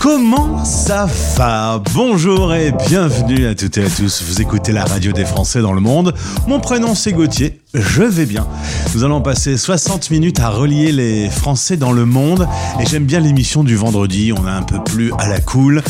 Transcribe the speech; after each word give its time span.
Comment 0.00 0.64
ça 0.64 1.08
va? 1.36 1.82
Bonjour 1.94 2.54
et 2.54 2.72
bienvenue 2.88 3.46
à 3.46 3.54
toutes 3.54 3.78
et 3.78 3.84
à 3.84 3.88
tous. 3.88 4.22
Vous 4.22 4.40
écoutez 4.40 4.72
la 4.72 4.84
radio 4.84 5.12
des 5.12 5.24
Français 5.24 5.60
dans 5.60 5.72
le 5.72 5.80
monde. 5.80 6.14
Mon 6.46 6.60
prénom 6.60 6.94
c'est 6.94 7.12
Gauthier. 7.12 7.60
Je 7.74 8.02
vais 8.02 8.26
bien. 8.26 8.46
Nous 8.94 9.04
allons 9.04 9.20
passer 9.22 9.56
60 9.56 10.10
minutes 10.10 10.40
à 10.40 10.50
relier 10.50 10.92
les 10.92 11.30
Français 11.30 11.76
dans 11.76 11.92
le 11.92 12.04
monde. 12.04 12.46
Et 12.80 12.86
j'aime 12.86 13.04
bien 13.04 13.20
l'émission 13.20 13.64
du 13.64 13.76
vendredi. 13.76 14.32
On 14.32 14.46
est 14.46 14.50
un 14.50 14.62
peu 14.62 14.82
plus 14.84 15.12
à 15.18 15.28
la 15.28 15.40
cool. 15.40 15.82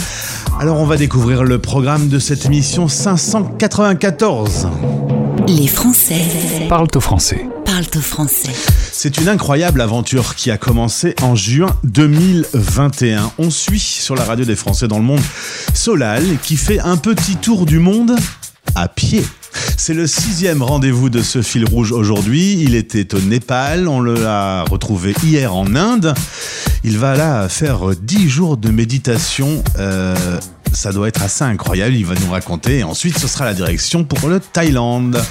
Alors 0.60 0.78
on 0.78 0.86
va 0.86 0.96
découvrir 0.96 1.44
le 1.44 1.58
programme 1.58 2.08
de 2.08 2.18
cette 2.18 2.46
émission 2.46 2.88
594. 2.88 4.68
Les 5.48 5.66
Français 5.66 6.22
parlent 6.68 6.88
au 6.94 7.00
français. 7.00 7.46
Parlent 7.64 7.84
au 7.96 8.00
français. 8.00 8.52
C'est 8.98 9.18
une 9.18 9.28
incroyable 9.28 9.82
aventure 9.82 10.34
qui 10.36 10.50
a 10.50 10.56
commencé 10.56 11.14
en 11.20 11.36
juin 11.36 11.78
2021. 11.84 13.30
On 13.36 13.50
suit 13.50 13.78
sur 13.78 14.14
la 14.14 14.24
radio 14.24 14.46
des 14.46 14.56
Français 14.56 14.88
dans 14.88 14.96
le 14.96 15.04
monde 15.04 15.20
Solal 15.74 16.24
qui 16.42 16.56
fait 16.56 16.78
un 16.78 16.96
petit 16.96 17.36
tour 17.36 17.66
du 17.66 17.78
monde 17.78 18.16
à 18.74 18.88
pied. 18.88 19.22
C'est 19.76 19.92
le 19.92 20.06
sixième 20.06 20.62
rendez-vous 20.62 21.10
de 21.10 21.20
ce 21.20 21.42
fil 21.42 21.66
rouge 21.66 21.92
aujourd'hui. 21.92 22.58
Il 22.62 22.74
était 22.74 23.14
au 23.14 23.20
Népal, 23.20 23.86
on 23.86 24.00
l'a 24.00 24.64
retrouvé 24.64 25.14
hier 25.22 25.54
en 25.54 25.76
Inde. 25.76 26.14
Il 26.82 26.96
va 26.96 27.16
là 27.16 27.50
faire 27.50 27.90
dix 28.00 28.30
jours 28.30 28.56
de 28.56 28.70
méditation. 28.70 29.62
Euh, 29.78 30.16
ça 30.72 30.92
doit 30.92 31.08
être 31.08 31.22
assez 31.22 31.44
incroyable, 31.44 31.94
il 31.94 32.06
va 32.06 32.14
nous 32.14 32.30
raconter. 32.30 32.82
Ensuite, 32.82 33.18
ce 33.18 33.28
sera 33.28 33.44
la 33.44 33.52
direction 33.52 34.04
pour 34.04 34.26
le 34.30 34.40
Thaïlande. 34.40 35.22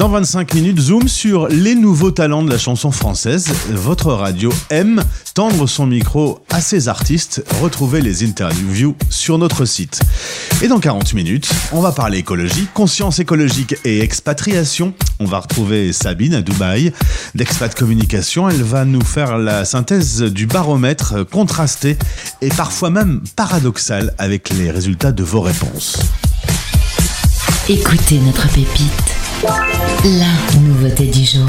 Dans 0.00 0.08
25 0.08 0.54
minutes, 0.54 0.80
zoom 0.80 1.08
sur 1.08 1.46
les 1.48 1.74
nouveaux 1.74 2.10
talents 2.10 2.42
de 2.42 2.50
la 2.50 2.56
chanson 2.56 2.90
française. 2.90 3.52
Votre 3.68 4.14
radio 4.14 4.50
aime 4.70 5.04
tendre 5.34 5.66
son 5.66 5.84
micro 5.84 6.42
à 6.48 6.62
ses 6.62 6.88
artistes. 6.88 7.44
Retrouvez 7.60 8.00
les 8.00 8.24
interviews 8.24 8.96
sur 9.10 9.36
notre 9.36 9.66
site. 9.66 10.00
Et 10.62 10.68
dans 10.68 10.80
40 10.80 11.12
minutes, 11.12 11.50
on 11.72 11.82
va 11.82 11.92
parler 11.92 12.16
écologie, 12.16 12.66
conscience 12.72 13.18
écologique 13.18 13.76
et 13.84 14.00
expatriation. 14.00 14.94
On 15.18 15.26
va 15.26 15.40
retrouver 15.40 15.92
Sabine 15.92 16.32
à 16.32 16.40
Dubaï 16.40 16.94
d'Expat 17.34 17.74
Communication. 17.74 18.48
Elle 18.48 18.62
va 18.62 18.86
nous 18.86 19.04
faire 19.04 19.36
la 19.36 19.66
synthèse 19.66 20.22
du 20.22 20.46
baromètre 20.46 21.28
contrasté 21.28 21.98
et 22.40 22.48
parfois 22.48 22.88
même 22.88 23.20
paradoxal 23.36 24.14
avec 24.16 24.48
les 24.48 24.70
résultats 24.70 25.12
de 25.12 25.24
vos 25.24 25.42
réponses. 25.42 25.98
Écoutez 27.68 28.18
notre 28.20 28.48
pépite. 28.48 29.20
La 30.02 30.58
nouveauté 30.60 31.08
du 31.08 31.26
jour. 31.26 31.46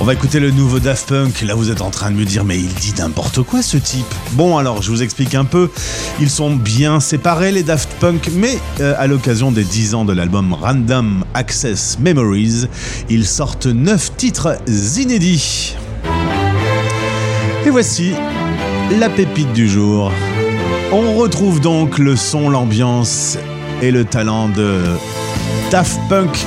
On 0.00 0.04
va 0.04 0.12
écouter 0.12 0.40
le 0.40 0.50
nouveau 0.50 0.80
Daft 0.80 1.10
Punk. 1.10 1.42
Là, 1.42 1.54
vous 1.54 1.70
êtes 1.70 1.80
en 1.80 1.90
train 1.90 2.10
de 2.10 2.16
me 2.16 2.24
dire, 2.24 2.44
mais 2.44 2.58
il 2.58 2.74
dit 2.74 2.92
n'importe 2.98 3.42
quoi 3.42 3.62
ce 3.62 3.76
type. 3.76 4.12
Bon, 4.32 4.58
alors, 4.58 4.82
je 4.82 4.90
vous 4.90 5.04
explique 5.04 5.36
un 5.36 5.44
peu. 5.44 5.70
Ils 6.18 6.28
sont 6.28 6.56
bien 6.56 6.98
séparés, 6.98 7.52
les 7.52 7.62
Daft 7.62 7.88
Punk, 8.00 8.30
mais 8.34 8.58
euh, 8.80 8.96
à 8.98 9.06
l'occasion 9.06 9.52
des 9.52 9.62
10 9.62 9.94
ans 9.94 10.04
de 10.04 10.12
l'album 10.12 10.54
Random 10.54 11.24
Access 11.34 11.98
Memories, 12.00 12.66
ils 13.08 13.26
sortent 13.26 13.66
9 13.66 14.16
titres 14.16 14.58
inédits. 14.96 15.76
Et 17.64 17.70
voici 17.70 18.12
la 18.98 19.08
pépite 19.08 19.52
du 19.52 19.68
jour. 19.68 20.10
On 20.90 21.14
retrouve 21.14 21.60
donc 21.60 21.98
le 21.98 22.16
son, 22.16 22.50
l'ambiance 22.50 23.38
et 23.82 23.92
le 23.92 24.04
talent 24.04 24.48
de 24.48 24.80
Daft 25.70 26.00
Punk 26.08 26.44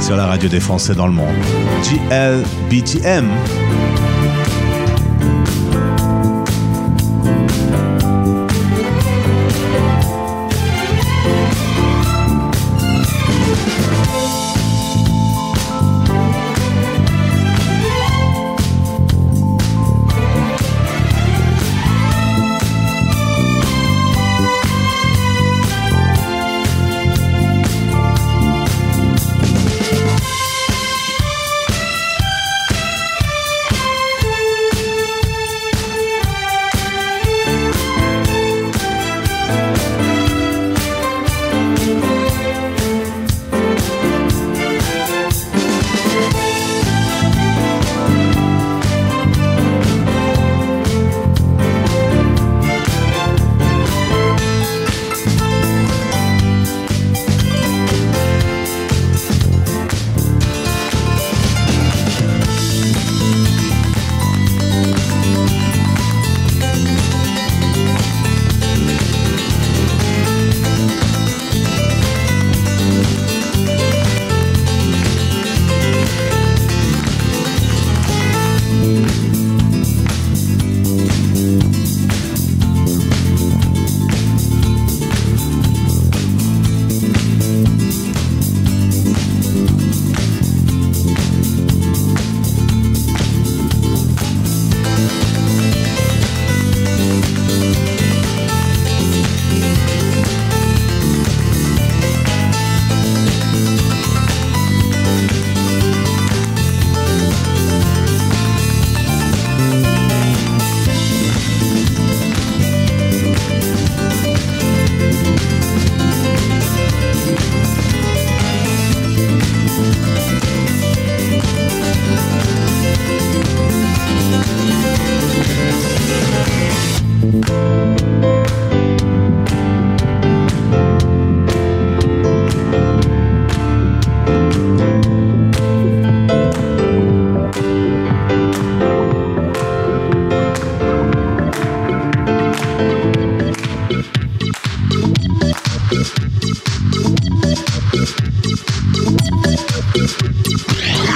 sur 0.00 0.16
la 0.16 0.26
radio 0.26 0.48
des 0.48 0.60
Français 0.60 0.94
dans 0.94 1.06
le 1.06 1.12
monde. 1.12 1.34
GLBTM. 1.82 3.28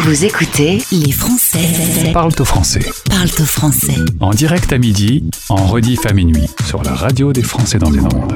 Vous 0.08 0.24
écoutez 0.24 0.82
les 0.90 1.12
Français. 1.12 2.12
Parle 2.14 2.32
au 2.38 2.44
français. 2.46 2.80
Parle 3.10 3.28
au 3.40 3.44
français. 3.44 3.94
En 4.20 4.30
direct 4.30 4.72
à 4.72 4.78
midi, 4.78 5.28
en 5.50 5.66
rediff 5.66 6.06
à 6.06 6.14
minuit, 6.14 6.46
sur 6.66 6.82
la 6.82 6.94
radio 6.94 7.34
des 7.34 7.42
Français 7.42 7.78
dans 7.78 7.90
les 7.90 8.00
Landes. 8.00 8.32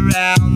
around. 0.00 0.49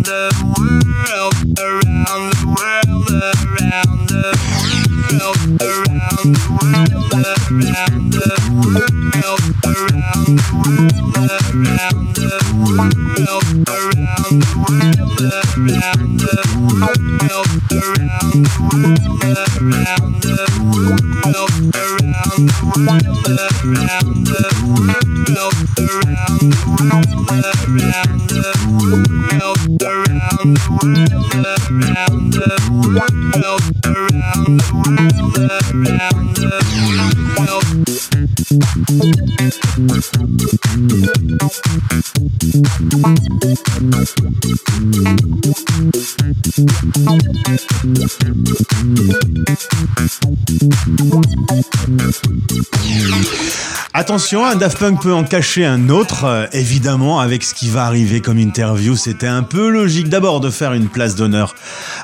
Attention, 53.96 54.44
un 54.44 54.56
Daft 54.56 54.78
Punk 54.78 55.02
peut 55.02 55.12
en 55.12 55.22
cacher 55.22 55.64
un 55.64 55.88
autre. 55.88 56.24
Euh, 56.24 56.46
évidemment, 56.52 57.20
avec 57.20 57.44
ce 57.44 57.54
qui 57.54 57.70
va 57.70 57.84
arriver 57.84 58.20
comme 58.20 58.38
interview, 58.38 58.96
c'était 58.96 59.28
un 59.28 59.44
peu 59.44 59.68
logique 59.68 60.08
d'abord 60.08 60.40
de 60.40 60.50
faire 60.50 60.72
une 60.72 60.88
place 60.88 61.14
d'honneur 61.14 61.54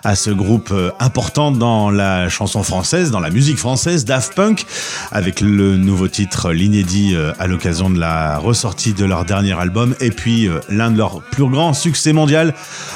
à 0.05 0.15
ce 0.15 0.31
groupe 0.31 0.71
euh, 0.73 0.91
important 0.99 1.51
dans 1.51 1.91
la 1.91 2.29
chanson 2.29 2.63
française, 2.63 3.11
dans 3.11 3.21
la 3.21 3.31
musique 3.31 3.59
française, 3.59 4.05
Daft 4.05 4.35
Punk, 4.35 4.67
avec 5.13 5.41
le 5.41 5.77
nouveau 5.77 6.09
titre, 6.09 6.53
l'inédit, 6.53 7.15
euh, 7.15 7.33
à 7.39 7.47
l'occasion 7.47 7.91
de 7.91 7.99
la 7.99 8.39
ressortie 8.39 8.93
de 8.93 9.05
leur 9.05 9.25
dernier 9.25 9.59
album, 9.59 9.95
et 10.01 10.11
puis 10.11 10.49
l'un 10.69 10.91
de 10.91 10.99
leurs 10.99 11.21
plus 11.23 11.49
grands 11.49 11.75
succès 11.75 12.13
mondial, 12.13 12.55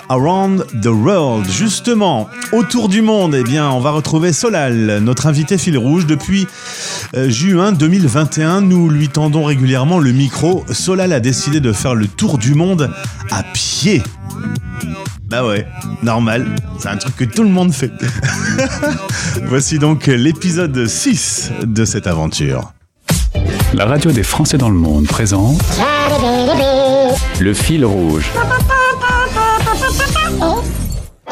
Around 0.09 0.67
the 0.83 0.87
World. 0.87 1.49
Justement, 1.51 2.29
autour 2.53 2.89
du 2.89 3.03
monde, 3.03 3.35
eh 3.35 3.43
bien, 3.43 3.71
on 3.71 3.81
va 3.81 3.91
retrouver 3.91 4.33
Solal, 4.33 4.99
notre 5.01 5.27
invité 5.27 5.59
fil 5.59 5.79
rouge 5.79 6.07
depuis 6.07 6.47
juin 7.15 7.73
2021. 7.73 8.63
Nous 8.63 8.89
lui 8.89 9.09
tendons 9.09 9.45
régulièrement 9.45 9.99
le 9.99 10.13
micro, 10.13 10.65
Solal 10.71 11.13
a 11.13 11.21
décidé 11.21 11.61
de 11.61 11.73
faire 11.73 11.95
le 11.95 12.07
tour 12.07 12.39
du 12.39 12.55
monde 12.55 12.91
à 13.31 13.43
pied. 13.43 14.03
Bah 15.29 15.45
ouais, 15.47 15.67
normal, 16.03 16.47
c'est 16.79 16.89
un 16.89 16.97
truc 16.97 17.17
que 17.17 17.25
tout 17.25 17.43
le 17.43 17.49
monde 17.49 17.73
fait. 17.73 17.91
Voici 19.47 19.79
donc 19.79 20.07
l'épisode 20.07 20.87
6 20.87 21.51
de 21.65 21.85
cette 21.85 22.07
aventure. 22.07 22.73
La 23.73 23.87
radio 23.87 24.13
des 24.13 24.23
Français 24.23 24.59
dans 24.59 24.69
le 24.69 24.77
monde 24.77 25.07
présente 25.07 25.61
Le 27.41 27.55
fil 27.55 27.85
rouge. 27.85 28.31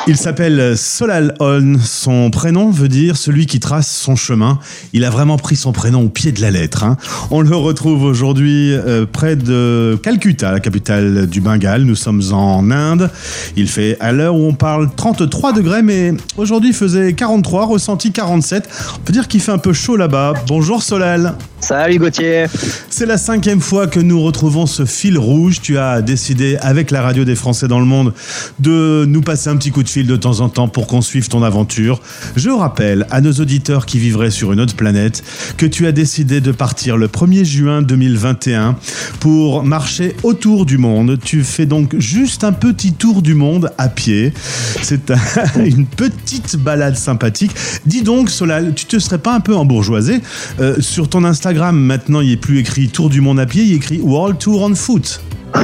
Il 0.09 0.17
s'appelle 0.17 0.77
Solal 0.77 1.33
On. 1.39 1.77
Son 1.79 2.31
prénom 2.31 2.71
veut 2.71 2.89
dire 2.89 3.17
celui 3.17 3.47
qui 3.47 3.61
trace 3.61 3.89
son 3.89 4.17
chemin. 4.17 4.59
Il 4.93 5.05
a 5.05 5.11
vraiment 5.11 5.37
pris 5.37 5.55
son 5.55 5.71
prénom 5.71 6.03
au 6.03 6.09
pied 6.09 6.33
de 6.33 6.41
la 6.41 6.51
lettre. 6.51 6.83
Hein. 6.83 6.97
On 7.31 7.41
le 7.41 7.55
retrouve 7.55 8.03
aujourd'hui 8.03 8.73
euh, 8.73 9.07
près 9.07 9.37
de 9.37 9.97
Calcutta, 10.03 10.51
la 10.51 10.59
capitale 10.59 11.29
du 11.29 11.41
Bengale. 11.41 11.83
Nous 11.83 11.95
sommes 11.95 12.23
en 12.33 12.69
Inde. 12.73 13.11
Il 13.57 13.69
fait 13.69 13.97
à 14.01 14.11
l'heure 14.11 14.35
où 14.35 14.45
on 14.45 14.55
parle 14.55 14.91
33 14.93 15.53
degrés, 15.53 15.83
mais 15.83 16.15
aujourd'hui 16.37 16.73
faisait 16.73 17.13
43, 17.13 17.67
ressenti 17.67 18.11
47. 18.11 18.69
On 18.97 18.99
peut 19.05 19.13
dire 19.13 19.29
qu'il 19.29 19.41
fait 19.41 19.53
un 19.53 19.59
peu 19.59 19.73
chaud 19.73 19.97
là-bas. 19.97 20.35
Bonjour 20.49 20.83
Solal. 20.83 21.37
Salut 21.63 21.99
Gauthier. 21.99 22.47
C'est 22.91 23.07
la 23.07 23.17
cinquième 23.17 23.61
fois 23.61 23.87
que 23.87 24.01
nous 24.01 24.21
retrouvons 24.21 24.67
ce 24.67 24.85
fil 24.85 25.17
rouge. 25.17 25.61
Tu 25.63 25.79
as 25.79 26.03
décidé, 26.03 26.57
avec 26.61 26.91
la 26.91 27.03
radio 27.03 27.25
des 27.25 27.37
Français 27.37 27.69
dans 27.69 27.79
le 27.79 27.87
monde, 27.87 28.15
de 28.59 29.05
nous 29.09 29.23
passer 29.23 29.49
un 29.49 29.57
petit 29.57 29.71
coup 29.71 29.85
de 29.85 29.89
fil 29.89 30.09
de 30.09 30.17
temps 30.17 30.41
en 30.41 30.49
temps 30.49 30.67
pour 30.67 30.89
qu'on 30.89 31.01
suive 31.01 31.29
ton 31.29 31.45
aventure. 31.45 32.01
Je 32.35 32.51
rappelle 32.51 33.07
à 33.13 33.21
nos 33.21 33.33
auditeurs 33.35 33.87
qui 33.87 34.01
vivraient 34.01 34.33
sur 34.33 34.53
une 34.53 34.59
autre 34.59 34.75
planète 34.75 35.23
que 35.57 35.65
tu 35.65 35.87
as 35.87 35.93
décidé 35.93 36.41
de 36.41 36.51
partir 36.51 36.97
le 36.97 37.07
1er 37.07 37.45
juin 37.45 37.81
2021 37.81 38.75
pour 39.21 39.63
marcher 39.63 40.17
autour 40.25 40.67
du 40.67 40.79
monde. 40.79 41.17
Tu 41.25 41.45
fais 41.45 41.67
donc 41.67 41.97
juste 41.97 42.43
un 42.43 42.53
petit 42.53 42.93
tour 42.93 43.23
du 43.23 43.35
monde 43.35 43.71
à 43.79 43.89
pied. 43.89 44.35
C'est 44.83 45.13
une 45.65 45.87
petite 45.87 46.57
balade 46.57 46.97
sympathique. 46.97 47.53
Dis 47.87 48.03
donc, 48.03 48.31
Solal, 48.31 48.75
tu 48.75 48.87
te 48.87 48.99
serais 48.99 49.19
pas 49.19 49.33
un 49.33 49.41
peu 49.41 49.55
embourgeoisé 49.55 50.21
euh, 50.59 50.75
sur 50.81 51.09
ton 51.09 51.23
Instagram 51.23 51.52
maintenant, 51.53 52.21
il 52.21 52.33
est 52.33 52.37
plus 52.37 52.59
écrit 52.59 52.89
Tour 52.89 53.11
du 53.11 53.21
monde 53.21 53.39
à 53.39 53.47
pied, 53.47 53.63
il 53.63 53.73
est 53.73 53.77
écrit 53.77 54.01
World 54.01 54.39
Tour 54.39 54.63
on 54.63 54.75
Foot. 54.75 55.21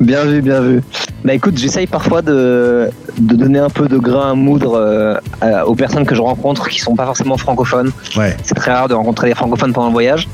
bien 0.00 0.24
vu, 0.24 0.40
bien 0.40 0.60
vu. 0.60 0.82
Bah 1.24 1.34
écoute, 1.34 1.58
j'essaye 1.58 1.86
parfois 1.86 2.22
de, 2.22 2.88
donner 3.18 3.58
un 3.58 3.68
peu 3.68 3.88
de 3.88 3.98
grain 3.98 4.30
à 4.30 4.34
moudre 4.34 4.74
euh, 4.74 5.62
aux 5.66 5.74
personnes 5.74 6.06
que 6.06 6.14
je 6.14 6.22
rencontre 6.22 6.68
qui 6.68 6.80
sont 6.80 6.94
pas 6.94 7.04
forcément 7.04 7.36
francophones. 7.36 7.92
Ouais. 8.16 8.34
C'est 8.42 8.54
très 8.54 8.72
rare 8.72 8.88
de 8.88 8.94
rencontrer 8.94 9.28
des 9.28 9.34
francophones 9.34 9.74
pendant 9.74 9.88
le 9.88 9.92
voyage. 9.92 10.28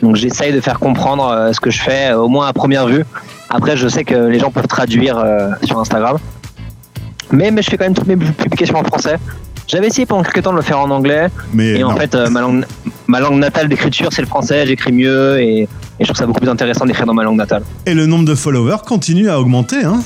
Donc 0.00 0.14
j'essaye 0.14 0.52
de 0.52 0.60
faire 0.60 0.78
comprendre 0.78 1.28
euh, 1.28 1.52
ce 1.52 1.58
que 1.58 1.70
je 1.70 1.82
fais, 1.82 2.12
au 2.12 2.28
moins 2.28 2.46
à 2.46 2.52
première 2.52 2.86
vue. 2.86 3.04
Après, 3.50 3.76
je 3.76 3.88
sais 3.88 4.04
que 4.04 4.14
les 4.14 4.38
gens 4.38 4.50
peuvent 4.50 4.68
traduire 4.68 5.18
euh, 5.18 5.48
sur 5.64 5.78
Instagram. 5.80 6.18
Mais, 7.32 7.50
mais 7.50 7.62
je 7.62 7.70
fais 7.70 7.76
quand 7.76 7.84
même 7.84 7.94
toutes 7.94 8.06
mes 8.06 8.16
publications 8.16 8.78
en 8.78 8.84
français. 8.84 9.16
J'avais 9.66 9.88
essayé 9.88 10.06
pendant 10.06 10.22
quelques 10.22 10.42
temps 10.42 10.52
de 10.52 10.56
le 10.56 10.62
faire 10.62 10.78
en 10.78 10.90
anglais. 10.90 11.28
Mais 11.52 11.78
et 11.78 11.84
en 11.84 11.96
fait, 11.96 12.14
ma, 12.30 12.42
langue, 12.42 12.64
ma 13.06 13.20
langue 13.20 13.38
natale 13.38 13.68
d'écriture, 13.68 14.08
c'est 14.12 14.22
le 14.22 14.28
français. 14.28 14.66
J'écris 14.66 14.92
mieux 14.92 15.40
et, 15.40 15.62
et, 15.62 15.68
je 16.00 16.04
trouve 16.04 16.16
ça 16.16 16.26
beaucoup 16.26 16.40
plus 16.40 16.48
intéressant 16.48 16.86
d'écrire 16.86 17.06
dans 17.06 17.14
ma 17.14 17.24
langue 17.24 17.36
natale. 17.36 17.62
Et 17.86 17.94
le 17.94 18.06
nombre 18.06 18.24
de 18.24 18.34
followers 18.34 18.82
continue 18.86 19.28
à 19.28 19.38
augmenter, 19.38 19.84
hein 19.84 20.00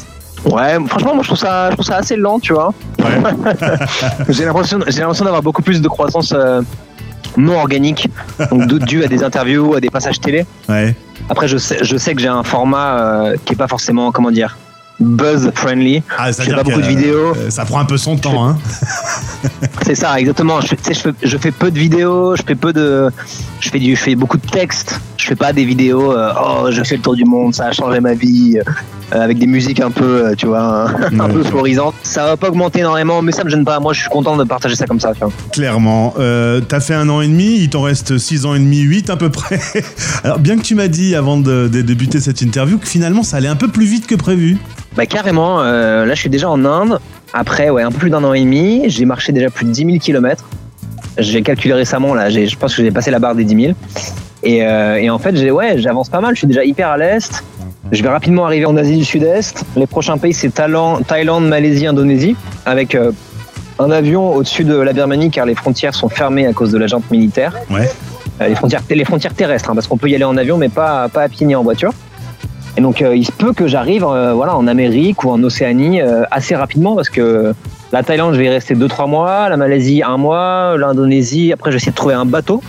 Ouais, 0.45 0.76
franchement, 0.87 1.14
moi 1.14 1.23
je 1.23 1.28
trouve 1.28 1.38
ça, 1.38 1.71
je 1.71 1.75
trouve 1.75 1.85
ça 1.85 1.97
assez 1.97 2.17
lent, 2.17 2.38
tu 2.38 2.52
vois. 2.52 2.73
Ouais. 3.00 3.07
j'ai 4.28 4.45
l'impression, 4.45 4.78
j'ai 4.87 5.00
l'impression 5.00 5.25
d'avoir 5.25 5.43
beaucoup 5.43 5.62
plus 5.62 5.81
de 5.81 5.88
croissance 5.88 6.33
euh, 6.33 6.62
non 7.37 7.59
organique, 7.59 8.09
donc 8.50 8.85
dû 8.85 9.02
à 9.02 9.09
des 9.09 9.25
interviews, 9.25 9.75
à 9.75 9.81
des 9.81 9.90
passages 9.90 10.21
télé. 10.21 10.47
Ouais. 10.69 10.95
Après, 11.28 11.49
je 11.49 11.59
sais, 11.59 11.78
je 11.83 11.97
sais 11.97 12.14
que 12.14 12.21
j'ai 12.21 12.28
un 12.28 12.45
format 12.45 13.00
euh, 13.00 13.37
qui 13.45 13.55
est 13.55 13.57
pas 13.57 13.69
forcément, 13.69 14.12
comment 14.12 14.31
dire, 14.31 14.57
buzz 15.00 15.50
friendly. 15.55 16.02
Ah, 16.17 16.33
ça 16.33 16.43
je 16.43 16.50
fais 16.50 16.57
pas 16.57 16.62
beaucoup 16.62 16.81
de 16.81 16.85
euh, 16.85 16.88
vidéos. 16.88 17.35
Ça 17.50 17.64
prend 17.64 17.78
un 17.81 17.85
peu 17.85 17.97
son 17.99 18.17
temps, 18.17 18.47
hein. 18.47 18.59
C'est 19.83 19.95
ça, 19.95 20.19
exactement. 20.19 20.61
Je 20.61 20.69
fais, 20.69 20.95
je, 20.95 21.00
fais, 21.00 21.11
je 21.23 21.38
fais 21.38 21.50
peu 21.50 21.71
de 21.71 21.78
vidéos, 21.78 22.37
je 22.37 22.43
fais 22.43 22.55
peu 22.55 22.73
de, 22.73 23.11
je 23.61 23.69
fais 23.69 23.78
du, 23.78 23.95
je 23.97 24.00
fais 24.00 24.14
beaucoup 24.14 24.38
de 24.38 24.47
textes. 24.47 25.00
Je 25.19 25.27
fais 25.27 25.35
pas 25.37 25.53
des 25.53 25.65
vidéos, 25.65 26.13
euh, 26.13 26.33
oh, 26.41 26.69
je 26.71 26.83
fais 26.85 26.97
le 26.97 27.03
tour 27.03 27.17
du 27.17 27.25
monde, 27.25 27.53
ça 27.55 27.67
a 27.67 27.73
changé 27.73 27.99
ma 28.01 28.15
vie, 28.15 28.57
euh, 28.59 29.21
avec 29.21 29.39
des 29.39 29.49
musiques 29.49 29.81
un 29.81 29.91
peu, 29.91 30.27
euh, 30.27 30.35
tu 30.37 30.47
vois, 30.47 30.91
un 31.19 31.29
peu 31.29 31.43
florisantes. 31.43 31.95
Ça 32.05 32.25
va 32.25 32.37
pas 32.37 32.49
augmenter 32.49 32.79
énormément, 32.81 33.21
mais 33.21 33.33
ça 33.33 33.43
me 33.43 33.51
gêne 33.51 33.65
pas. 33.65 33.81
Moi, 33.81 33.93
je 33.93 34.01
suis 34.01 34.09
content 34.11 34.37
de 34.37 34.45
partager 34.45 34.77
ça 34.77 34.87
comme 34.87 35.01
ça. 35.01 35.13
tu 35.15 35.21
vois. 35.21 35.33
Clairement. 35.53 36.15
Euh, 36.19 36.61
T'as 36.61 36.81
fait 36.81 36.95
un 36.95 37.09
an 37.09 37.21
et 37.21 37.27
demi, 37.27 37.57
il 37.59 37.69
t'en 37.69 37.83
reste 37.83 38.17
six 38.19 38.47
ans 38.47 38.55
et 38.55 38.61
demi, 38.61 38.79
huit 38.81 39.11
à 39.11 39.17
peu 39.17 39.29
près. 39.29 39.59
Alors, 40.25 40.39
bien 40.39 40.57
que 40.57 40.63
tu 40.63 40.75
m'as 40.77 40.89
dit 40.89 41.15
avant 41.17 41.37
de, 41.37 41.69
de 41.69 41.83
débuter 41.83 42.21
cette 42.21 42.41
interview 42.41 42.79
que 42.79 42.87
finalement 42.87 43.23
ça 43.25 43.39
allait 43.39 43.49
un 43.49 43.57
peu 43.57 43.69
plus 43.69 43.87
vite 43.87 44.07
que 44.07 44.15
prévu. 44.15 44.57
Bah 44.97 45.07
carrément, 45.07 45.61
euh, 45.63 46.05
là 46.07 46.15
je 46.15 46.21
suis 46.21 46.31
déjà 46.31 46.49
en 46.49 46.65
Inde. 46.65 47.01
Après, 47.33 47.71
ouais, 47.71 47.83
un 47.83 47.91
peu 47.91 47.99
plus 47.99 48.11
d'un 48.11 48.23
an 48.25 48.35
et 48.35 48.41
demi, 48.41 48.85
j'ai 48.87 49.05
marché 49.05 49.33
déjà 49.33 49.51
plus 49.51 49.65
de 49.67 49.71
10 49.73 49.85
000 49.85 49.99
km. 49.99 50.45
J'ai 51.19 51.43
calculé 51.43 51.75
récemment, 51.75 52.15
là, 52.15 52.31
je 52.31 52.57
pense 52.57 52.77
que 52.77 52.83
j'ai 52.83 52.91
passé 52.93 53.11
la 53.11 53.19
barre 53.19 53.35
des 53.35 53.45
10 53.45 53.61
000. 53.61 53.75
Et, 54.42 54.64
euh, 54.64 54.97
et 54.97 55.11
en 55.11 55.18
fait, 55.18 55.37
j'ai, 55.37 55.50
ouais, 55.50 55.78
j'avance 55.78 56.09
pas 56.09 56.21
mal, 56.21 56.35
je 56.35 56.38
suis 56.38 56.47
déjà 56.47 56.64
hyper 56.64 56.88
à 56.88 56.97
l'est. 56.97 57.42
Je 57.90 58.02
vais 58.02 58.09
rapidement 58.09 58.45
arriver 58.45 58.66
en 58.66 58.76
Asie 58.76 58.99
du 58.99 59.04
Sud-Est. 59.04 59.64
Les 59.76 59.87
prochains 59.87 60.18
pays, 60.18 60.35
c'est 60.35 60.50
Thaïlande, 60.50 61.49
Malaisie, 61.49 61.87
Indonésie, 61.87 62.37
avec 62.66 62.95
euh, 62.95 63.12
un 63.78 63.90
avion 63.90 64.35
au-dessus 64.35 64.64
de 64.64 64.76
la 64.76 64.92
Birmanie, 64.92 65.30
car 65.30 65.47
les 65.47 65.54
frontières 65.54 65.95
sont 65.95 66.09
fermées 66.09 66.47
à 66.47 66.52
cause 66.52 66.71
de 66.71 66.78
la 66.78 66.87
junte 66.87 67.11
militaire. 67.11 67.54
Ouais. 67.71 67.88
Euh, 68.40 68.49
les, 68.49 68.54
frontières, 68.54 68.83
les 68.88 69.04
frontières 69.04 69.35
terrestres, 69.35 69.71
hein, 69.71 69.75
parce 69.75 69.87
qu'on 69.87 69.97
peut 69.97 70.09
y 70.09 70.14
aller 70.14 70.25
en 70.25 70.37
avion, 70.37 70.57
mais 70.59 70.68
pas, 70.68 71.09
pas 71.09 71.23
à 71.23 71.28
pied 71.28 71.47
ni 71.47 71.54
en 71.54 71.62
voiture. 71.62 71.92
Et 72.76 72.80
donc, 72.80 73.02
euh, 73.02 73.16
il 73.16 73.25
se 73.25 73.33
peut 73.33 73.52
que 73.52 73.66
j'arrive 73.66 74.04
euh, 74.04 74.33
voilà, 74.35 74.57
en 74.57 74.66
Amérique 74.66 75.25
ou 75.25 75.30
en 75.30 75.42
Océanie 75.42 76.00
assez 76.30 76.54
rapidement 76.54 76.95
parce 76.95 77.09
que 77.09 77.54
la 77.92 78.02
Thaïlande, 78.02 78.35
je 78.35 78.38
vais 78.38 78.47
y 78.47 78.50
rester 78.50 78.75
2-3 78.75 79.09
mois, 79.09 79.49
la 79.49 79.57
Malaisie, 79.57 80.02
un 80.02 80.18
mois, 80.18 80.76
l'Indonésie, 80.76 81.52
après, 81.52 81.73
j'essaie 81.73 81.90
de 81.90 81.97
trouver 81.97 82.14
un 82.14 82.26
bateau, 82.26 82.62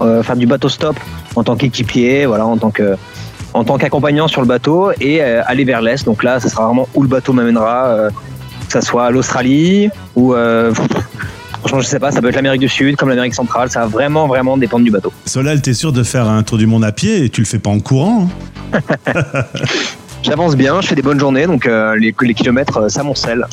faire 0.00 0.36
du 0.36 0.46
bateau 0.46 0.68
stop 0.68 0.96
en 1.34 1.42
tant 1.42 1.56
qu'équipier, 1.56 2.26
voilà, 2.26 2.46
en 2.46 2.56
tant 2.56 2.70
que 2.70 2.96
en 3.56 3.64
tant 3.64 3.78
qu'accompagnant 3.78 4.28
sur 4.28 4.42
le 4.42 4.46
bateau 4.46 4.90
et 5.00 5.22
euh, 5.22 5.42
aller 5.46 5.64
vers 5.64 5.80
l'est. 5.80 6.04
Donc 6.04 6.22
là, 6.22 6.38
ça 6.40 6.48
sera 6.48 6.66
vraiment 6.66 6.88
où 6.94 7.02
le 7.02 7.08
bateau 7.08 7.32
m'amènera, 7.32 7.86
euh, 7.86 8.10
que 8.66 8.72
ça 8.72 8.82
soit 8.82 9.10
l'Australie 9.10 9.88
ou 10.14 10.34
euh, 10.34 10.74
franchement, 11.60 11.80
je 11.80 11.86
sais 11.86 11.98
pas, 11.98 12.12
ça 12.12 12.20
peut 12.20 12.28
être 12.28 12.34
l'Amérique 12.34 12.60
du 12.60 12.68
Sud 12.68 12.96
comme 12.96 13.08
l'Amérique 13.08 13.34
centrale. 13.34 13.70
Ça 13.70 13.80
va 13.80 13.86
vraiment, 13.86 14.26
vraiment 14.26 14.58
dépendre 14.58 14.84
du 14.84 14.90
bateau. 14.90 15.10
Solal, 15.24 15.62
t'es 15.62 15.72
sûr 15.72 15.92
de 15.92 16.02
faire 16.02 16.28
un 16.28 16.42
tour 16.42 16.58
du 16.58 16.66
monde 16.66 16.84
à 16.84 16.92
pied 16.92 17.24
et 17.24 17.30
tu 17.30 17.40
le 17.40 17.46
fais 17.46 17.58
pas 17.58 17.70
en 17.70 17.80
courant 17.80 18.28
hein? 18.74 18.80
J'avance 20.26 20.56
bien, 20.56 20.80
je 20.80 20.88
fais 20.88 20.96
des 20.96 21.02
bonnes 21.02 21.20
journées, 21.20 21.46
donc 21.46 21.66
euh, 21.66 21.94
les, 21.96 22.12
kilomètres, 22.34 22.78
euh, 22.78 22.88
ça 22.88 23.04
m'oncelle. 23.04 23.44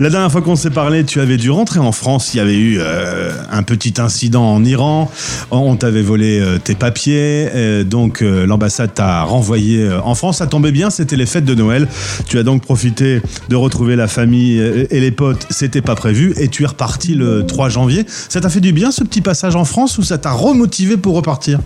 La 0.00 0.08
dernière 0.08 0.32
fois 0.32 0.40
qu'on 0.40 0.56
s'est 0.56 0.70
parlé, 0.70 1.04
tu 1.04 1.20
avais 1.20 1.36
dû 1.36 1.50
rentrer 1.50 1.78
en 1.78 1.92
France. 1.92 2.32
Il 2.32 2.38
y 2.38 2.40
avait 2.40 2.56
eu 2.56 2.78
euh, 2.80 3.32
un 3.52 3.62
petit 3.62 3.92
incident 3.98 4.42
en 4.42 4.64
Iran. 4.64 5.10
On 5.50 5.76
t'avait 5.76 6.00
volé 6.00 6.40
euh, 6.40 6.56
tes 6.58 6.74
papiers. 6.74 7.48
euh, 7.54 7.84
donc 7.84 8.22
euh, 8.22 8.46
l'ambassade 8.46 8.94
t'a 8.94 9.24
renvoyé 9.24 9.82
euh, 9.82 10.00
en 10.02 10.14
France. 10.14 10.38
Ça 10.38 10.46
tombait 10.46 10.72
bien, 10.72 10.88
c'était 10.88 11.16
les 11.16 11.26
fêtes 11.26 11.44
de 11.44 11.54
Noël. 11.54 11.86
Tu 12.26 12.38
as 12.38 12.42
donc 12.42 12.62
profité 12.62 13.20
de 13.50 13.56
retrouver 13.56 13.94
la 13.94 14.08
famille 14.08 14.58
euh, 14.58 14.86
et 14.90 15.00
les 15.00 15.10
potes. 15.10 15.46
C'était 15.50 15.82
pas 15.82 15.96
prévu. 15.96 16.32
Et 16.40 16.48
tu 16.48 16.62
es 16.62 16.66
reparti 16.66 17.14
le 17.14 17.44
3 17.46 17.68
janvier. 17.68 18.06
Ça 18.08 18.40
t'a 18.40 18.48
fait 18.48 18.60
du 18.60 18.72
bien 18.72 18.90
ce 18.90 19.04
petit 19.04 19.20
passage 19.20 19.54
en 19.54 19.66
France 19.66 19.98
ou 19.98 20.02
ça 20.02 20.16
t'a 20.16 20.32
remotivé 20.32 20.96
pour 20.96 21.14
repartir? 21.14 21.58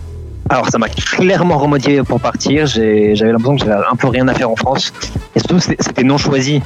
Alors 0.51 0.67
ça 0.69 0.77
m'a 0.77 0.89
clairement 0.89 1.57
remotivé 1.57 2.03
pour 2.03 2.19
partir. 2.19 2.65
J'avais 2.65 3.13
l'impression 3.15 3.55
que 3.55 3.63
j'avais 3.63 3.85
un 3.89 3.95
peu 3.95 4.09
rien 4.09 4.27
à 4.27 4.33
faire 4.33 4.49
en 4.51 4.57
France. 4.57 4.91
Et 5.33 5.39
surtout, 5.39 5.59
c'était 5.59 6.03
non 6.03 6.17
choisi. 6.17 6.61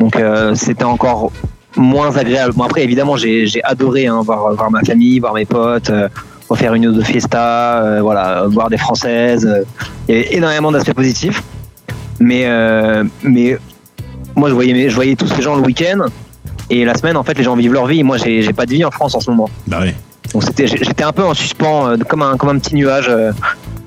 Donc 0.00 0.16
euh, 0.16 0.56
c'était 0.56 0.82
encore 0.82 1.30
moins 1.76 2.16
agréable. 2.16 2.54
Bon 2.54 2.64
après, 2.64 2.82
évidemment, 2.82 3.16
j'ai 3.16 3.62
adoré 3.62 4.08
hein, 4.08 4.20
voir, 4.22 4.68
ma 4.68 4.80
famille, 4.80 5.20
voir 5.20 5.34
mes 5.34 5.44
potes, 5.44 5.90
euh, 5.90 6.08
refaire 6.48 6.74
une 6.74 6.88
ou 6.88 6.92
deux 6.92 7.04
fiesta, 7.04 7.84
euh, 7.84 8.00
voilà, 8.02 8.46
voir 8.48 8.68
des 8.68 8.78
Françaises. 8.78 9.48
Il 10.08 10.14
y 10.16 10.18
avait 10.18 10.34
énormément 10.34 10.72
d'aspects 10.72 10.94
positifs. 10.94 11.40
Mais, 12.18 12.46
euh, 12.46 13.04
mais 13.22 13.56
moi, 14.34 14.48
je 14.48 14.54
voyais, 14.54 14.88
je 14.88 14.94
voyais 14.96 15.14
tous 15.14 15.28
ces 15.28 15.40
gens 15.40 15.54
le 15.54 15.62
week-end. 15.62 16.06
Et 16.68 16.84
la 16.84 16.96
semaine, 16.96 17.16
en 17.16 17.22
fait, 17.22 17.38
les 17.38 17.44
gens 17.44 17.54
vivent 17.54 17.74
leur 17.74 17.86
vie. 17.86 18.02
Moi, 18.02 18.16
j'ai 18.16 18.42
j'ai 18.42 18.52
pas 18.52 18.66
de 18.66 18.72
vie 18.72 18.84
en 18.84 18.90
France 18.90 19.14
en 19.14 19.20
ce 19.20 19.30
moment. 19.30 19.48
Bah 19.68 19.78
oui. 19.82 19.92
Donc 20.32 20.42
c'était, 20.44 20.66
j'étais 20.66 21.04
un 21.04 21.12
peu 21.12 21.22
en 21.24 21.34
suspens, 21.34 21.88
euh, 21.90 21.96
comme 22.08 22.22
un, 22.22 22.36
comme 22.36 22.50
un 22.50 22.58
petit 22.58 22.74
nuage 22.74 23.06
euh, 23.08 23.32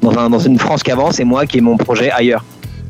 dans, 0.01 0.17
un- 0.17 0.29
dans 0.29 0.39
une 0.39 0.59
France 0.59 0.83
qui 0.83 0.91
avance 0.91 1.19
et 1.19 1.23
moi 1.25 1.45
qui 1.45 1.57
ai 1.57 1.61
mon 1.61 1.75
projet 1.77 2.11
ailleurs. 2.11 2.43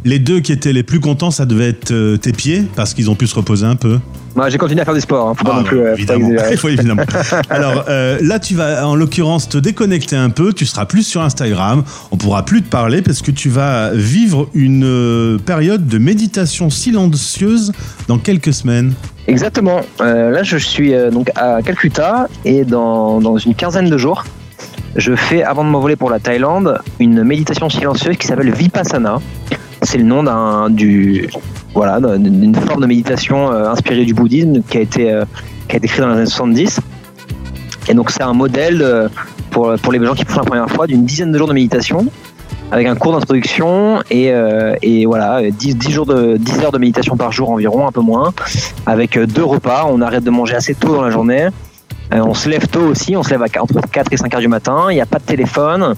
Les 0.05 0.19
deux 0.19 0.39
qui 0.39 0.51
étaient 0.51 0.73
les 0.73 0.83
plus 0.83 0.99
contents, 0.99 1.31
ça 1.31 1.45
devait 1.45 1.69
être 1.69 1.91
euh, 1.91 2.17
tes 2.17 2.31
pieds 2.31 2.63
parce 2.75 2.93
qu'ils 2.93 3.09
ont 3.09 3.15
pu 3.15 3.25
se 3.27 3.35
reposer 3.35 3.65
un 3.65 3.75
peu. 3.75 3.99
Moi, 4.35 4.49
j'ai 4.49 4.59
continué 4.59 4.81
à 4.81 4.85
faire 4.85 4.93
du 4.93 5.01
sport, 5.01 5.29
hein, 5.29 5.33
faut 5.35 5.43
pas 5.43 5.53
Ah, 5.55 5.57
non 5.57 5.63
plus. 5.63 5.77
bah, 5.79 5.83
pas 5.85 5.93
évidemment. 5.95 6.27
exagérer. 6.29 6.51
Il 6.53 6.57
faut 6.59 6.67
évidemment. 6.69 7.03
Alors 7.49 7.85
euh, 7.89 8.19
là, 8.21 8.37
tu 8.39 8.53
vas 8.53 8.87
en 8.87 8.95
l'occurrence 8.95 9.49
te 9.49 9.57
déconnecter 9.57 10.15
un 10.15 10.29
peu. 10.29 10.53
Tu 10.53 10.67
seras 10.67 10.85
plus 10.85 11.01
sur 11.01 11.21
Instagram. 11.23 11.83
On 12.11 12.17
pourra 12.17 12.45
plus 12.45 12.61
te 12.61 12.69
parler 12.69 13.01
parce 13.01 13.23
que 13.23 13.31
tu 13.31 13.49
vas 13.49 13.89
vivre 13.93 14.47
une 14.53 15.39
période 15.43 15.87
de 15.87 15.97
méditation 15.97 16.69
silencieuse 16.69 17.71
dans 18.07 18.19
quelques 18.19 18.53
semaines. 18.53 18.93
Exactement. 19.27 19.81
Euh, 20.01 20.31
là, 20.31 20.43
je 20.43 20.57
suis 20.57 20.93
euh, 20.93 21.11
donc 21.11 21.29
à 21.35 21.61
Calcutta 21.61 22.27
et 22.45 22.63
dans, 22.63 23.19
dans 23.19 23.37
une 23.37 23.55
quinzaine 23.55 23.89
de 23.89 23.97
jours, 23.97 24.23
je 24.95 25.15
fais, 25.15 25.43
avant 25.43 25.63
de 25.65 25.69
m'envoler 25.69 25.95
pour 25.97 26.09
la 26.09 26.19
Thaïlande, 26.19 26.79
une 26.99 27.23
méditation 27.23 27.69
silencieuse 27.69 28.15
qui 28.17 28.25
s'appelle 28.25 28.51
Vipassana. 28.53 29.19
C'est 29.83 29.97
le 29.97 30.05
nom 30.05 30.23
d'un 30.23 30.69
du 30.69 31.29
voilà 31.75 31.99
d'un- 31.99 32.17
d'une 32.17 32.55
forme 32.55 32.81
de 32.81 32.87
méditation 32.87 33.51
euh, 33.51 33.69
inspirée 33.69 34.05
du 34.05 34.13
bouddhisme 34.13 34.61
qui 34.67 34.77
a 34.77 34.81
été 34.81 35.21
qui 35.67 35.75
a 35.75 35.77
été 35.77 35.87
créée 35.87 36.01
dans 36.01 36.07
les 36.13 36.17
années 36.19 36.25
70. 36.25 36.79
Et 37.89 37.93
donc 37.93 38.09
c'est 38.09 38.23
un 38.23 38.33
modèle 38.33 39.09
pour 39.51 39.75
pour 39.81 39.91
les 39.93 40.03
gens 40.03 40.13
qui 40.15 40.25
font 40.25 40.39
la 40.39 40.45
première 40.45 40.69
fois 40.69 40.87
d'une 40.87 41.05
dizaine 41.05 41.31
de 41.31 41.37
jours 41.37 41.47
de 41.47 41.53
méditation 41.53 42.05
avec 42.71 42.87
un 42.87 42.95
cours 42.95 43.13
d'introduction 43.13 44.01
et, 44.09 44.31
euh, 44.31 44.75
voilà 45.05 45.41
10, 45.49 45.77
10 45.77 45.91
jours 45.91 46.05
de 46.05 46.37
10 46.37 46.59
heures 46.59 46.71
de 46.71 46.77
méditation 46.77 47.15
par 47.15 47.31
jour 47.31 47.49
environ 47.49 47.87
un 47.87 47.91
peu 47.91 48.01
moins 48.01 48.33
avec 48.85 49.17
euh, 49.17 49.25
deux 49.25 49.43
repas. 49.43 49.85
On 49.89 50.01
arrête 50.01 50.23
de 50.23 50.29
manger 50.29 50.55
assez 50.55 50.75
tôt 50.75 50.95
dans 50.95 51.01
la 51.01 51.11
journée. 51.11 51.47
Euh, 52.13 52.19
on 52.19 52.33
se 52.33 52.49
lève 52.49 52.67
tôt 52.67 52.81
aussi. 52.81 53.15
On 53.15 53.23
se 53.23 53.29
lève 53.29 53.41
à, 53.41 53.61
entre 53.61 53.79
4 53.89 54.11
et 54.11 54.17
5 54.17 54.33
heures 54.33 54.41
du 54.41 54.47
matin. 54.47 54.87
Il 54.89 54.95
n'y 54.95 55.01
a 55.01 55.05
pas 55.05 55.19
de 55.19 55.23
téléphone. 55.23 55.95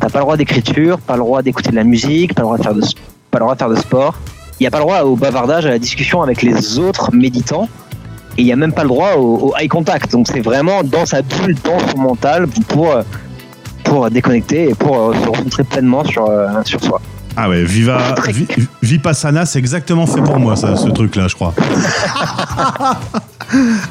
T'as 0.00 0.08
pas 0.08 0.18
le 0.18 0.24
droit 0.24 0.36
d'écriture, 0.36 0.98
pas 0.98 1.14
le 1.14 1.20
droit 1.20 1.42
d'écouter 1.42 1.70
de 1.70 1.76
la 1.76 1.84
musique, 1.84 2.34
pas 2.34 2.42
le 2.42 2.46
droit 2.46 2.58
de 2.58 2.62
faire 2.62 2.74
de, 2.74 2.80
pas 3.30 3.38
le 3.38 3.40
droit 3.40 3.54
de, 3.54 3.58
faire 3.58 3.70
de 3.70 3.76
sport. 3.76 4.14
Il 4.58 4.62
n'y 4.62 4.66
a 4.66 4.70
pas 4.70 4.78
le 4.78 4.84
droit 4.84 5.00
au 5.02 5.16
bavardage, 5.16 5.66
à 5.66 5.70
la 5.70 5.78
discussion 5.78 6.22
avec 6.22 6.42
les 6.42 6.78
autres 6.78 7.14
méditants. 7.14 7.68
Et 8.38 8.42
il 8.42 8.44
n'y 8.44 8.52
a 8.52 8.56
même 8.56 8.72
pas 8.72 8.82
le 8.82 8.88
droit 8.88 9.14
au, 9.16 9.54
eye 9.58 9.68
contact. 9.68 10.12
Donc 10.12 10.28
c'est 10.28 10.40
vraiment 10.40 10.82
dans 10.82 11.06
sa 11.06 11.22
bulle, 11.22 11.56
dans 11.64 11.78
son 11.88 11.98
mental 11.98 12.46
pour, 12.68 12.94
pour 13.86 14.10
déconnecter 14.10 14.70
et 14.70 14.74
pour 14.74 15.10
euh, 15.10 15.14
se 15.14 15.26
concentrer 15.26 15.64
pleinement 15.64 16.04
sur, 16.04 16.28
euh, 16.28 16.48
sur 16.64 16.82
soi. 16.82 17.00
Ah 17.38 17.50
ouais, 17.50 17.64
Viva, 17.64 18.14
Vi- 18.28 18.46
Vipassana, 18.82 19.44
c'est 19.44 19.58
exactement 19.58 20.06
fait 20.06 20.22
pour 20.22 20.38
moi, 20.38 20.56
ça, 20.56 20.74
ce 20.76 20.88
truc-là, 20.88 21.28
je 21.28 21.34
crois. 21.34 21.52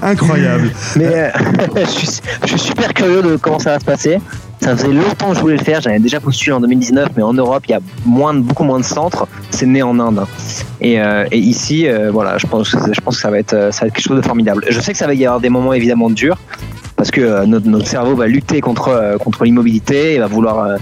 Incroyable. 0.02 0.72
Mais 0.96 1.06
euh, 1.14 1.30
je, 1.76 1.86
suis, 1.86 2.08
je 2.44 2.48
suis 2.50 2.60
super 2.60 2.94
curieux 2.94 3.22
de 3.22 3.36
comment 3.38 3.60
ça 3.60 3.72
va 3.74 3.80
se 3.80 3.86
passer. 3.86 4.20
Ça 4.62 4.76
faisait 4.76 4.94
longtemps 4.94 5.30
que 5.30 5.36
je 5.36 5.40
voulais 5.42 5.58
le 5.58 5.64
faire. 5.64 5.82
J'avais 5.82 6.00
déjà 6.00 6.20
postulé 6.20 6.54
en 6.54 6.60
2019, 6.60 7.10
mais 7.16 7.24
en 7.24 7.34
Europe, 7.34 7.64
il 7.68 7.72
y 7.72 7.76
a 7.76 7.80
moins 8.06 8.34
de- 8.34 8.40
beaucoup 8.40 8.64
moins 8.64 8.80
de 8.80 8.86
centres. 8.86 9.28
C'est 9.52 9.66
né 9.66 9.84
en 9.84 10.00
Inde. 10.00 10.26
Et, 10.82 11.00
euh, 11.00 11.26
et 11.32 11.38
ici, 11.38 11.88
euh, 11.88 12.10
voilà, 12.12 12.38
je 12.38 12.48
pense, 12.48 12.72
que- 12.72 12.94
je 12.94 13.02
pense 13.02 13.16
que 13.16 13.22
ça 13.22 13.30
va, 13.30 13.40
être, 13.40 13.70
ça 13.72 13.82
va 13.82 13.88
être 13.88 13.94
quelque 13.94 14.02
chose 14.08 14.18
de 14.18 14.26
formidable. 14.26 14.66
Je 14.70 14.80
sais 14.80 14.92
que 14.92 14.98
ça 14.98 15.08
va 15.08 15.14
y 15.14 15.26
avoir 15.26 15.40
des 15.40 15.50
moments 15.50 15.74
évidemment 15.74 16.10
durs, 16.10 16.38
parce 16.96 17.12
que 17.12 17.22
euh, 17.22 17.46
notre, 17.46 17.88
cerveau 17.88 18.16
va 18.16 18.28
lutter 18.28 18.62
contre, 18.62 18.90
euh, 18.90 19.18
contre 19.18 19.44
l'immobilité, 19.44 20.16
il 20.16 20.20
va 20.20 20.28
vouloir 20.28 20.60
euh, 20.60 20.78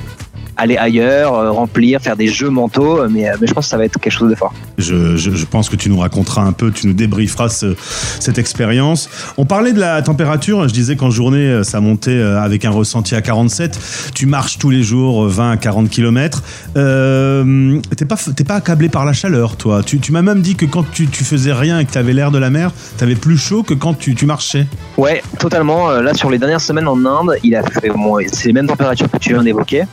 aller 0.58 0.78
ailleurs, 0.78 1.34
euh, 1.34 1.52
remplir, 1.52 2.00
faire 2.02 2.16
des 2.16 2.28
jeux 2.28 2.50
mentaux, 2.50 3.00
euh, 3.00 3.08
mais, 3.10 3.28
euh, 3.30 3.34
mais 3.42 3.48
je 3.48 3.54
pense 3.54 3.66
que 3.66 3.70
ça 3.72 3.78
va 3.78 3.86
être 3.86 4.00
quelque 4.00 4.12
chose 4.14 4.30
de 4.30 4.36
fort. 4.36 4.54
Je, 4.78 5.16
je- 5.18 5.32
je 5.32 5.46
pense 5.46 5.70
que 5.70 5.76
tu 5.76 5.90
nous 5.90 5.98
raconteras 6.00 6.42
un 6.44 6.52
peu, 6.52 6.72
tu 6.72 6.88
nous 6.88 6.94
débrieferas 6.94 7.50
ce- 7.50 7.76
cette 8.20 8.38
expérience. 8.38 9.10
On 9.38 9.46
parlait 9.46 9.74
de 9.74 9.80
la 9.80 10.02
température, 10.02 10.68
je 10.68 10.74
disais 10.74 10.96
qu'en 10.96 11.10
journée, 11.12 11.62
ça 11.64 11.80
montait 11.82 12.22
avec 12.22 12.66
un 12.66 12.70
ressenti 12.72 13.16
à 13.16 13.22
47. 13.22 13.80
Tu 14.14 14.26
marches 14.26 14.58
tous 14.58 14.70
les 14.70 14.84
jours 14.84 15.26
euh, 15.26 15.28
20 15.30 15.52
à 15.52 15.58
40 15.58 15.90
km. 15.90 16.44
Euh, 16.78 17.80
t'es 17.96 18.06
pas, 18.06 18.16
t'es 18.36 18.44
pas 18.44 18.56
accablé 18.56 18.90
par 18.90 19.06
la 19.06 19.14
chaleur, 19.14 19.56
toi. 19.58 19.82
Tu, 19.84 20.00
tu 20.00 20.12
m'as 20.12 20.22
même 20.22 20.42
dit 20.42 20.56
que 20.56 20.66
quand 20.66 20.86
tu, 20.92 21.08
tu 21.08 21.24
faisais 21.24 21.54
rien 21.54 21.80
et 21.80 21.86
que 21.86 21.92
tu 21.92 21.98
avais 21.98 22.14
l'air 22.14 22.32
de 22.32 22.38
la 22.38 22.50
mer, 22.50 22.72
tu 22.98 23.04
avais 23.04 23.16
plus 23.16 23.38
chaud 23.38 23.64
que 23.64 23.74
quand 23.74 23.94
tu, 23.94 24.16
tu 24.16 24.26
marchais. 24.26 24.68
Ouais, 24.98 25.22
totalement. 25.40 25.90
Là, 25.92 26.14
sur 26.14 26.30
les 26.30 26.38
dernières 26.38 26.62
semaines 26.62 26.88
en 26.88 26.98
Inde, 27.06 27.36
il 27.44 27.56
a 27.56 27.64
fait 27.64 27.90
bon, 27.90 28.18
c'est 28.32 28.48
les 28.48 28.54
mêmes 28.54 28.68
températures 28.68 29.10
que 29.10 29.18
tu 29.18 29.30
viens 29.34 29.44
d'évoquer. 29.44 29.84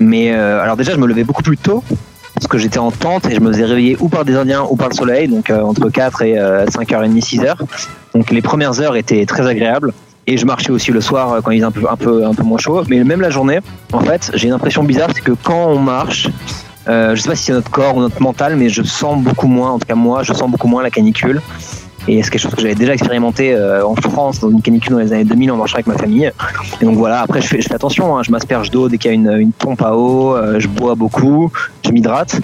Mais 0.00 0.32
euh, 0.32 0.62
alors 0.62 0.76
déjà, 0.76 0.92
je 0.92 0.98
me 0.98 1.06
levais 1.06 1.24
beaucoup 1.24 1.42
plus 1.42 1.58
tôt 1.58 1.82
parce 2.34 2.46
que 2.46 2.58
j'étais 2.58 2.78
en 2.78 2.92
tente 2.92 3.26
et 3.26 3.34
je 3.34 3.40
me 3.40 3.52
faisais 3.52 3.64
réveiller 3.64 3.96
ou 4.00 4.08
par 4.08 4.24
des 4.24 4.36
Indiens 4.36 4.64
ou 4.70 4.76
par 4.76 4.88
le 4.88 4.94
soleil, 4.94 5.26
donc 5.26 5.50
euh, 5.50 5.60
entre 5.60 5.90
4 5.90 6.22
et 6.22 6.38
euh, 6.38 6.66
5h30, 6.66 7.20
6h. 7.20 7.54
Donc 8.14 8.30
les 8.30 8.42
premières 8.42 8.80
heures 8.80 8.96
étaient 8.96 9.26
très 9.26 9.46
agréables. 9.46 9.92
Et 10.30 10.36
je 10.36 10.44
marchais 10.44 10.70
aussi 10.70 10.92
le 10.92 11.00
soir 11.00 11.32
euh, 11.32 11.40
quand 11.40 11.52
il 11.52 11.56
faisait 11.56 11.66
un 11.66 11.70
peu, 11.70 11.86
un 11.90 11.96
peu, 11.96 12.26
un 12.26 12.34
peu 12.34 12.42
moins 12.42 12.58
chaud. 12.58 12.84
Mais 12.88 13.02
même 13.02 13.22
la 13.22 13.30
journée, 13.30 13.60
en 13.92 14.00
fait, 14.00 14.30
j'ai 14.34 14.48
une 14.48 14.52
impression 14.52 14.84
bizarre, 14.84 15.08
c'est 15.14 15.22
que 15.22 15.32
quand 15.32 15.68
on 15.68 15.78
marche, 15.78 16.28
euh, 16.86 17.14
je 17.14 17.22
sais 17.22 17.28
pas 17.30 17.34
si 17.34 17.44
c'est 17.44 17.54
notre 17.54 17.70
corps 17.70 17.96
ou 17.96 18.00
notre 18.00 18.20
mental, 18.20 18.56
mais 18.56 18.68
je 18.68 18.82
sens 18.82 19.22
beaucoup 19.22 19.46
moins, 19.46 19.70
en 19.70 19.78
tout 19.78 19.86
cas 19.86 19.94
moi, 19.94 20.22
je 20.22 20.34
sens 20.34 20.50
beaucoup 20.50 20.68
moins 20.68 20.82
la 20.82 20.90
canicule. 20.90 21.40
Et 22.08 22.22
c'est 22.22 22.30
quelque 22.30 22.40
chose 22.40 22.54
que 22.54 22.62
j'avais 22.62 22.74
déjà 22.74 22.94
expérimenté 22.94 23.54
euh, 23.54 23.86
en 23.86 23.94
France 23.94 24.40
dans 24.40 24.50
une 24.50 24.62
canicule 24.62 24.92
dans 24.92 24.98
les 24.98 25.12
années 25.12 25.24
2000 25.24 25.52
en 25.52 25.56
marchant 25.56 25.74
avec 25.74 25.86
ma 25.86 25.98
famille. 25.98 26.32
Et 26.80 26.84
donc 26.84 26.96
voilà, 26.96 27.20
après 27.20 27.42
je 27.42 27.46
fais, 27.46 27.60
je 27.60 27.68
fais 27.68 27.74
attention, 27.74 28.16
hein. 28.16 28.22
je 28.22 28.30
m'asperge 28.30 28.70
d'eau 28.70 28.88
dès 28.88 28.96
qu'il 28.96 29.10
y 29.10 29.12
a 29.12 29.14
une, 29.14 29.30
une 29.38 29.52
pompe 29.52 29.82
à 29.82 29.94
eau, 29.94 30.34
euh, 30.34 30.58
je 30.58 30.68
bois 30.68 30.94
beaucoup, 30.94 31.52
je 31.84 31.90
m'hydrate, 31.90 32.40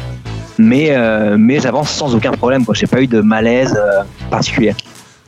mais, 0.58 0.88
euh, 0.90 1.36
mais 1.38 1.60
j'avance 1.60 1.88
sans 1.90 2.14
aucun 2.14 2.32
problème. 2.32 2.64
Je 2.72 2.82
n'ai 2.82 2.86
pas 2.86 3.00
eu 3.00 3.06
de 3.06 3.22
malaise 3.22 3.78
particulier. 4.30 4.74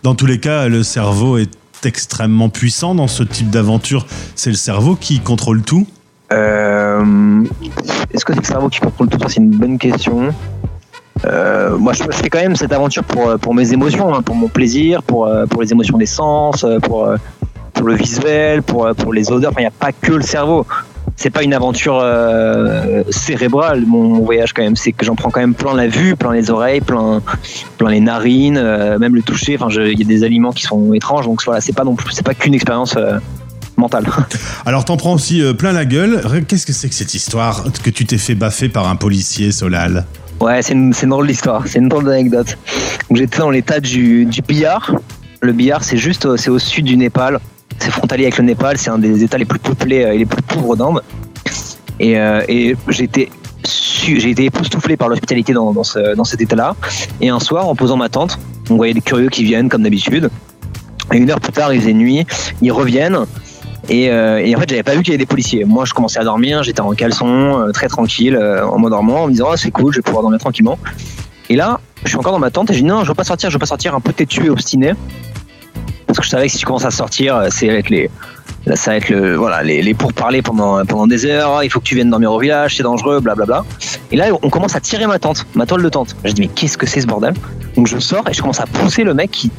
Dans 0.02 0.14
tous 0.14 0.26
les 0.26 0.38
cas, 0.38 0.68
le 0.68 0.82
cerveau 0.82 1.38
est 1.38 1.50
extrêmement 1.84 2.50
puissant 2.50 2.94
dans 2.94 3.08
ce 3.08 3.22
type 3.22 3.50
d'aventure. 3.50 4.06
C'est 4.34 4.50
le 4.50 4.56
cerveau 4.56 4.96
qui 4.96 5.20
contrôle 5.20 5.62
tout? 5.62 5.86
Euh, 6.32 7.44
Est-ce 8.12 8.24
que 8.24 8.34
c'est 8.34 8.40
le 8.40 8.46
cerveau 8.46 8.68
qui 8.68 8.80
contrôle 8.80 9.08
tout? 9.08 9.18
C'est 9.28 9.40
une 9.40 9.50
bonne 9.50 9.78
question. 9.78 10.34
Euh, 11.24 11.76
moi, 11.78 11.92
je, 11.92 12.02
fais 12.10 12.28
quand 12.28 12.40
même 12.40 12.56
cette 12.56 12.72
aventure 12.72 13.04
pour, 13.04 13.28
euh, 13.28 13.52
mes 13.54 13.72
émotions, 13.72 14.14
hein, 14.14 14.22
pour 14.22 14.34
mon 14.34 14.48
plaisir, 14.48 15.02
pour, 15.02 15.26
euh, 15.26 15.46
pour 15.46 15.62
les 15.62 15.72
émotions 15.72 15.96
des 15.96 16.06
sens, 16.06 16.66
pour, 16.82 17.08
le 17.84 17.94
visuel, 17.94 18.62
pour, 18.62 19.12
les 19.12 19.30
odeurs. 19.30 19.52
Enfin, 19.52 19.60
il 19.60 19.64
n'y 19.64 19.68
a 19.68 19.70
pas 19.70 19.92
que 19.92 20.12
le 20.12 20.22
cerveau. 20.22 20.66
C'est 21.18 21.30
pas 21.30 21.42
une 21.42 21.54
aventure 21.54 22.04
cérébrale, 23.10 23.84
mon, 23.86 24.20
voyage 24.20 24.52
quand 24.52 24.62
même. 24.62 24.76
C'est 24.76 24.92
que 24.92 25.04
j'en 25.04 25.14
prends 25.14 25.30
quand 25.30 25.40
même 25.40 25.54
plein 25.54 25.74
la 25.74 25.86
vue, 25.86 26.14
plein 26.14 26.32
les 26.32 26.50
oreilles, 26.50 26.80
plein, 26.80 27.22
les 27.88 28.00
narines, 28.00 28.60
même 28.98 29.14
le 29.14 29.22
toucher. 29.22 29.56
Enfin, 29.58 29.68
il 29.70 29.98
y 29.98 30.02
a 30.02 30.06
des 30.06 30.24
aliments 30.24 30.52
qui 30.52 30.64
sont 30.64 30.92
étranges, 30.92 31.24
donc 31.24 31.42
voilà, 31.44 31.60
c'est 31.60 31.74
pas 31.74 31.84
non 31.84 31.94
plus, 31.94 32.12
c'est 32.12 32.24
pas 32.24 32.34
qu'une 32.34 32.54
expérience 32.54 32.98
mentale. 33.78 34.06
Alors 34.66 34.84
t'en 34.84 34.96
prends 34.96 35.14
aussi 35.14 35.42
plein 35.54 35.72
la 35.72 35.86
gueule. 35.86 36.20
Qu'est-ce 36.48 36.66
que 36.66 36.72
c'est 36.72 36.88
que 36.88 36.94
cette 36.94 37.14
histoire 37.14 37.64
que 37.82 37.90
tu 37.90 38.04
t'es 38.04 38.18
fait 38.18 38.34
baffer 38.34 38.68
par 38.68 38.88
un 38.88 38.96
policier, 38.96 39.52
Solal? 39.52 40.04
Ouais, 40.40 40.62
c'est 40.62 40.74
une, 40.74 40.92
une 41.02 41.08
drôle 41.08 41.26
d'histoire, 41.26 41.66
c'est 41.66 41.78
une 41.78 41.88
drôle 41.88 42.04
d'anecdote. 42.04 42.58
J'étais 43.12 43.38
dans 43.38 43.50
l'état 43.50 43.80
du, 43.80 44.26
du 44.26 44.42
billard. 44.42 44.94
Le 45.40 45.52
billard, 45.52 45.82
c'est 45.82 45.96
juste 45.96 46.26
au- 46.26 46.36
c'est 46.36 46.50
au 46.50 46.58
sud 46.58 46.84
du 46.84 46.96
Népal. 46.96 47.40
C'est 47.78 47.90
frontalier 47.90 48.24
avec 48.24 48.38
le 48.38 48.44
Népal, 48.44 48.76
c'est 48.78 48.90
un 48.90 48.98
des 48.98 49.22
états 49.22 49.38
les 49.38 49.44
plus 49.44 49.58
peuplés 49.58 50.04
euh, 50.04 50.12
et 50.14 50.18
les 50.18 50.26
plus 50.26 50.42
pauvres 50.42 50.76
d'Inde. 50.76 51.00
Et, 52.00 52.18
euh, 52.18 52.42
et 52.48 52.76
j'ai 52.88 53.04
été 53.04 53.30
époustouflé 54.44 54.96
par 54.96 55.08
l'hospitalité 55.08 55.52
dans, 55.54 55.72
dans, 55.72 55.82
dans 56.16 56.24
cet 56.24 56.40
état-là. 56.42 56.74
Et 57.20 57.28
un 57.30 57.40
soir, 57.40 57.66
en 57.68 57.74
posant 57.74 57.96
ma 57.96 58.08
tente, 58.08 58.38
on 58.70 58.76
voyait 58.76 58.94
des 58.94 59.00
curieux 59.00 59.28
qui 59.30 59.42
viennent 59.44 59.68
comme 59.70 59.82
d'habitude. 59.82 60.30
Et 61.12 61.16
une 61.18 61.30
heure 61.30 61.40
plus 61.40 61.52
tard, 61.52 61.72
il 61.72 61.80
faisait 61.80 61.92
nuit, 61.94 62.26
ils 62.60 62.72
reviennent. 62.72 63.18
Et, 63.88 64.10
euh, 64.10 64.38
et 64.44 64.54
en 64.56 64.60
fait, 64.60 64.68
j'avais 64.68 64.82
pas 64.82 64.94
vu 64.94 64.98
qu'il 65.02 65.08
y 65.08 65.14
avait 65.14 65.18
des 65.18 65.26
policiers. 65.26 65.64
Moi, 65.64 65.84
je 65.84 65.94
commençais 65.94 66.18
à 66.18 66.24
dormir, 66.24 66.62
j'étais 66.62 66.80
en 66.80 66.90
caleçon, 66.92 67.60
euh, 67.60 67.70
très 67.72 67.86
tranquille, 67.88 68.34
euh, 68.36 68.66
en 68.66 68.78
mode 68.78 68.90
dormant, 68.90 69.22
en 69.22 69.26
me 69.26 69.32
disant, 69.32 69.46
oh, 69.52 69.56
c'est 69.56 69.70
cool, 69.70 69.92
je 69.92 69.98
vais 69.98 70.02
pouvoir 70.02 70.22
dormir 70.22 70.40
tranquillement. 70.40 70.78
Et 71.48 71.56
là, 71.56 71.80
je 72.02 72.08
suis 72.08 72.18
encore 72.18 72.32
dans 72.32 72.40
ma 72.40 72.50
tente 72.50 72.70
et 72.70 72.74
je 72.74 72.80
dis, 72.80 72.84
non, 72.84 73.04
je 73.04 73.08
veux 73.08 73.14
pas 73.14 73.22
sortir, 73.24 73.48
je 73.50 73.54
veux 73.54 73.60
pas 73.60 73.66
sortir, 73.66 73.94
un 73.94 74.00
peu 74.00 74.12
têtu 74.12 74.46
et 74.46 74.50
obstiné. 74.50 74.94
Parce 76.06 76.18
que 76.18 76.24
je 76.24 76.30
savais 76.30 76.46
que 76.46 76.52
si 76.52 76.58
tu 76.58 76.66
commences 76.66 76.84
à 76.84 76.90
sortir, 76.90 77.40
ça 77.50 77.66
va 77.66 78.96
être 78.96 79.08
le, 79.10 79.34
voilà, 79.36 79.62
les, 79.62 79.82
les 79.82 79.94
pourparlers 79.94 80.42
pendant, 80.42 80.84
pendant 80.84 81.06
des 81.06 81.24
heures, 81.26 81.62
il 81.62 81.70
faut 81.70 81.78
que 81.78 81.84
tu 81.84 81.94
viennes 81.94 82.10
dormir 82.10 82.32
au 82.32 82.40
village, 82.40 82.76
c'est 82.76 82.82
dangereux, 82.82 83.20
blablabla. 83.20 83.64
Et 84.10 84.16
là, 84.16 84.26
on 84.42 84.50
commence 84.50 84.74
à 84.74 84.80
tirer 84.80 85.06
ma 85.06 85.18
tente, 85.20 85.46
ma 85.54 85.66
toile 85.66 85.82
de 85.82 85.88
tente. 85.88 86.16
Je 86.24 86.32
dis, 86.32 86.40
mais 86.42 86.48
qu'est-ce 86.48 86.76
que 86.78 86.86
c'est 86.86 87.00
ce 87.00 87.06
bordel? 87.06 87.34
Donc 87.76 87.86
je 87.86 87.98
sors 87.98 88.28
et 88.28 88.32
je 88.34 88.40
commence 88.40 88.60
à 88.60 88.66
pousser 88.66 89.04
le 89.04 89.14
mec 89.14 89.30
qui- 89.30 89.50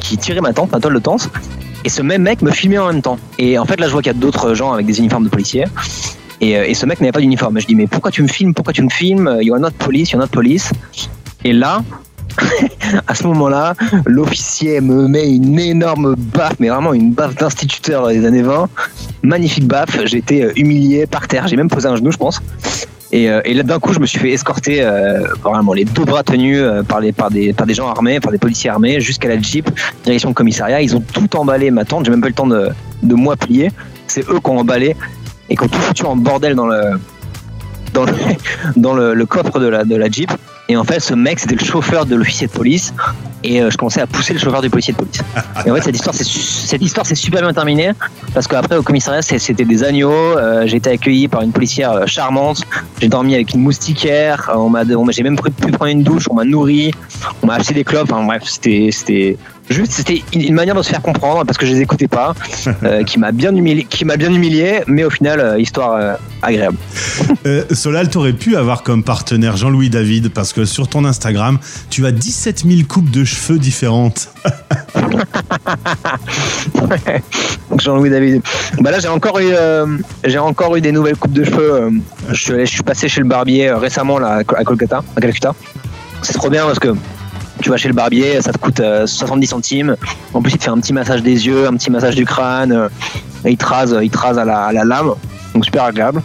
qui 0.00 0.16
tirait 0.16 0.40
ma 0.40 0.52
tente, 0.52 0.70
ma 0.72 0.80
toile 0.80 0.94
de 0.94 0.98
tente. 1.00 1.28
Et 1.84 1.88
ce 1.88 2.02
même 2.02 2.22
mec 2.22 2.42
me 2.42 2.50
filmait 2.50 2.78
en 2.78 2.88
même 2.88 3.02
temps. 3.02 3.18
Et 3.38 3.58
en 3.58 3.64
fait, 3.64 3.78
là, 3.80 3.86
je 3.86 3.92
vois 3.92 4.02
qu'il 4.02 4.12
y 4.12 4.16
a 4.16 4.18
d'autres 4.18 4.54
gens 4.54 4.72
avec 4.72 4.86
des 4.86 4.98
uniformes 4.98 5.24
de 5.24 5.28
policiers. 5.28 5.64
Et, 6.40 6.56
euh, 6.56 6.72
ce 6.74 6.86
mec 6.86 7.00
n'avait 7.00 7.12
pas 7.12 7.20
d'uniforme. 7.20 7.58
Je 7.60 7.66
dis, 7.66 7.74
mais 7.74 7.86
pourquoi 7.86 8.10
tu 8.10 8.22
me 8.22 8.28
filmes? 8.28 8.54
Pourquoi 8.54 8.72
tu 8.72 8.82
me 8.82 8.90
filmes? 8.90 9.38
You 9.40 9.54
are 9.54 9.60
not 9.60 9.70
police, 9.78 10.10
you 10.10 10.18
are 10.18 10.24
not 10.24 10.30
police. 10.30 10.70
Et 11.44 11.52
là, 11.52 11.82
à 13.06 13.14
ce 13.14 13.26
moment-là, 13.26 13.74
l'officier 14.06 14.80
me 14.80 15.08
met 15.08 15.28
une 15.28 15.58
énorme 15.58 16.14
baffe, 16.16 16.54
mais 16.58 16.68
vraiment 16.68 16.94
une 16.94 17.12
baffe 17.12 17.34
d'instituteur 17.36 18.08
des 18.08 18.24
années 18.24 18.42
20. 18.42 18.68
Magnifique 19.22 19.66
baffe. 19.66 20.04
J'ai 20.04 20.18
été 20.18 20.44
euh, 20.44 20.52
humilié 20.56 21.06
par 21.06 21.28
terre. 21.28 21.48
J'ai 21.48 21.56
même 21.56 21.68
posé 21.68 21.88
un 21.88 21.96
genou, 21.96 22.10
je 22.10 22.18
pense. 22.18 22.40
Et, 23.10 23.30
euh, 23.30 23.40
et 23.44 23.54
là, 23.54 23.62
d'un 23.62 23.78
coup, 23.78 23.92
je 23.92 24.00
me 24.00 24.06
suis 24.06 24.18
fait 24.18 24.32
escorter, 24.32 24.82
euh, 24.82 25.22
vraiment 25.42 25.72
les 25.72 25.84
deux 25.84 26.04
bras 26.04 26.22
tenus 26.22 26.58
euh, 26.60 26.82
par, 26.82 27.00
les, 27.00 27.12
par, 27.12 27.30
des, 27.30 27.52
par 27.52 27.66
des 27.66 27.74
gens 27.74 27.88
armés, 27.88 28.20
par 28.20 28.32
des 28.32 28.38
policiers 28.38 28.70
armés, 28.70 29.00
jusqu'à 29.00 29.28
la 29.28 29.40
Jeep, 29.40 29.70
direction 30.04 30.28
le 30.28 30.34
commissariat. 30.34 30.82
Ils 30.82 30.94
ont 30.94 31.00
tout 31.00 31.36
emballé 31.36 31.70
ma 31.70 31.84
tente. 31.84 32.04
J'ai 32.04 32.10
même 32.10 32.20
pas 32.20 32.28
le 32.28 32.34
temps 32.34 32.46
de, 32.46 32.68
de 33.02 33.14
moi 33.14 33.36
plier. 33.36 33.70
C'est 34.06 34.28
eux 34.28 34.40
qui 34.42 34.50
ont 34.50 34.58
emballé 34.58 34.94
et 35.48 35.56
qui 35.56 35.62
ont 35.62 35.68
tout 35.68 35.78
foutu 35.78 36.04
en 36.04 36.16
bordel 36.16 36.54
dans 36.54 36.66
le, 36.66 37.00
dans 37.94 38.04
le, 38.04 38.12
dans 38.76 38.94
le 38.94 39.26
coffre 39.26 39.58
de 39.58 39.68
la, 39.68 39.84
de 39.84 39.96
la 39.96 40.10
Jeep. 40.10 40.30
Et 40.68 40.76
en 40.76 40.84
fait, 40.84 41.00
ce 41.00 41.14
mec, 41.14 41.38
c'était 41.38 41.56
le 41.56 41.64
chauffeur 41.64 42.04
de 42.04 42.14
l'officier 42.14 42.46
de 42.46 42.52
police. 42.52 42.92
Et 43.44 43.60
euh, 43.62 43.70
je 43.70 43.76
commençais 43.76 44.00
à 44.00 44.06
pousser 44.06 44.32
le 44.32 44.38
chauffeur 44.38 44.60
du 44.62 44.68
policier 44.70 44.92
de 44.92 44.98
police. 44.98 45.20
Et 45.66 45.70
en 45.70 45.74
fait, 45.76 45.82
cette 45.82 45.96
histoire, 45.96 46.14
c'est 46.14 46.24
su- 46.24 46.38
cette 46.40 46.82
histoire, 46.82 47.06
c'est 47.06 47.14
super 47.14 47.40
bien 47.42 47.52
terminée 47.52 47.90
parce 48.34 48.46
qu'après 48.46 48.76
au 48.76 48.82
commissariat, 48.82 49.22
c'était 49.22 49.64
des 49.64 49.84
agneaux. 49.84 50.10
Euh, 50.12 50.66
j'ai 50.66 50.76
été 50.76 50.90
accueilli 50.90 51.28
par 51.28 51.42
une 51.42 51.52
policière 51.52 51.92
euh, 51.92 52.06
charmante. 52.06 52.62
J'ai 53.00 53.08
dormi 53.08 53.34
avec 53.34 53.54
une 53.54 53.60
moustiquaire. 53.60 54.50
On 54.54 54.68
m'a, 54.68 54.82
on 54.84 55.04
m'a- 55.04 55.12
j'ai 55.12 55.22
même 55.22 55.36
pu 55.38 55.70
prendre 55.72 55.90
une 55.90 56.02
douche. 56.02 56.24
On 56.30 56.34
m'a 56.34 56.44
nourri. 56.44 56.92
On 57.42 57.46
m'a 57.46 57.54
acheté 57.54 57.74
des 57.74 57.84
clopes. 57.84 58.10
Enfin 58.12 58.24
bref, 58.24 58.42
c'était, 58.44 58.90
c'était 58.92 59.36
juste, 59.70 59.92
c'était 59.92 60.22
une 60.32 60.54
manière 60.54 60.74
de 60.74 60.82
se 60.82 60.88
faire 60.90 61.02
comprendre 61.02 61.44
parce 61.44 61.58
que 61.58 61.66
je 61.66 61.72
les 61.74 61.80
écoutais 61.80 62.08
pas, 62.08 62.34
euh, 62.84 63.04
qui 63.04 63.18
m'a 63.18 63.32
bien 63.32 63.54
humilié, 63.54 63.84
qui 63.84 64.04
m'a 64.04 64.16
bien 64.16 64.32
humilié. 64.32 64.80
Mais 64.86 65.04
au 65.04 65.10
final, 65.10 65.40
euh, 65.40 65.60
histoire 65.60 65.92
euh, 65.94 66.14
agréable. 66.42 66.76
Solal, 67.72 68.08
t'aurais 68.10 68.32
pu 68.32 68.56
avoir 68.56 68.82
comme 68.82 69.02
partenaire 69.02 69.56
Jean-Louis 69.56 69.90
David 69.90 70.30
parce 70.30 70.52
que 70.52 70.64
sur 70.64 70.88
ton 70.88 71.04
Instagram, 71.04 71.58
tu 71.90 72.06
as 72.06 72.12
17 72.12 72.64
000 72.66 72.82
coupes 72.88 73.10
de 73.10 73.24
cheveux 73.24 73.37
différentes. 73.58 74.28
Donc, 77.70 77.80
Jean-Louis 77.80 78.10
David. 78.10 78.42
Bah 78.80 78.90
là, 78.90 78.98
j'ai 78.98 79.08
encore 79.08 79.38
eu, 79.38 79.50
euh, 79.52 79.86
j'ai 80.24 80.38
encore 80.38 80.76
eu 80.76 80.80
des 80.80 80.92
nouvelles 80.92 81.16
coupes 81.16 81.32
de 81.32 81.44
cheveux. 81.44 81.72
euh, 81.72 81.90
je, 82.30 82.64
suis 82.64 82.82
passé 82.82 83.08
chez 83.08 83.20
le 83.20 83.26
barbier 83.26 83.68
euh, 83.68 83.78
récemment 83.78 84.18
là, 84.18 84.42
à 84.56 84.64
Kolkata, 84.64 85.02
à 85.16 85.20
Calcutta. 85.20 85.54
C'est 86.22 86.34
trop 86.34 86.50
bien 86.50 86.64
parce 86.66 86.78
que 86.78 86.94
tu 87.62 87.70
vas 87.70 87.76
chez 87.76 87.88
le 87.88 87.94
barbier, 87.94 88.40
ça 88.40 88.52
te 88.52 88.58
coûte 88.58 88.80
euh, 88.80 89.06
70 89.06 89.46
centimes. 89.46 89.96
En 90.34 90.42
plus, 90.42 90.52
il 90.52 90.58
te 90.58 90.64
fait 90.64 90.70
un 90.70 90.78
petit 90.78 90.92
massage 90.92 91.22
des 91.22 91.46
yeux, 91.46 91.66
un 91.66 91.74
petit 91.74 91.90
massage 91.90 92.14
du 92.14 92.24
crâne. 92.24 92.88
et 93.44 93.50
il 93.50 93.56
te 93.56 93.66
rase, 93.66 93.96
il 94.02 94.10
à 94.38 94.72
la, 94.72 94.84
lame. 94.84 95.12
Donc 95.54 95.64
super 95.64 95.84
agréable. 95.84 96.22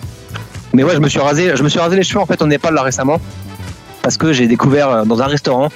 Mais 0.73 0.83
ouais, 0.83 0.95
je 0.95 0.99
me 0.99 1.07
suis 1.07 1.19
rasé, 1.19 1.55
je 1.55 1.63
me 1.63 1.69
suis 1.69 1.79
rasé 1.79 1.95
les 1.95 2.03
cheveux 2.03 2.19
en 2.19 2.25
fait 2.25 2.41
au 2.41 2.47
Népal 2.47 2.73
là 2.73 2.81
récemment 2.81 3.19
parce 4.01 4.17
que 4.17 4.33
j'ai 4.33 4.47
découvert 4.47 5.05
dans 5.05 5.21
un 5.21 5.27
restaurant 5.27 5.69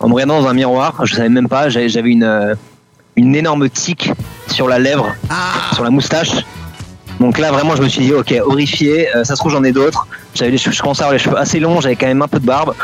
en 0.00 0.08
me 0.08 0.14
regardant 0.14 0.42
dans 0.42 0.48
un 0.48 0.54
miroir, 0.54 1.04
je 1.04 1.14
savais 1.14 1.28
même 1.28 1.48
pas, 1.48 1.68
j'avais 1.68 2.10
une 2.10 2.24
euh, 2.24 2.54
une 3.16 3.34
énorme 3.34 3.68
tique 3.70 4.12
sur 4.48 4.68
la 4.68 4.78
lèvre, 4.78 5.14
sur 5.74 5.82
la 5.84 5.90
moustache. 5.90 6.30
Donc 7.18 7.38
là, 7.38 7.50
vraiment, 7.50 7.74
je 7.74 7.82
me 7.82 7.88
suis 7.88 8.02
dit, 8.02 8.12
ok, 8.12 8.34
horrifié, 8.44 9.08
euh, 9.16 9.24
ça 9.24 9.34
se 9.34 9.40
trouve, 9.40 9.52
j'en 9.52 9.64
ai 9.64 9.72
d'autres. 9.72 10.06
J'avais 10.34 10.50
les 10.50 10.58
cheveux, 10.58 10.74
je 10.74 10.82
commençais 10.82 11.02
à 11.02 11.06
avoir 11.06 11.14
les 11.14 11.18
cheveux 11.18 11.38
assez 11.38 11.58
longs, 11.58 11.80
j'avais 11.80 11.96
quand 11.96 12.06
même 12.06 12.20
un 12.20 12.28
peu 12.28 12.38
de 12.38 12.44
barbe. 12.44 12.74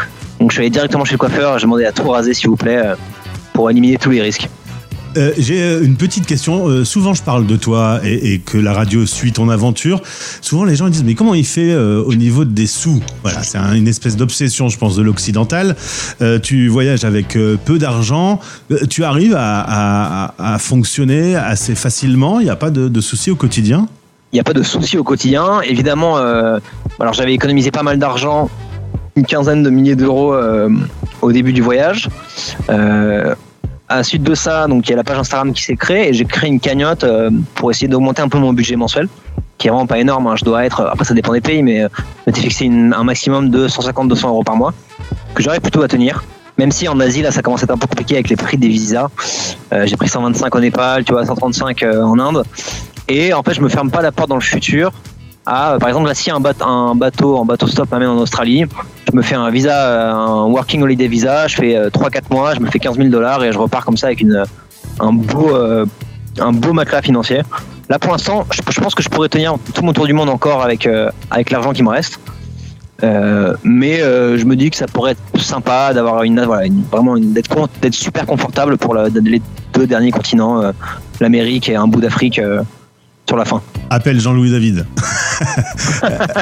Donc 0.40 0.50
je 0.50 0.54
suis 0.54 0.62
allé 0.62 0.70
directement 0.70 1.04
chez 1.04 1.12
le 1.12 1.18
coiffeur, 1.18 1.58
j'ai 1.58 1.66
demandé 1.66 1.84
à 1.84 1.92
tout 1.92 2.08
raser, 2.08 2.32
s'il 2.32 2.48
vous 2.48 2.56
plaît, 2.56 2.78
euh, 2.78 2.94
pour 3.52 3.70
éliminer 3.70 3.98
tous 3.98 4.10
les 4.10 4.22
risques. 4.22 4.48
Euh, 5.16 5.32
J'ai 5.36 5.62
euh, 5.62 5.84
une 5.84 5.96
petite 5.96 6.26
question. 6.26 6.68
Euh, 6.68 6.84
souvent, 6.84 7.14
je 7.14 7.22
parle 7.22 7.46
de 7.46 7.56
toi 7.56 8.00
et, 8.04 8.38
que 8.38 8.56
la 8.56 8.72
radio 8.72 9.04
suit 9.06 9.32
ton 9.32 9.48
aventure. 9.48 10.00
Souvent, 10.40 10.64
les 10.64 10.76
gens 10.76 10.88
disent 10.88 11.04
mais 11.04 11.14
comment 11.14 11.34
il 11.34 11.44
fait 11.44 11.74
au 11.74 12.14
niveau 12.14 12.44
des 12.44 12.66
sous? 12.66 13.00
Voilà, 13.22 13.42
c'est 13.42 13.58
un- 13.58 13.74
une 13.74 13.88
espèce 13.88 14.16
d'obsession, 14.16 14.68
je 14.68 14.78
pense, 14.78 14.96
de 14.96 15.02
l'occidental. 15.02 15.76
Tu 16.42 16.68
voyages 16.68 17.04
avec 17.04 17.36
peu 17.64 17.78
d'argent. 17.78 18.40
Tu 18.88 19.04
arrives 19.04 19.36
à, 19.36 20.56
fonctionner 20.58 21.36
assez 21.36 21.74
facilement. 21.74 22.40
Il 22.40 22.44
n'y 22.44 22.50
a 22.50 22.56
pas 22.56 22.70
de, 22.70 22.88
de 22.88 23.00
soucis 23.00 23.30
au 23.30 23.36
quotidien? 23.36 23.88
Il 24.32 24.36
n'y 24.36 24.40
a 24.40 24.44
pas 24.44 24.52
de 24.52 24.62
soucis 24.62 24.98
au 24.98 25.04
quotidien. 25.04 25.60
Évidemment, 25.62 26.16
alors 26.16 27.12
j'avais 27.12 27.34
économisé 27.34 27.70
pas 27.70 27.82
mal 27.82 27.98
d'argent, 27.98 28.50
une 29.16 29.26
quinzaine 29.26 29.62
de 29.62 29.70
milliers 29.70 29.96
d'euros 29.96 30.34
au 31.20 31.32
début 31.32 31.52
du 31.52 31.62
voyage. 31.62 32.08
À 33.92 33.96
la 33.96 34.04
suite 34.04 34.22
de 34.22 34.34
ça, 34.34 34.68
donc 34.68 34.88
il 34.88 34.90
y 34.92 34.94
a 34.94 34.96
la 34.96 35.04
page 35.04 35.18
Instagram 35.18 35.52
qui 35.52 35.62
s'est 35.62 35.76
créée 35.76 36.08
et 36.08 36.14
j'ai 36.14 36.24
créé 36.24 36.48
une 36.48 36.60
cagnotte 36.60 37.04
euh, 37.04 37.28
pour 37.54 37.70
essayer 37.70 37.88
d'augmenter 37.88 38.22
un 38.22 38.28
peu 38.30 38.38
mon 38.38 38.54
budget 38.54 38.74
mensuel, 38.74 39.06
qui 39.58 39.68
est 39.68 39.70
vraiment 39.70 39.86
pas 39.86 39.98
énorme. 39.98 40.28
hein. 40.28 40.34
Je 40.34 40.46
dois 40.46 40.64
être, 40.64 40.80
après 40.90 41.04
ça 41.04 41.12
dépend 41.12 41.34
des 41.34 41.42
pays, 41.42 41.62
mais 41.62 41.82
euh, 41.82 41.88
je 42.26 42.32
fixé 42.32 42.68
un 42.68 43.04
maximum 43.04 43.50
de 43.50 43.68
150-200 43.68 44.28
euros 44.28 44.44
par 44.44 44.56
mois 44.56 44.72
que 45.34 45.42
j'arrive 45.42 45.60
plutôt 45.60 45.82
à 45.82 45.88
tenir. 45.88 46.24
Même 46.56 46.72
si 46.72 46.88
en 46.88 46.98
Asie, 47.00 47.20
là, 47.20 47.30
ça 47.32 47.42
commence 47.42 47.60
à 47.60 47.64
être 47.64 47.72
un 47.72 47.76
peu 47.76 47.86
compliqué 47.86 48.14
avec 48.14 48.30
les 48.30 48.36
prix 48.36 48.56
des 48.56 48.68
visas. 48.68 49.08
Euh, 49.74 49.84
j'ai 49.84 49.96
pris 49.98 50.08
125 50.08 50.54
au 50.54 50.60
Népal, 50.60 51.04
tu 51.04 51.12
vois, 51.12 51.26
135 51.26 51.82
euh, 51.82 52.02
en 52.02 52.18
Inde. 52.18 52.44
Et 53.08 53.34
en 53.34 53.42
fait, 53.42 53.52
je 53.52 53.60
me 53.60 53.68
ferme 53.68 53.90
pas 53.90 54.00
la 54.00 54.10
porte 54.10 54.30
dans 54.30 54.36
le 54.36 54.40
futur. 54.40 54.90
À, 55.44 55.76
par 55.78 55.90
exemple, 55.90 56.06
là, 56.06 56.14
si 56.14 56.30
un, 56.30 56.40
bateau, 56.40 56.64
un 56.64 56.94
bateau 56.94 57.36
en 57.36 57.44
bateau 57.44 57.66
stop 57.66 57.90
m'amène 57.90 58.08
en 58.08 58.18
Australie, 58.18 58.64
je 59.12 59.16
me 59.16 59.22
fais 59.22 59.34
un 59.34 59.50
visa, 59.50 59.76
euh, 59.88 60.12
un 60.12 60.44
working 60.46 60.82
holiday 60.82 61.06
visa, 61.06 61.46
je 61.46 61.56
fais 61.56 61.88
3-4 61.90 62.22
mois, 62.30 62.54
je 62.54 62.60
me 62.60 62.70
fais 62.70 62.78
15 62.78 62.96
000 62.96 63.08
dollars 63.10 63.44
et 63.44 63.52
je 63.52 63.58
repars 63.58 63.84
comme 63.84 63.96
ça 63.96 64.06
avec 64.06 64.22
une, 64.22 64.42
un 65.00 65.12
beau, 65.12 65.54
euh, 65.54 65.86
un 66.40 66.52
beau 66.52 66.72
matelas 66.72 67.02
financier. 67.02 67.42
Là, 67.88 67.98
pour 67.98 68.12
l'instant, 68.12 68.46
je, 68.50 68.80
pense 68.80 68.94
que 68.94 69.02
je 69.02 69.08
pourrais 69.08 69.28
tenir 69.28 69.56
tout 69.74 69.84
mon 69.84 69.92
tour 69.92 70.06
du 70.06 70.14
monde 70.14 70.30
encore 70.30 70.62
avec, 70.62 70.86
euh, 70.86 71.10
avec 71.30 71.50
l'argent 71.50 71.72
qui 71.72 71.82
me 71.82 71.90
reste. 71.90 72.18
Euh, 73.02 73.54
mais 73.64 74.00
euh, 74.00 74.38
je 74.38 74.44
me 74.44 74.54
dis 74.54 74.70
que 74.70 74.76
ça 74.76 74.86
pourrait 74.86 75.12
être 75.12 75.42
sympa 75.42 75.92
d'avoir 75.92 76.22
une, 76.22 76.40
voilà, 76.44 76.66
une- 76.66 76.84
vraiment 76.84 77.18
d'être 77.18 77.68
d'être 77.80 77.94
super 77.94 78.26
confortable 78.26 78.78
pour 78.78 78.94
les 78.94 79.42
deux 79.74 79.86
derniers 79.86 80.12
continents, 80.12 80.62
euh, 80.62 80.72
l'Amérique 81.20 81.68
et 81.68 81.74
un 81.74 81.88
bout 81.88 82.00
d'Afrique 82.00 82.38
euh, 82.38 82.62
la 83.36 83.44
fin. 83.44 83.62
Appelle 83.90 84.20
Jean-Louis 84.20 84.50
David. 84.50 84.86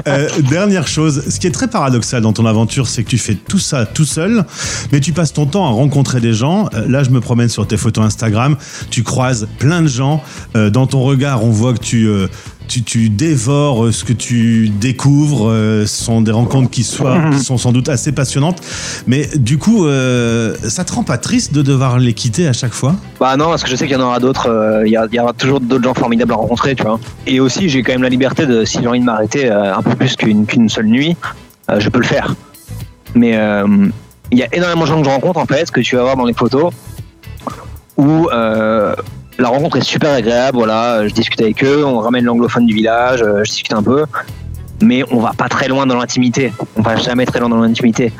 Euh, 0.07 0.29
dernière 0.49 0.87
chose, 0.87 1.25
ce 1.29 1.41
qui 1.41 1.47
est 1.47 1.51
très 1.51 1.69
paradoxal 1.69 2.23
dans 2.23 2.33
ton 2.33 2.47
aventure, 2.47 2.87
c'est 2.87 3.03
que 3.03 3.09
tu 3.09 3.19
fais 3.19 3.35
tout 3.35 3.59
ça 3.59 3.87
tout 3.87 4.05
seul, 4.05 4.45
mais 4.93 5.01
tu 5.01 5.13
passes 5.13 5.33
ton 5.33 5.47
temps 5.47 5.67
à 5.67 5.71
rencontrer 5.71 6.21
des 6.21 6.33
gens. 6.33 6.69
Euh, 6.75 6.87
là, 6.89 7.03
je 7.03 7.11
me 7.11 7.21
promène 7.21 7.49
sur 7.49 7.67
tes 7.67 7.77
photos 7.77 8.05
Instagram, 8.05 8.57
tu 8.91 9.03
croises 9.03 9.49
plein 9.59 9.83
de 9.83 9.89
gens. 9.89 10.23
Euh, 10.57 10.71
dans 10.71 10.87
ton 10.87 11.03
regard, 11.03 11.45
on 11.45 11.51
voit 11.51 11.75
que 11.75 11.81
tu, 11.81 12.09
tu, 12.71 12.83
tu 12.83 13.11
dévores 13.11 13.87
euh, 13.87 13.93
ce 13.93 14.05
que 14.05 14.13
tu 14.13 14.69
découvres. 14.69 15.49
Euh, 15.51 15.87
ce 15.87 16.05
sont 16.05 16.21
des 16.21 16.31
rencontres 16.31 16.71
qui, 16.71 16.85
soient, 16.85 17.19
qui 17.33 17.41
sont 17.41 17.59
sans 17.59 17.73
doute 17.73 17.89
assez 17.89 18.13
passionnantes. 18.13 18.61
Mais 19.07 19.27
du 19.35 19.59
coup, 19.59 19.87
euh, 19.87 20.55
ça 20.69 20.85
te 20.85 20.93
rend 20.93 21.03
pas 21.03 21.19
triste 21.19 21.53
de 21.53 21.63
devoir 21.63 21.99
les 21.99 22.13
quitter 22.15 22.47
à 22.47 22.53
chaque 22.53 22.73
fois? 22.73 22.95
Bah 23.19 23.37
non, 23.37 23.47
parce 23.47 23.65
que 23.65 23.71
je 23.71 23.77
sais 23.77 23.87
qu'il 23.87 23.97
y 23.97 24.01
en 24.01 24.05
aura 24.05 24.21
d'autres. 24.21 24.49
euh, 24.49 24.87
Il 24.87 24.93
y, 24.93 25.21
aura 25.21 25.33
toujours 25.33 25.61
d'autres 25.61 25.83
gens 25.85 25.95
formidables 25.95 26.33
à 26.33 26.37
rencontrer, 26.37 26.75
tu 26.77 26.85
vois. 26.85 27.01
Et 27.27 27.41
aussi, 27.41 27.69
j'ai 27.69 27.83
quand 27.83 27.93
même 27.93 28.03
la 28.03 28.09
liberté 28.09 28.47
de, 28.47 28.65
si 28.65 28.79
j'ai 28.81 28.87
envie 28.87 29.01
de 29.01 29.05
m'arrêter 29.05 29.51
euh, 29.51 29.75
un 29.75 29.83
peu 29.83 29.95
plus 29.97 30.15
qu'une 30.17 30.69
seule 30.69 30.87
nuit, 30.87 31.17
euh, 31.71 31.81
je 31.81 31.89
peux 31.89 31.99
le 31.99 32.07
faire. 32.07 32.35
Mais 33.15 33.37
euh, 33.37 33.67
il 34.31 34.39
y 34.39 34.43
a 34.45 34.55
énormément 34.55 34.83
de 34.83 34.87
gens 34.87 34.99
que 35.01 35.05
je 35.05 35.11
rencontre 35.11 35.41
en 35.41 35.47
fait, 35.47 35.71
que 35.71 35.81
tu 35.81 35.97
vas 35.97 36.03
voir 36.03 36.17
dans 36.17 36.25
les 36.25 36.35
photos, 36.35 36.73
où 37.97 38.29
euh, 38.31 38.95
la 39.41 39.49
rencontre 39.49 39.77
est 39.79 39.83
super 39.85 40.13
agréable. 40.13 40.57
Voilà, 40.59 41.07
je 41.09 41.13
discute 41.13 41.41
avec 41.41 41.63
eux, 41.65 41.85
on 41.85 41.99
ramène 41.99 42.25
l'anglophone 42.25 42.67
du 42.67 42.75
village, 42.75 43.23
euh, 43.23 43.43
je 43.45 43.51
discute 43.51 43.73
un 43.73 43.83
peu. 43.83 44.05
Mais 44.83 45.05
on 45.11 45.19
va 45.21 45.33
pas 45.37 45.49
très 45.49 45.69
loin 45.69 45.85
dans 45.87 45.97
l'intimité. 45.99 46.53
On 46.77 46.81
va 46.83 46.97
jamais 46.97 47.27
très 47.27 47.39
loin 47.39 47.51
dans 47.51 47.59
l'intimité. 47.61 48.13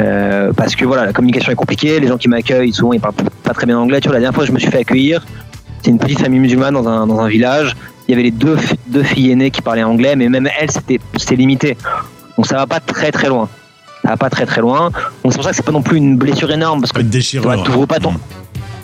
Euh, 0.00 0.52
parce 0.56 0.76
que 0.76 0.84
voilà, 0.84 1.06
la 1.06 1.12
communication 1.12 1.50
est 1.50 1.56
compliquée. 1.56 1.98
Les 1.98 2.06
gens 2.06 2.18
qui 2.18 2.28
m'accueillent, 2.28 2.72
souvent, 2.72 2.92
ils 2.92 3.00
parlent 3.00 3.14
pas 3.42 3.52
très 3.52 3.66
bien 3.66 3.76
anglais. 3.78 4.00
Tu 4.00 4.06
vois, 4.08 4.14
la 4.14 4.20
dernière 4.20 4.34
fois, 4.36 4.44
je 4.44 4.52
me 4.52 4.58
suis 4.60 4.70
fait 4.70 4.78
accueillir. 4.78 5.24
C'est 5.82 5.90
une 5.90 5.98
petite 5.98 6.20
famille 6.20 6.38
musulmane 6.38 6.72
dans 6.74 6.86
un, 6.88 7.06
dans 7.08 7.18
un 7.18 7.28
village. 7.28 7.74
Il 8.06 8.12
y 8.12 8.14
avait 8.14 8.22
les 8.22 8.30
deux, 8.30 8.56
fi- 8.56 8.78
deux 8.86 9.02
filles 9.02 9.32
aînées 9.32 9.50
qui 9.50 9.60
parlaient 9.60 9.82
anglais, 9.82 10.14
mais 10.14 10.28
même 10.28 10.48
elles, 10.60 10.70
c'était 10.70 11.00
limité. 11.36 11.76
Donc 12.36 12.46
ça 12.46 12.56
va 12.56 12.66
pas 12.68 12.78
très 12.80 13.10
très 13.10 13.28
loin. 13.28 13.48
Ça 14.02 14.10
va 14.10 14.16
pas 14.16 14.30
très 14.30 14.46
très 14.46 14.60
loin. 14.60 14.90
Donc 15.24 15.32
c'est 15.32 15.34
pour 15.34 15.44
ça 15.44 15.50
que 15.50 15.56
c'est 15.56 15.64
pas 15.66 15.72
non 15.72 15.82
plus 15.82 15.96
une 15.98 16.16
blessure 16.16 16.50
énorme 16.52 16.80
parce 16.80 16.92
que 16.92 17.00
Une 17.00 17.08
déchirure. 17.08 17.44
voilà, 17.44 17.62
t'ouvres 17.64 17.86
pas 17.86 17.98
ton, 17.98 18.14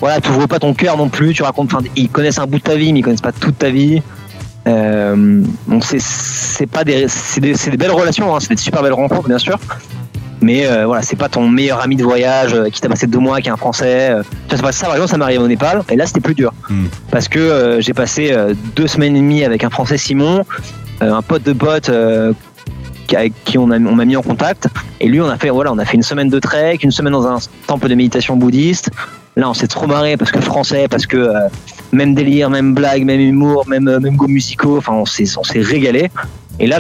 Voilà, 0.00 0.20
t'ouvres 0.20 0.46
pas 0.46 0.58
ton 0.58 0.74
cœur 0.74 0.96
non 0.96 1.08
plus. 1.08 1.34
Tu 1.34 1.42
racontes, 1.42 1.72
enfin, 1.72 1.84
ils 1.96 2.08
connaissent 2.08 2.38
un 2.38 2.46
bout 2.46 2.58
de 2.58 2.62
ta 2.62 2.74
vie, 2.74 2.92
mais 2.92 3.00
ils 3.00 3.02
connaissent 3.02 3.20
pas 3.20 3.32
toute 3.32 3.58
ta 3.58 3.70
vie. 3.70 4.02
Euh, 4.66 5.42
donc 5.68 5.84
c'est 5.84 6.00
c'est 6.00 6.66
pas 6.66 6.84
des 6.84 7.08
c'est 7.08 7.40
des, 7.40 7.54
c'est 7.54 7.70
des 7.70 7.78
belles 7.78 7.90
relations, 7.90 8.34
hein, 8.34 8.40
c'est 8.40 8.50
des 8.50 8.56
super 8.60 8.82
belles 8.82 8.92
rencontres 8.92 9.26
bien 9.26 9.38
sûr. 9.38 9.58
Mais 10.42 10.66
euh, 10.66 10.86
voilà, 10.86 11.02
c'est 11.02 11.16
pas 11.16 11.28
ton 11.28 11.48
meilleur 11.48 11.80
ami 11.80 11.96
de 11.96 12.04
voyage 12.04 12.54
euh, 12.54 12.70
qui 12.70 12.80
t'a 12.80 12.88
passé 12.88 13.06
deux 13.06 13.18
mois, 13.18 13.40
qui 13.40 13.48
est 13.48 13.52
un 13.52 13.58
Français. 13.58 14.10
Ça, 14.50 14.56
pas 14.56 14.72
ça, 14.72 14.86
par 14.86 14.94
exemple, 14.94 15.10
ça 15.10 15.18
m'est 15.18 15.24
arrivé 15.24 15.42
au 15.42 15.48
Népal, 15.48 15.82
et 15.90 15.96
là 15.96 16.06
c'était 16.06 16.20
plus 16.20 16.34
dur. 16.34 16.52
Mm. 16.68 16.86
Parce 17.10 17.28
que 17.28 17.78
j'ai 17.80 17.92
passé 17.92 18.34
deux 18.74 18.86
semaines 18.86 19.16
et 19.16 19.20
demie 19.20 19.44
avec 19.44 19.64
un 19.64 19.70
Français 19.70 19.98
Simon, 19.98 20.44
un 21.00 21.22
pote 21.22 21.42
de 21.42 21.52
pote 21.52 21.90
avec 23.14 23.32
qui 23.44 23.58
on 23.58 23.66
m'a 23.66 24.04
mis 24.04 24.16
en 24.16 24.22
contact. 24.22 24.68
Et 25.00 25.08
lui, 25.08 25.20
on 25.20 25.28
a 25.28 25.36
fait 25.36 25.50
voilà, 25.50 25.72
on 25.72 25.78
a 25.78 25.84
fait 25.84 25.96
une 25.96 26.02
semaine 26.02 26.28
de 26.28 26.38
trek, 26.38 26.78
une 26.82 26.90
semaine 26.90 27.12
dans 27.12 27.26
un 27.26 27.38
temple 27.66 27.88
de 27.88 27.94
méditation 27.94 28.36
bouddhiste. 28.36 28.90
Là, 29.36 29.48
on 29.48 29.54
s'est 29.54 29.68
trop 29.68 29.86
marré 29.86 30.16
parce 30.16 30.32
que 30.32 30.40
français, 30.40 30.86
parce 30.88 31.06
que 31.06 31.16
euh, 31.16 31.48
même 31.92 32.14
délire, 32.14 32.50
même 32.50 32.74
blague, 32.74 33.04
même 33.04 33.20
humour, 33.20 33.66
même 33.68 33.88
euh, 33.88 34.00
même 34.00 34.16
goûts 34.16 34.28
musicaux. 34.28 34.78
Enfin, 34.78 34.92
on 34.92 35.06
s'est 35.06 35.38
on 35.38 35.44
s'est 35.44 35.60
régalé. 35.60 36.10
Et 36.58 36.66
là, 36.66 36.78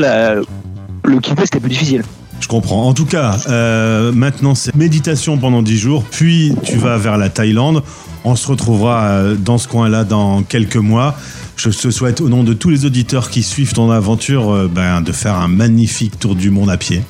le 1.04 1.20
kiffer, 1.20 1.42
c'était 1.44 1.60
plus 1.60 1.70
difficile. 1.70 2.02
Je 2.40 2.48
comprends. 2.48 2.88
En 2.88 2.94
tout 2.94 3.04
cas, 3.04 3.36
euh, 3.48 4.12
maintenant 4.12 4.54
c'est 4.54 4.74
méditation 4.74 5.38
pendant 5.38 5.62
10 5.62 5.76
jours, 5.78 6.04
puis 6.10 6.54
tu 6.64 6.76
vas 6.76 6.96
vers 6.96 7.18
la 7.18 7.28
Thaïlande. 7.28 7.82
On 8.24 8.36
se 8.36 8.46
retrouvera 8.48 9.04
euh, 9.04 9.34
dans 9.34 9.58
ce 9.58 9.68
coin-là 9.68 10.04
dans 10.04 10.42
quelques 10.42 10.76
mois. 10.76 11.14
Je 11.56 11.68
te 11.68 11.90
souhaite, 11.90 12.20
au 12.20 12.28
nom 12.28 12.42
de 12.42 12.54
tous 12.54 12.70
les 12.70 12.86
auditeurs 12.86 13.30
qui 13.30 13.42
suivent 13.42 13.74
ton 13.74 13.90
aventure, 13.90 14.50
euh, 14.50 14.70
ben, 14.72 15.02
de 15.02 15.12
faire 15.12 15.36
un 15.36 15.48
magnifique 15.48 16.18
tour 16.18 16.34
du 16.34 16.50
monde 16.50 16.70
à 16.70 16.76
pied. 16.76 17.02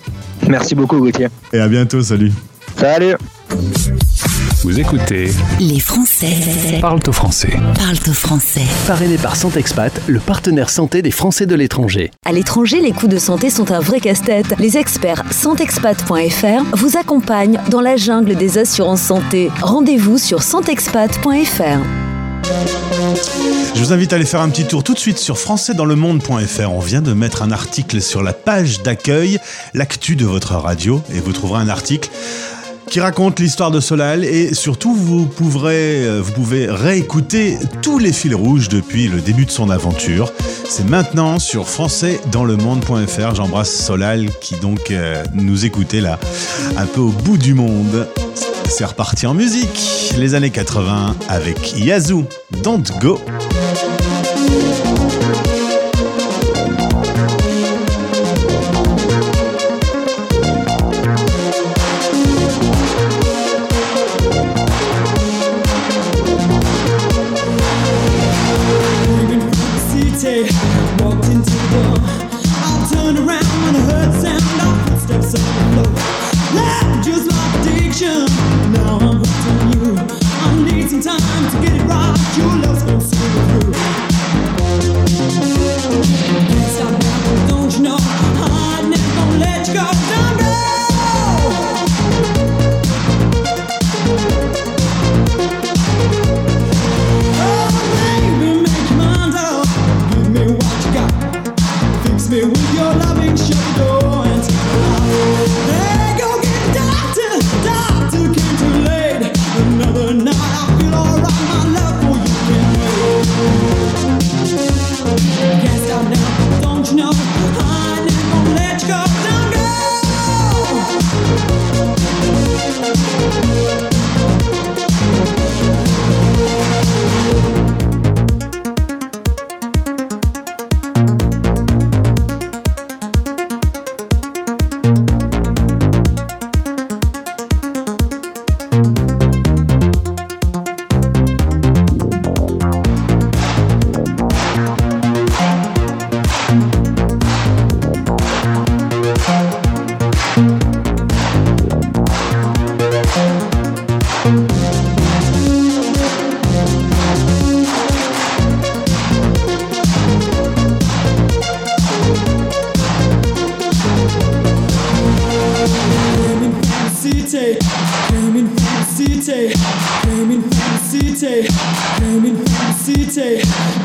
Merci 0.48 0.74
beaucoup, 0.74 0.98
Gauthier. 0.98 1.28
Et 1.52 1.60
à 1.60 1.68
bientôt, 1.68 2.02
salut. 2.02 2.32
Salut. 2.76 3.14
Vous 4.62 4.78
écoutez 4.78 5.30
Les 5.58 5.80
Français 5.80 6.36
Parle 6.82 7.00
au 7.06 7.12
français. 7.12 7.48
parlent 7.78 7.96
au 8.06 8.12
français. 8.12 8.60
Parrainé 8.86 9.16
par 9.16 9.34
Santexpat, 9.34 10.02
le 10.06 10.20
partenaire 10.20 10.68
santé 10.68 11.00
des 11.00 11.10
Français 11.10 11.46
de 11.46 11.54
l'étranger. 11.54 12.10
À 12.26 12.32
l'étranger, 12.32 12.82
les 12.82 12.92
coûts 12.92 13.08
de 13.08 13.18
santé 13.18 13.48
sont 13.48 13.72
un 13.72 13.80
vrai 13.80 14.00
casse-tête. 14.00 14.54
Les 14.58 14.76
experts 14.76 15.22
santexpat.fr 15.30 16.76
vous 16.76 16.98
accompagnent 16.98 17.58
dans 17.70 17.80
la 17.80 17.96
jungle 17.96 18.34
des 18.34 18.58
assurances 18.58 19.00
santé. 19.00 19.50
Rendez-vous 19.62 20.18
sur 20.18 20.42
santexpat.fr. 20.42 21.80
Je 23.74 23.80
vous 23.82 23.92
invite 23.94 24.12
à 24.12 24.16
aller 24.16 24.26
faire 24.26 24.42
un 24.42 24.50
petit 24.50 24.66
tour 24.66 24.84
tout 24.84 24.92
de 24.92 24.98
suite 24.98 25.18
sur 25.18 25.38
françaisdanslemonde.fr. 25.38 26.70
On 26.70 26.80
vient 26.80 27.00
de 27.00 27.14
mettre 27.14 27.42
un 27.42 27.50
article 27.50 28.02
sur 28.02 28.22
la 28.22 28.34
page 28.34 28.82
d'accueil, 28.82 29.38
l'actu 29.72 30.16
de 30.16 30.26
votre 30.26 30.54
radio, 30.54 31.00
et 31.14 31.20
vous 31.20 31.32
trouverez 31.32 31.62
un 31.62 31.68
article 31.68 32.10
qui 32.90 33.00
raconte 33.00 33.38
l'histoire 33.38 33.70
de 33.70 33.78
Solal 33.78 34.24
et 34.24 34.52
surtout 34.52 34.96
euh, 34.98 36.20
vous 36.20 36.32
pouvez 36.32 36.66
réécouter 36.68 37.56
tous 37.82 37.98
les 37.98 38.12
fils 38.12 38.34
rouges 38.34 38.68
depuis 38.68 39.06
le 39.06 39.20
début 39.20 39.46
de 39.46 39.50
son 39.50 39.70
aventure. 39.70 40.32
C'est 40.68 40.88
maintenant 40.88 41.38
sur 41.38 41.68
françaisdanslemonde.fr. 41.68 43.34
J'embrasse 43.36 43.70
Solal 43.70 44.28
qui 44.40 44.56
donc 44.56 44.90
euh, 44.90 45.22
nous 45.34 45.64
écoutait 45.64 46.00
là 46.00 46.18
un 46.76 46.86
peu 46.86 47.00
au 47.00 47.10
bout 47.10 47.38
du 47.38 47.54
monde. 47.54 48.08
C'est 48.68 48.84
reparti 48.84 49.26
en 49.26 49.34
musique, 49.34 50.12
les 50.18 50.34
années 50.34 50.50
80 50.50 51.16
avec 51.28 51.78
Yazoo, 51.78 52.24
Don't 52.62 52.82
Go. 53.00 53.20
Some 80.90 81.00
time 81.00 81.50
to 81.50 81.60
get 81.60 81.80
it 81.80 81.84
right. 81.84 82.36
Your 82.36 82.52
love's 82.66 82.89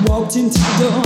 walked 0.07 0.35
into 0.35 0.59
the 0.59 0.73
door. 0.79 1.03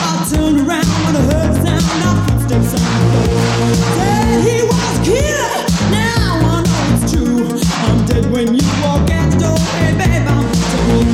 I 0.00 0.26
turned 0.30 0.58
around 0.66 0.86
when 1.04 1.16
I 1.16 1.22
heard 1.30 1.50
the 1.54 1.60
sound 1.64 2.02
of 2.08 2.16
footsteps 2.26 2.74
on 2.74 2.82
the 2.82 3.10
floor. 3.10 3.74
Said 3.96 4.40
he 4.46 4.56
was 4.62 4.94
killer, 5.06 5.54
now 5.90 6.38
I 6.42 6.62
know 6.62 6.82
it's 6.94 7.12
true. 7.12 7.48
I'm 7.86 7.98
dead 8.06 8.30
when 8.30 8.54
you 8.54 8.66
walk 8.82 9.10
out 9.10 9.30
the 9.32 9.38
door. 9.38 9.58
Hey 9.80 9.92
babe, 9.96 10.28
I'm 10.28 10.46
through. 10.52 11.06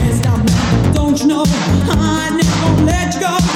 Can't 0.00 0.14
stop 0.14 0.40
now, 0.44 0.92
don't 0.92 1.18
you 1.20 1.26
know? 1.26 1.44
I 1.46 2.30
never 2.30 2.84
let 2.84 3.14
you 3.14 3.20
go. 3.20 3.47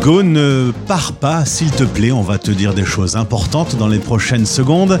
Go, 0.00 0.22
ne 0.22 0.72
pars 0.86 1.12
pas, 1.12 1.44
s'il 1.44 1.70
te 1.70 1.84
plaît. 1.84 2.12
On 2.12 2.22
va 2.22 2.38
te 2.38 2.50
dire 2.50 2.74
des 2.74 2.84
choses 2.84 3.16
importantes 3.16 3.76
dans 3.76 3.88
les 3.88 3.98
prochaines 3.98 4.46
secondes. 4.46 4.98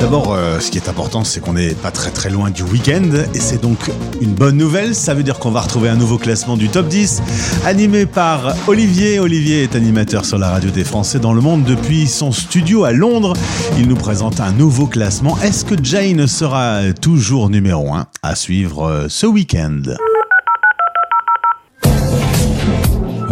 D'abord, 0.00 0.32
euh, 0.32 0.60
ce 0.60 0.70
qui 0.70 0.78
est 0.78 0.88
important, 0.88 1.24
c'est 1.24 1.40
qu'on 1.40 1.54
n'est 1.54 1.74
pas 1.74 1.90
très 1.90 2.10
très 2.10 2.30
loin 2.30 2.50
du 2.50 2.62
week-end. 2.62 3.10
Et 3.34 3.38
c'est 3.40 3.60
donc 3.60 3.90
une 4.20 4.32
bonne 4.32 4.56
nouvelle. 4.56 4.94
Ça 4.94 5.14
veut 5.14 5.22
dire 5.22 5.38
qu'on 5.38 5.50
va 5.50 5.60
retrouver 5.60 5.88
un 5.88 5.96
nouveau 5.96 6.16
classement 6.16 6.56
du 6.56 6.68
top 6.68 6.88
10, 6.88 7.22
animé 7.66 8.06
par 8.06 8.54
Olivier. 8.66 9.18
Olivier 9.18 9.64
est 9.64 9.74
animateur 9.74 10.24
sur 10.24 10.38
la 10.38 10.50
radio 10.50 10.70
des 10.70 10.84
Français 10.84 11.18
dans 11.18 11.34
le 11.34 11.40
monde 11.40 11.64
depuis 11.64 12.06
son 12.06 12.32
studio 12.32 12.84
à 12.84 12.92
Londres. 12.92 13.34
Il 13.78 13.88
nous 13.88 13.96
présente 13.96 14.40
un 14.40 14.52
nouveau 14.52 14.86
classement. 14.86 15.36
Est-ce 15.42 15.64
que 15.64 15.74
Jane 15.82 16.26
sera 16.26 16.80
toujours 17.00 17.50
numéro 17.50 17.92
1 17.92 18.06
à 18.22 18.34
suivre 18.34 18.86
euh, 18.86 19.06
ce 19.08 19.26
week-end? 19.26 19.82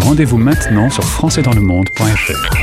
Rendez-vous 0.09 0.39
maintenant 0.39 0.89
sur 0.89 1.05
françaisdanslemonde.fr. 1.05 2.57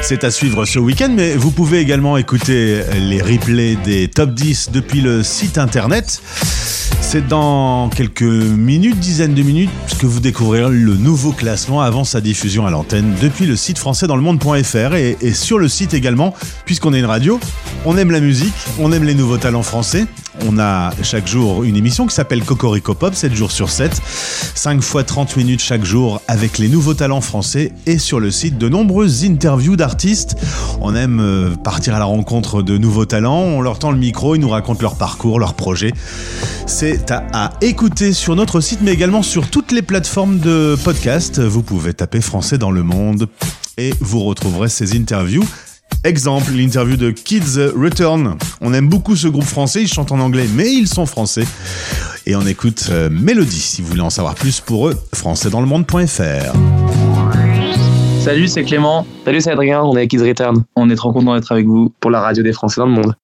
C'est 0.00 0.24
à 0.24 0.30
suivre 0.30 0.64
ce 0.64 0.78
week-end, 0.78 1.12
mais 1.14 1.34
vous 1.34 1.50
pouvez 1.50 1.78
également 1.78 2.16
écouter 2.16 2.80
les 2.94 3.20
replays 3.20 3.76
des 3.76 4.08
top 4.08 4.32
10 4.32 4.70
depuis 4.72 5.02
le 5.02 5.22
site 5.22 5.58
internet. 5.58 6.22
C'est 7.02 7.28
dans 7.28 7.90
quelques 7.90 8.22
minutes, 8.22 8.98
dizaines 8.98 9.34
de 9.34 9.42
minutes, 9.42 9.68
que 10.00 10.06
vous 10.06 10.20
découvrirez 10.20 10.72
le 10.72 10.94
nouveau 10.94 11.32
classement 11.32 11.82
avant 11.82 12.04
sa 12.04 12.22
diffusion 12.22 12.64
à 12.64 12.70
l'antenne 12.70 13.14
depuis 13.20 13.44
le 13.44 13.54
site 13.54 13.76
français 13.76 14.06
dans 14.06 14.16
le 14.16 14.22
monde.fr 14.22 14.94
et, 14.94 15.18
et 15.20 15.34
sur 15.34 15.58
le 15.58 15.68
site 15.68 15.92
également, 15.92 16.32
puisqu'on 16.64 16.94
est 16.94 17.00
une 17.00 17.04
radio, 17.04 17.38
on 17.84 17.98
aime 17.98 18.10
la 18.10 18.20
musique, 18.20 18.54
on 18.78 18.90
aime 18.92 19.04
les 19.04 19.14
nouveaux 19.14 19.36
talents 19.36 19.62
français. 19.62 20.06
On 20.46 20.58
a 20.58 20.92
chaque 21.02 21.26
jour 21.26 21.64
une 21.64 21.76
émission 21.76 22.06
qui 22.06 22.14
s'appelle 22.14 22.44
Cocorico 22.44 22.94
Pop, 22.94 23.14
7 23.14 23.34
jours 23.34 23.50
sur 23.50 23.70
7, 23.70 24.00
5 24.54 24.82
fois 24.82 25.02
30 25.02 25.36
minutes 25.36 25.60
chaque 25.60 25.84
jour 25.84 26.20
avec 26.28 26.58
les 26.58 26.68
nouveaux 26.68 26.94
talents 26.94 27.20
français 27.20 27.72
et 27.86 27.98
sur 27.98 28.20
le 28.20 28.30
site 28.30 28.56
de 28.56 28.68
nombreuses 28.68 29.24
interviews 29.24 29.76
d'artistes. 29.76 30.36
On 30.80 30.94
aime 30.94 31.20
euh, 31.20 31.50
partir 31.56 31.94
à 31.94 31.98
la 31.98 32.04
rencontre 32.04 32.62
de 32.62 32.78
nouveaux 32.78 33.04
talents, 33.04 33.42
on 33.42 33.60
leur 33.60 33.78
tend 33.78 33.90
le 33.90 33.98
micro, 33.98 34.34
ils 34.34 34.40
nous 34.40 34.48
racontent 34.48 34.82
leur 34.82 34.96
parcours, 34.96 35.40
leurs 35.40 35.54
projets. 35.54 35.92
C'est 36.66 37.10
à, 37.10 37.26
à 37.32 37.50
écouter 37.60 38.12
sur 38.12 38.36
notre 38.36 38.60
site 38.60 38.80
mais 38.82 38.92
également 38.92 39.22
sur 39.22 39.50
toutes 39.50 39.72
les 39.72 39.82
plateformes 39.82 40.38
de 40.38 40.76
podcast. 40.84 41.40
Vous 41.40 41.62
pouvez 41.62 41.94
taper 41.94 42.20
français 42.20 42.58
dans 42.58 42.70
le 42.70 42.82
monde 42.82 43.28
et 43.76 43.92
vous 44.00 44.20
retrouverez 44.24 44.68
ces 44.68 44.96
interviews 44.96 45.44
Exemple, 46.04 46.52
l'interview 46.52 46.96
de 46.96 47.10
Kids 47.10 47.58
Return. 47.76 48.36
On 48.60 48.72
aime 48.72 48.88
beaucoup 48.88 49.16
ce 49.16 49.26
groupe 49.26 49.44
français, 49.44 49.82
ils 49.82 49.88
chantent 49.88 50.12
en 50.12 50.20
anglais, 50.20 50.46
mais 50.54 50.70
ils 50.72 50.86
sont 50.86 51.06
français. 51.06 51.44
Et 52.26 52.36
on 52.36 52.46
écoute 52.46 52.88
euh, 52.90 53.08
Mélodie, 53.10 53.58
si 53.60 53.82
vous 53.82 53.88
voulez 53.88 54.02
en 54.02 54.10
savoir 54.10 54.34
plus 54.34 54.60
pour 54.60 54.88
eux, 54.88 54.94
françaisdanslemonde.fr. 55.14 56.54
Salut, 58.20 58.48
c'est 58.48 58.64
Clément. 58.64 59.06
Salut, 59.24 59.40
c'est 59.40 59.50
Adrien, 59.50 59.82
on 59.82 59.94
est 59.94 60.00
avec 60.00 60.10
Kids 60.10 60.18
Return. 60.18 60.62
On 60.76 60.88
est 60.88 60.96
trop 60.96 61.12
content 61.12 61.34
d'être 61.34 61.50
avec 61.50 61.66
vous 61.66 61.92
pour 62.00 62.10
la 62.10 62.20
radio 62.20 62.42
des 62.42 62.52
Français 62.52 62.80
dans 62.80 62.86
le 62.86 62.92
monde. 62.92 63.14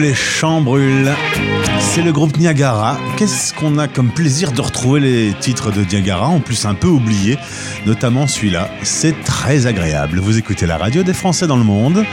Les 0.00 0.14
champs 0.14 0.62
le 2.10 2.14
groupe 2.14 2.38
Niagara. 2.38 2.98
Qu'est-ce 3.16 3.54
qu'on 3.54 3.78
a 3.78 3.86
comme 3.86 4.10
plaisir 4.10 4.50
de 4.50 4.60
retrouver 4.60 4.98
les 4.98 5.32
titres 5.38 5.70
de 5.70 5.84
Niagara, 5.84 6.26
en 6.26 6.40
plus 6.40 6.64
un 6.64 6.74
peu 6.74 6.88
oubliés, 6.88 7.38
notamment 7.86 8.26
celui-là. 8.26 8.68
C'est 8.82 9.14
très 9.22 9.68
agréable. 9.68 10.18
Vous 10.18 10.36
écoutez 10.36 10.66
la 10.66 10.76
radio 10.76 11.04
des 11.04 11.14
Français 11.14 11.46
dans 11.46 11.56
le 11.56 11.62
monde. 11.62 12.04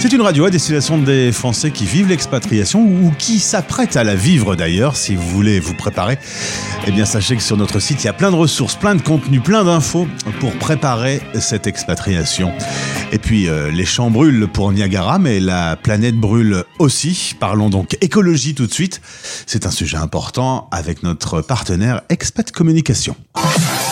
C'est 0.00 0.12
une 0.12 0.20
radio 0.20 0.46
à 0.46 0.50
destination 0.50 0.98
des 0.98 1.30
Français 1.30 1.70
qui 1.70 1.84
vivent 1.84 2.08
l'expatriation 2.08 2.80
ou 2.80 3.12
qui 3.16 3.38
s'apprêtent 3.38 3.96
à 3.96 4.02
la 4.02 4.16
vivre 4.16 4.56
d'ailleurs. 4.56 4.96
Si 4.96 5.14
vous 5.14 5.28
voulez 5.28 5.60
vous 5.60 5.74
préparer, 5.74 6.18
eh 6.88 6.90
bien 6.90 7.04
sachez 7.04 7.36
que 7.36 7.42
sur 7.42 7.56
notre 7.56 7.78
site, 7.78 8.02
il 8.02 8.06
y 8.06 8.10
a 8.10 8.12
plein 8.12 8.32
de 8.32 8.36
ressources, 8.36 8.74
plein 8.74 8.96
de 8.96 9.02
contenus, 9.02 9.42
plein 9.42 9.62
d'infos 9.62 10.08
pour 10.40 10.50
préparer 10.54 11.20
cette 11.38 11.68
expatriation. 11.68 12.52
Et 13.12 13.18
puis 13.18 13.48
euh, 13.48 13.70
les 13.70 13.84
champs 13.84 14.10
brûlent 14.10 14.48
pour 14.48 14.72
Niagara, 14.72 15.18
mais 15.18 15.38
la 15.38 15.76
planète 15.76 16.16
brûle 16.16 16.64
aussi. 16.78 17.34
Parlons 17.38 17.70
donc 17.70 17.96
écologie 18.00 18.54
tout 18.54 18.66
de 18.66 18.72
suite. 18.72 19.00
C'est 19.44 19.66
un 19.66 19.70
sujet 19.70 19.96
important 19.96 20.68
avec 20.70 21.02
notre 21.02 21.40
partenaire 21.40 22.02
Expat 22.08 22.50
Communication. 22.50 23.16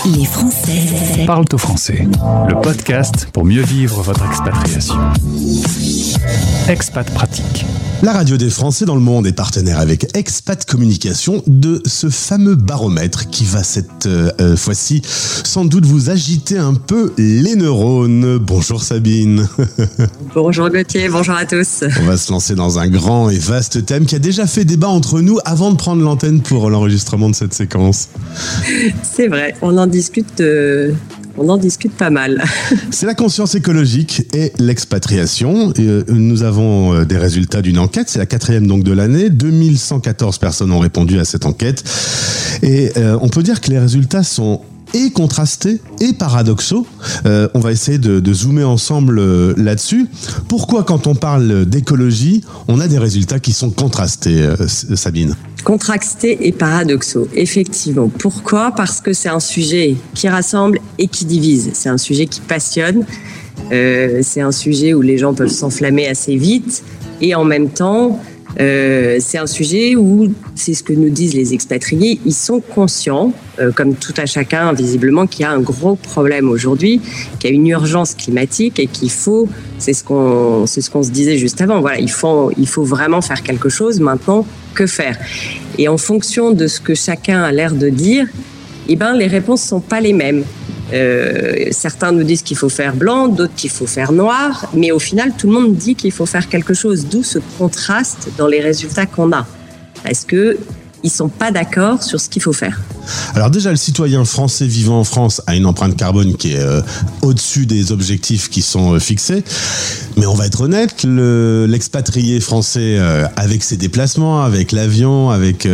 Les 0.06 0.24
Français 0.24 1.24
Parle 1.26 1.44
au 1.52 1.58
français, 1.58 2.06
le 2.48 2.60
podcast 2.60 3.28
pour 3.32 3.44
mieux 3.44 3.62
vivre 3.62 4.02
votre 4.02 4.24
expatriation. 4.26 4.96
Expat 6.68 7.10
pratique. 7.12 7.64
La 8.02 8.12
radio 8.12 8.36
des 8.36 8.50
Français 8.50 8.84
dans 8.84 8.94
le 8.94 9.00
monde 9.00 9.26
est 9.26 9.32
partenaire 9.32 9.78
avec 9.78 10.16
Expat 10.16 10.64
Communication 10.66 11.42
de 11.46 11.80
ce 11.86 12.10
fameux 12.10 12.54
baromètre 12.54 13.30
qui 13.30 13.44
va 13.44 13.62
cette 13.62 14.06
euh, 14.06 14.30
euh, 14.40 14.56
fois-ci 14.56 15.00
sans 15.04 15.64
doute 15.64 15.86
vous 15.86 16.10
agiter 16.10 16.58
un 16.58 16.74
peu 16.74 17.12
les 17.16 17.56
neurones. 17.56 18.38
Bonjour 18.38 18.82
Sabine. 18.82 19.48
Bonjour 20.34 20.68
Gauthier, 20.68 21.08
bonjour 21.08 21.34
à 21.34 21.46
tous. 21.46 21.84
On 22.00 22.04
va 22.04 22.16
se 22.16 22.30
lancer 22.30 22.54
dans 22.54 22.78
un 22.78 22.88
grand 22.88 23.30
et 23.30 23.38
vaste 23.38 23.86
thème 23.86 24.06
qui 24.06 24.16
a 24.16 24.18
déjà 24.18 24.46
fait 24.46 24.64
débat 24.64 24.88
entre 24.88 25.20
nous 25.20 25.38
avant 25.44 25.70
de 25.70 25.76
prendre 25.76 26.02
l'antenne 26.02 26.42
pour 26.42 26.70
l'enregistrement 26.70 27.30
de 27.30 27.34
cette 27.34 27.54
séquence. 27.54 28.08
C'est 29.02 29.28
vrai, 29.28 29.54
on 29.62 29.78
en 29.78 29.86
discute, 29.86 30.40
euh, 30.40 30.92
on 31.36 31.48
en 31.48 31.56
discute 31.56 31.92
pas 31.92 32.10
mal. 32.10 32.42
C'est 32.90 33.06
la 33.06 33.14
conscience 33.14 33.54
écologique 33.54 34.26
et 34.34 34.52
l'expatriation. 34.58 35.72
Euh, 35.78 36.04
Nous 36.08 36.42
avons 36.42 36.94
euh, 36.94 37.04
des 37.04 37.16
résultats 37.16 37.62
d'une 37.62 37.78
enquête, 37.78 38.08
c'est 38.08 38.18
la 38.18 38.26
quatrième 38.26 38.66
donc 38.66 38.84
de 38.84 38.92
l'année. 38.92 39.30
2114 39.30 40.38
personnes 40.38 40.72
ont 40.72 40.78
répondu 40.78 41.18
à 41.18 41.24
cette 41.24 41.46
enquête. 41.46 41.84
Et 42.62 42.92
euh, 42.96 43.18
on 43.20 43.28
peut 43.28 43.42
dire 43.42 43.60
que 43.60 43.70
les 43.70 43.78
résultats 43.78 44.22
sont 44.22 44.60
et 44.94 45.10
contrastés 45.10 45.80
et 46.00 46.12
paradoxaux. 46.12 46.86
Euh, 47.26 47.48
on 47.54 47.60
va 47.60 47.72
essayer 47.72 47.98
de, 47.98 48.32
zoomer 48.32 48.64
ensemble 48.64 49.18
euh, 49.18 49.54
là-dessus. 49.56 50.06
Pourquoi 50.48 50.84
quand 50.84 51.06
on 51.06 51.14
parle 51.14 51.66
d'écologie, 51.66 52.42
on 52.68 52.80
a 52.80 52.88
des 52.88 52.98
résultats 52.98 53.38
qui 53.40 53.52
sont 53.52 53.70
contrastés, 53.70 54.42
euh, 54.42 54.56
Sabine? 54.66 55.36
Contrastés 55.64 56.46
et 56.46 56.52
paradoxaux, 56.52 57.28
effectivement. 57.34 58.08
Pourquoi? 58.08 58.72
Parce 58.72 59.00
que 59.00 59.12
c'est 59.12 59.28
un 59.28 59.40
sujet 59.40 59.96
qui 60.14 60.28
rassemble 60.28 60.80
et 60.98 61.08
qui 61.08 61.24
divise. 61.24 61.70
C'est 61.74 61.88
un 61.88 61.98
sujet 61.98 62.26
qui 62.26 62.40
passionne. 62.40 63.04
C'est 63.70 64.42
un 64.42 64.52
sujet 64.52 64.92
où 64.92 65.00
les 65.00 65.16
gens 65.16 65.32
peuvent 65.32 65.48
s'enflammer 65.48 66.06
assez 66.06 66.36
vite. 66.36 66.84
Et 67.22 67.34
en 67.34 67.44
même 67.44 67.70
temps, 67.70 68.20
euh, 68.60 69.16
c'est 69.20 69.38
un 69.38 69.46
sujet 69.46 69.96
où, 69.96 70.32
c'est 70.54 70.74
ce 70.74 70.82
que 70.82 70.92
nous 70.92 71.10
disent 71.10 71.34
les 71.34 71.54
expatriés, 71.54 72.20
ils 72.24 72.34
sont 72.34 72.60
conscients, 72.60 73.32
euh, 73.58 73.72
comme 73.72 73.94
tout 73.94 74.14
à 74.16 74.26
chacun 74.26 74.72
visiblement, 74.72 75.26
qu'il 75.26 75.42
y 75.42 75.44
a 75.44 75.50
un 75.50 75.60
gros 75.60 75.96
problème 75.96 76.48
aujourd'hui, 76.48 77.00
qu'il 77.38 77.50
y 77.50 77.52
a 77.52 77.56
une 77.56 77.66
urgence 77.66 78.14
climatique 78.14 78.78
et 78.78 78.86
qu'il 78.86 79.10
faut, 79.10 79.48
c'est 79.78 79.92
ce 79.92 80.04
qu'on, 80.04 80.66
ce 80.66 80.80
se 80.80 81.10
disait 81.10 81.38
juste 81.38 81.60
avant. 81.60 81.80
Voilà, 81.80 81.98
il 81.98 82.10
faut, 82.10 82.52
il 82.56 82.68
faut 82.68 82.84
vraiment 82.84 83.20
faire 83.20 83.42
quelque 83.42 83.68
chose. 83.68 84.00
Maintenant, 84.00 84.46
que 84.74 84.86
faire? 84.86 85.18
Et 85.78 85.88
en 85.88 85.98
fonction 85.98 86.52
de 86.52 86.66
ce 86.66 86.80
que 86.80 86.94
chacun 86.94 87.42
a 87.42 87.52
l'air 87.52 87.74
de 87.74 87.88
dire, 87.88 88.26
eh 88.88 88.96
ben, 88.96 89.14
les 89.14 89.26
réponses 89.26 89.62
sont 89.62 89.80
pas 89.80 90.00
les 90.00 90.12
mêmes. 90.12 90.44
Euh, 90.94 91.66
certains 91.72 92.12
nous 92.12 92.22
disent 92.22 92.42
qu'il 92.42 92.56
faut 92.56 92.68
faire 92.68 92.94
blanc, 92.94 93.28
d'autres 93.28 93.54
qu'il 93.54 93.70
faut 93.70 93.86
faire 93.86 94.12
noir, 94.12 94.70
mais 94.74 94.92
au 94.92 95.00
final, 95.00 95.32
tout 95.36 95.48
le 95.48 95.54
monde 95.54 95.74
dit 95.74 95.96
qu'il 95.96 96.12
faut 96.12 96.26
faire 96.26 96.48
quelque 96.48 96.72
chose, 96.72 97.06
d'où 97.06 97.22
ce 97.24 97.40
contraste 97.58 98.28
dans 98.38 98.46
les 98.46 98.60
résultats 98.60 99.06
qu'on 99.06 99.32
a. 99.32 99.46
Parce 100.04 100.24
que 100.24 100.56
ils 101.04 101.10
sont 101.10 101.28
pas 101.28 101.52
d'accord 101.52 102.02
sur 102.02 102.18
ce 102.18 102.30
qu'il 102.30 102.40
faut 102.42 102.54
faire. 102.54 102.80
Alors 103.34 103.50
déjà, 103.50 103.70
le 103.70 103.76
citoyen 103.76 104.24
français 104.24 104.66
vivant 104.66 104.98
en 105.00 105.04
France 105.04 105.42
a 105.46 105.54
une 105.54 105.66
empreinte 105.66 105.96
carbone 105.96 106.34
qui 106.34 106.52
est 106.54 106.58
euh, 106.58 106.80
au-dessus 107.20 107.66
des 107.66 107.92
objectifs 107.92 108.48
qui 108.48 108.62
sont 108.62 108.94
euh, 108.94 108.98
fixés. 108.98 109.44
Mais 110.16 110.24
on 110.24 110.34
va 110.34 110.46
être 110.46 110.62
honnête, 110.62 111.04
le- 111.04 111.66
l'expatrié 111.68 112.40
français, 112.40 112.96
euh, 112.98 113.26
avec 113.36 113.62
ses 113.62 113.76
déplacements, 113.76 114.42
avec 114.42 114.72
l'avion, 114.72 115.28
avec, 115.28 115.68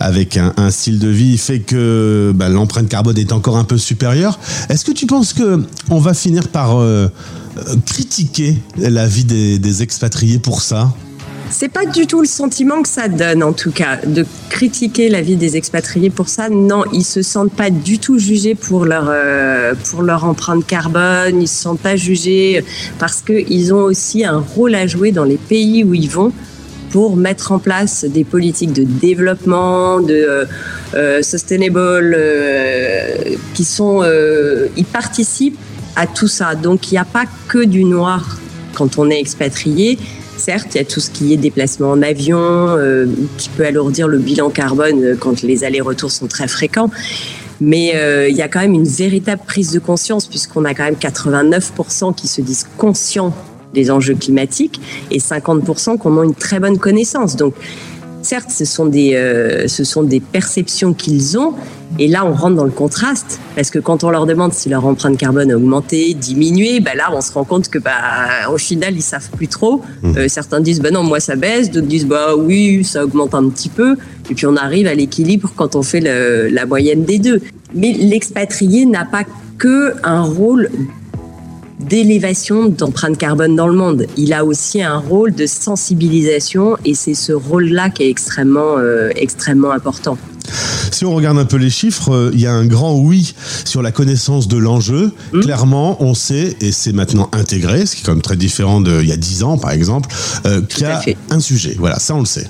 avec 0.00 0.36
un, 0.36 0.70
style 0.70 0.98
de 0.98 1.08
vie, 1.08 1.38
fait 1.38 1.60
que 1.60 2.32
bah, 2.34 2.48
l'empreinte 2.48 2.88
carbone 2.88 3.16
est 3.16 3.32
encore 3.32 3.56
un 3.56 3.64
peu 3.64 3.78
supérieure. 3.78 4.40
Est-ce 4.68 4.84
que 4.84 4.92
tu 4.92 5.06
penses 5.06 5.32
que 5.32 5.62
on 5.90 6.00
va 6.00 6.14
finir 6.14 6.48
par 6.48 6.78
critiquer 7.86 8.56
la 8.76 9.06
vie 9.06 9.24
des 9.24 9.82
expatriés 9.82 10.40
pour 10.40 10.62
ça? 10.62 10.92
C'est 11.56 11.68
pas 11.68 11.86
du 11.86 12.08
tout 12.08 12.20
le 12.20 12.26
sentiment 12.26 12.82
que 12.82 12.88
ça 12.88 13.06
donne, 13.06 13.44
en 13.44 13.52
tout 13.52 13.70
cas, 13.70 13.98
de 14.04 14.26
critiquer 14.50 15.08
la 15.08 15.20
vie 15.20 15.36
des 15.36 15.56
expatriés 15.56 16.10
pour 16.10 16.28
ça. 16.28 16.48
Non, 16.48 16.82
ils 16.92 17.04
se 17.04 17.22
sentent 17.22 17.52
pas 17.52 17.70
du 17.70 18.00
tout 18.00 18.18
jugés 18.18 18.56
pour 18.56 18.84
leur 18.84 19.04
euh, 19.08 19.72
pour 19.88 20.02
leur 20.02 20.24
empreinte 20.24 20.66
carbone. 20.66 21.40
Ils 21.40 21.46
se 21.46 21.62
sentent 21.62 21.78
pas 21.78 21.94
jugés 21.94 22.64
parce 22.98 23.22
que 23.22 23.32
ils 23.48 23.72
ont 23.72 23.84
aussi 23.84 24.24
un 24.24 24.38
rôle 24.38 24.74
à 24.74 24.88
jouer 24.88 25.12
dans 25.12 25.22
les 25.22 25.36
pays 25.36 25.84
où 25.84 25.94
ils 25.94 26.10
vont 26.10 26.32
pour 26.90 27.16
mettre 27.16 27.52
en 27.52 27.60
place 27.60 28.04
des 28.04 28.24
politiques 28.24 28.72
de 28.72 28.82
développement, 28.82 30.00
de 30.00 30.12
euh, 30.12 30.44
euh, 30.94 31.22
sustainable, 31.22 32.18
qui 33.54 33.62
sont, 33.62 34.02
ils 34.76 34.84
participent 34.84 35.60
à 35.94 36.08
tout 36.08 36.26
ça. 36.26 36.56
Donc 36.56 36.90
il 36.90 36.94
n'y 36.94 36.98
a 36.98 37.04
pas 37.04 37.26
que 37.46 37.64
du 37.64 37.84
noir 37.84 38.38
quand 38.74 38.98
on 38.98 39.10
est 39.10 39.18
expatrié. 39.18 39.98
Certes, 40.36 40.74
il 40.74 40.78
y 40.78 40.80
a 40.80 40.84
tout 40.84 41.00
ce 41.00 41.10
qui 41.10 41.32
est 41.32 41.36
déplacement 41.36 41.92
en 41.92 42.02
avion, 42.02 42.38
euh, 42.40 43.06
qui 43.38 43.48
peut 43.50 43.64
alourdir 43.64 44.08
le 44.08 44.18
bilan 44.18 44.50
carbone 44.50 45.02
euh, 45.02 45.16
quand 45.18 45.42
les 45.42 45.64
allers-retours 45.64 46.10
sont 46.10 46.26
très 46.26 46.48
fréquents. 46.48 46.90
Mais 47.60 47.92
euh, 47.94 48.28
il 48.28 48.36
y 48.36 48.42
a 48.42 48.48
quand 48.48 48.60
même 48.60 48.74
une 48.74 48.86
véritable 48.86 49.42
prise 49.46 49.70
de 49.70 49.78
conscience, 49.78 50.26
puisqu'on 50.26 50.64
a 50.64 50.74
quand 50.74 50.84
même 50.84 50.96
89% 50.96 52.14
qui 52.14 52.26
se 52.26 52.40
disent 52.40 52.66
conscients 52.76 53.32
des 53.72 53.90
enjeux 53.90 54.14
climatiques 54.14 54.80
et 55.10 55.18
50% 55.18 56.00
qui 56.00 56.06
en 56.06 56.16
ont 56.18 56.22
une 56.22 56.34
très 56.34 56.60
bonne 56.60 56.78
connaissance. 56.78 57.36
Donc, 57.36 57.54
certes, 58.24 58.50
ce 58.50 58.64
sont 58.64 58.86
des, 58.86 59.14
euh, 59.14 59.68
ce 59.68 59.84
sont 59.84 60.02
des 60.02 60.20
perceptions 60.20 60.92
qu'ils 60.94 61.38
ont. 61.38 61.54
Et 61.98 62.08
là, 62.08 62.26
on 62.26 62.32
rentre 62.32 62.56
dans 62.56 62.64
le 62.64 62.72
contraste, 62.72 63.38
parce 63.54 63.70
que 63.70 63.78
quand 63.78 64.02
on 64.02 64.10
leur 64.10 64.26
demande 64.26 64.52
si 64.52 64.68
leur 64.68 64.84
empreinte 64.84 65.16
carbone 65.16 65.52
a 65.52 65.56
augmenté, 65.56 66.12
diminué, 66.14 66.80
bah 66.80 66.94
là, 66.96 67.10
on 67.12 67.20
se 67.20 67.30
rend 67.32 67.44
compte 67.44 67.68
que, 67.68 67.78
bah, 67.78 68.50
au 68.52 68.58
final, 68.58 68.94
ils 68.96 69.02
savent 69.02 69.30
plus 69.36 69.46
trop. 69.46 69.80
Euh, 70.04 70.26
certains 70.26 70.60
disent, 70.60 70.80
bah 70.80 70.90
non, 70.90 71.04
moi 71.04 71.20
ça 71.20 71.36
baisse, 71.36 71.70
d'autres 71.70 71.86
disent, 71.86 72.06
bah 72.06 72.34
oui, 72.36 72.82
ça 72.84 73.04
augmente 73.04 73.34
un 73.34 73.48
petit 73.48 73.68
peu. 73.68 73.96
Et 74.28 74.34
puis 74.34 74.46
on 74.46 74.56
arrive 74.56 74.86
à 74.88 74.94
l'équilibre 74.94 75.52
quand 75.54 75.76
on 75.76 75.82
fait 75.82 76.00
le- 76.00 76.48
la 76.48 76.66
moyenne 76.66 77.04
des 77.04 77.18
deux. 77.20 77.40
Mais 77.74 77.92
l'expatrié 77.92 78.86
n'a 78.86 79.04
pas 79.04 79.22
que 79.58 79.92
un 80.02 80.22
rôle 80.22 80.70
d'élévation 81.88 82.68
d'empreinte 82.68 83.18
carbone 83.18 83.56
dans 83.56 83.68
le 83.68 83.76
monde. 83.76 84.06
Il 84.16 84.32
a 84.32 84.44
aussi 84.44 84.82
un 84.82 84.98
rôle 84.98 85.34
de 85.34 85.46
sensibilisation 85.46 86.76
et 86.84 86.94
c'est 86.94 87.14
ce 87.14 87.32
rôle-là 87.32 87.90
qui 87.90 88.04
est 88.04 88.10
extrêmement, 88.10 88.78
euh, 88.78 89.10
extrêmement 89.16 89.72
important. 89.72 90.18
Si 90.90 91.04
on 91.04 91.14
regarde 91.14 91.38
un 91.38 91.44
peu 91.44 91.56
les 91.56 91.70
chiffres, 91.70 92.12
euh, 92.12 92.30
il 92.34 92.40
y 92.40 92.46
a 92.46 92.52
un 92.52 92.66
grand 92.66 92.96
oui 92.96 93.34
sur 93.64 93.82
la 93.82 93.90
connaissance 93.90 94.46
de 94.46 94.56
l'enjeu. 94.56 95.12
Clairement, 95.40 96.02
on 96.02 96.14
sait, 96.14 96.56
et 96.60 96.70
c'est 96.72 96.92
maintenant 96.92 97.28
intégré, 97.32 97.86
ce 97.86 97.96
qui 97.96 98.02
est 98.02 98.04
quand 98.04 98.12
même 98.12 98.22
très 98.22 98.36
différent 98.36 98.80
d'il 98.80 99.06
y 99.06 99.12
a 99.12 99.16
10 99.16 99.42
ans, 99.42 99.58
par 99.58 99.72
exemple, 99.72 100.08
euh, 100.46 100.60
qu'il 100.62 100.82
y 100.82 100.86
a 100.86 101.02
un 101.30 101.40
sujet. 101.40 101.76
Voilà, 101.78 101.98
ça 101.98 102.14
on 102.14 102.20
le 102.20 102.26
sait. 102.26 102.46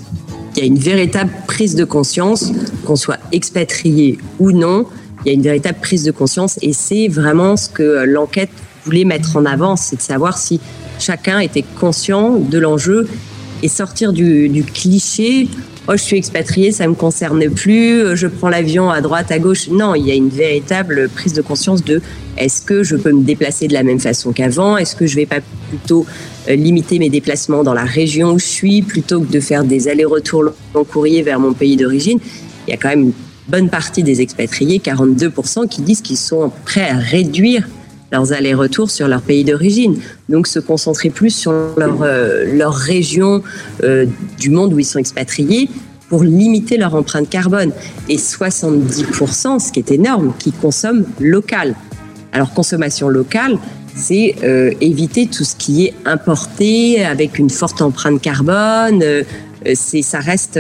Il 0.57 0.61
y 0.61 0.63
a 0.63 0.67
une 0.67 0.79
véritable 0.79 1.31
prise 1.47 1.75
de 1.75 1.85
conscience, 1.85 2.53
qu'on 2.85 2.97
soit 2.97 3.19
expatrié 3.33 4.19
ou 4.39 4.53
non, 4.53 4.87
il 5.25 5.29
y 5.29 5.31
a 5.31 5.35
une 5.35 5.43
véritable 5.43 5.79
prise 5.81 6.05
de 6.05 6.11
conscience 6.11 6.59
et 6.61 6.73
c'est 6.73 7.09
vraiment 7.09 7.57
ce 7.57 7.69
que 7.71 7.83
euh, 7.83 8.07
l'enquête 8.07 8.51
voulait 8.85 9.05
mettre 9.05 9.37
en 9.37 9.45
avant, 9.45 9.77
c'est 9.77 9.97
de 9.97 10.03
savoir 10.03 10.39
si 10.39 10.61
chacun 10.99 11.39
était 11.41 11.65
conscient 11.79 12.37
de 12.37 12.59
l'enjeu 12.59 13.09
et 13.63 13.69
sortir 13.69 14.13
du, 14.13 14.65
cliché 14.73 15.49
oh 15.89 15.93
je 15.93 16.03
suis 16.03 16.17
expatrié 16.17 16.73
ça 16.73 16.87
me 16.89 16.95
concerne 16.95 17.49
plus 17.51 18.17
je 18.17 18.27
prends 18.27 18.49
l'avion 18.49 18.91
à 18.91 19.01
droite 19.01 19.31
à 19.31 19.39
gauche 19.39 19.69
non 19.69 19.95
il 19.95 20.07
y 20.07 20.11
a 20.11 20.15
une 20.15 20.31
véritable 20.31 21.09
prise 21.11 21.35
de 21.35 21.43
conscience 21.43 21.85
de 21.85 22.01
est-ce 22.37 22.63
que 22.63 22.83
je 22.83 22.97
peux 22.97 23.13
me 23.13 23.23
déplacer 23.23 23.69
de 23.69 23.75
la 23.75 23.83
même 23.83 24.01
façon 24.01 24.33
qu'avant? 24.33 24.77
Est-ce 24.77 24.97
que 24.97 25.07
je 25.07 25.15
vais 25.15 25.27
pas 25.27 25.41
plutôt 25.69 26.05
euh, 26.49 26.57
limiter 26.57 26.99
mes 26.99 27.11
déplacements 27.11 27.63
dans 27.63 27.75
la 27.75 27.85
région 27.85 28.33
où 28.33 28.39
je 28.39 28.45
suis 28.45 28.83
plutôt 28.83 29.21
que 29.21 29.31
de 29.31 29.41
faire 29.41 29.65
des 29.65 29.89
allers-retours 29.89 30.43
long 30.43 30.85
courrier 30.85 31.23
vers 31.23 31.39
mon 31.39 31.53
pays 31.53 31.77
d'origine? 31.77 32.19
Il 32.67 32.71
y 32.71 32.75
a 32.75 32.77
quand 32.77 32.89
même 32.89 33.03
une 33.03 33.13
bonne 33.49 33.69
partie 33.69 34.03
des 34.03 34.21
expatriés 34.21 34.81
42% 34.85 35.69
qui 35.69 35.83
disent 35.83 36.01
qu'ils 36.01 36.17
sont 36.17 36.51
prêts 36.65 36.89
à 36.89 36.97
réduire 36.97 37.69
leurs 38.13 38.33
allers-retours 38.33 38.91
sur 38.91 39.09
leur 39.09 39.23
pays 39.23 39.45
d'origine. 39.45 39.99
Donc 40.29 40.47
se 40.47 40.59
concentrer 40.59 41.11
plus 41.11 41.31
sur 41.31 41.53
leur, 41.77 42.03
euh, 42.03 42.45
leur 42.57 42.75
région 42.75 43.43
euh, 43.83 44.07
du 44.39 44.51
monde 44.51 44.73
où 44.73 44.79
ils 44.79 44.85
sont 44.85 44.99
expatriés 44.99 45.69
pour 46.09 46.23
limiter 46.23 46.77
leur 46.77 46.95
empreinte 46.95 47.29
carbone. 47.29 47.73
Et 48.09 48.17
70%, 48.17 49.59
ce 49.59 49.73
qui 49.73 49.81
est 49.81 49.91
énorme, 49.91 50.33
qui 50.39 50.53
consomment 50.53 51.07
local. 51.19 51.75
Alors 52.33 52.53
consommation 52.53 53.09
locale, 53.09 53.59
c'est 53.97 54.37
euh, 54.43 54.73
éviter 54.81 55.27
tout 55.27 55.45
ce 55.45 55.55
qui 55.57 55.87
est 55.87 55.95
importé 56.05 57.05
avec 57.05 57.39
une 57.39 57.51
forte 57.51 57.81
empreinte 57.81 58.21
carbone. 58.21 59.03
c'est, 59.75 60.03
ça, 60.03 60.19
reste, 60.19 60.59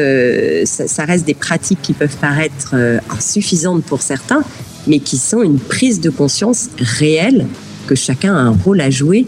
ça, 0.64 1.04
reste 1.04 1.26
des 1.26 1.34
pratiques 1.34 1.82
qui 1.82 1.92
peuvent 1.92 2.16
paraître 2.16 2.74
insuffisantes 3.10 3.84
pour 3.84 4.00
certains, 4.02 4.42
mais 4.86 4.98
qui 4.98 5.16
sont 5.16 5.42
une 5.42 5.58
prise 5.58 6.00
de 6.00 6.10
conscience 6.10 6.68
réelle 6.78 7.46
que 7.86 7.94
chacun 7.94 8.34
a 8.34 8.40
un 8.40 8.50
rôle 8.50 8.80
à 8.80 8.90
jouer, 8.90 9.26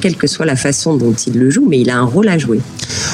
quelle 0.00 0.16
que 0.16 0.26
soit 0.26 0.46
la 0.46 0.56
façon 0.56 0.96
dont 0.96 1.12
il 1.12 1.38
le 1.38 1.50
joue, 1.50 1.66
mais 1.68 1.80
il 1.80 1.90
a 1.90 1.98
un 1.98 2.04
rôle 2.04 2.28
à 2.28 2.38
jouer. 2.38 2.60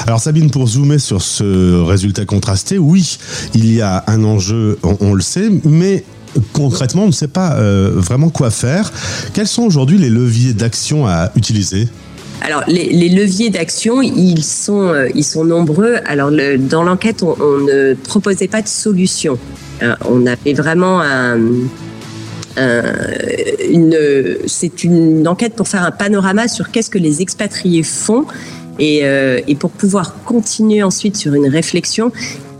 Alors 0.05 0.19
Sabine, 0.19 0.49
pour 0.49 0.67
zoomer 0.67 0.99
sur 0.99 1.21
ce 1.21 1.81
résultat 1.81 2.25
contrasté, 2.25 2.77
oui, 2.77 3.17
il 3.53 3.73
y 3.73 3.81
a 3.81 4.03
un 4.07 4.23
enjeu, 4.23 4.77
on, 4.83 5.13
le 5.13 5.21
sait, 5.21 5.49
mais 5.65 6.03
concrètement, 6.53 7.03
on 7.03 7.07
ne 7.07 7.11
sait 7.11 7.27
pas 7.27 7.55
euh, 7.55 7.91
vraiment 7.95 8.29
quoi 8.29 8.51
faire. 8.51 8.91
Quels 9.33 9.47
sont 9.47 9.63
aujourd'hui 9.63 9.97
les 9.97 10.09
leviers 10.09 10.53
d'action 10.53 11.07
à 11.07 11.31
utiliser? 11.35 11.87
Alors, 12.41 12.63
les, 12.67 12.85
les 12.89 13.09
leviers 13.09 13.49
d'action, 13.49 14.01
ils 14.01 14.43
sont, 14.43 14.87
euh, 14.87 15.09
ils 15.15 15.23
sont 15.23 15.43
nombreux. 15.43 15.95
Alors, 16.05 16.29
le- 16.29 16.57
dans 16.57 16.83
l'enquête, 16.83 17.23
on, 17.23 17.35
on 17.39 17.57
ne 17.65 17.93
proposait 17.95 18.47
pas 18.47 18.61
de 18.61 18.67
solution. 18.67 19.37
Euh, 19.83 19.95
on 20.09 20.25
avait 20.25 20.53
vraiment 20.53 21.01
un, 21.01 21.37
un- 22.57 22.83
une, 23.69 23.97
c'est 24.45 24.83
une 24.83 25.27
enquête 25.27 25.53
pour 25.55 25.67
faire 25.67 25.83
un 25.83 25.91
panorama 25.91 26.47
sur 26.47 26.71
qu'est-ce 26.71 26.89
que 26.89 26.99
les 26.99 27.21
expatriés 27.21 27.83
font 27.83 28.25
et, 28.79 29.01
euh, 29.03 29.39
et 29.47 29.55
pour 29.55 29.71
pouvoir 29.71 30.15
continuer 30.23 30.83
ensuite 30.83 31.17
sur 31.17 31.33
une 31.33 31.47
réflexion. 31.47 32.11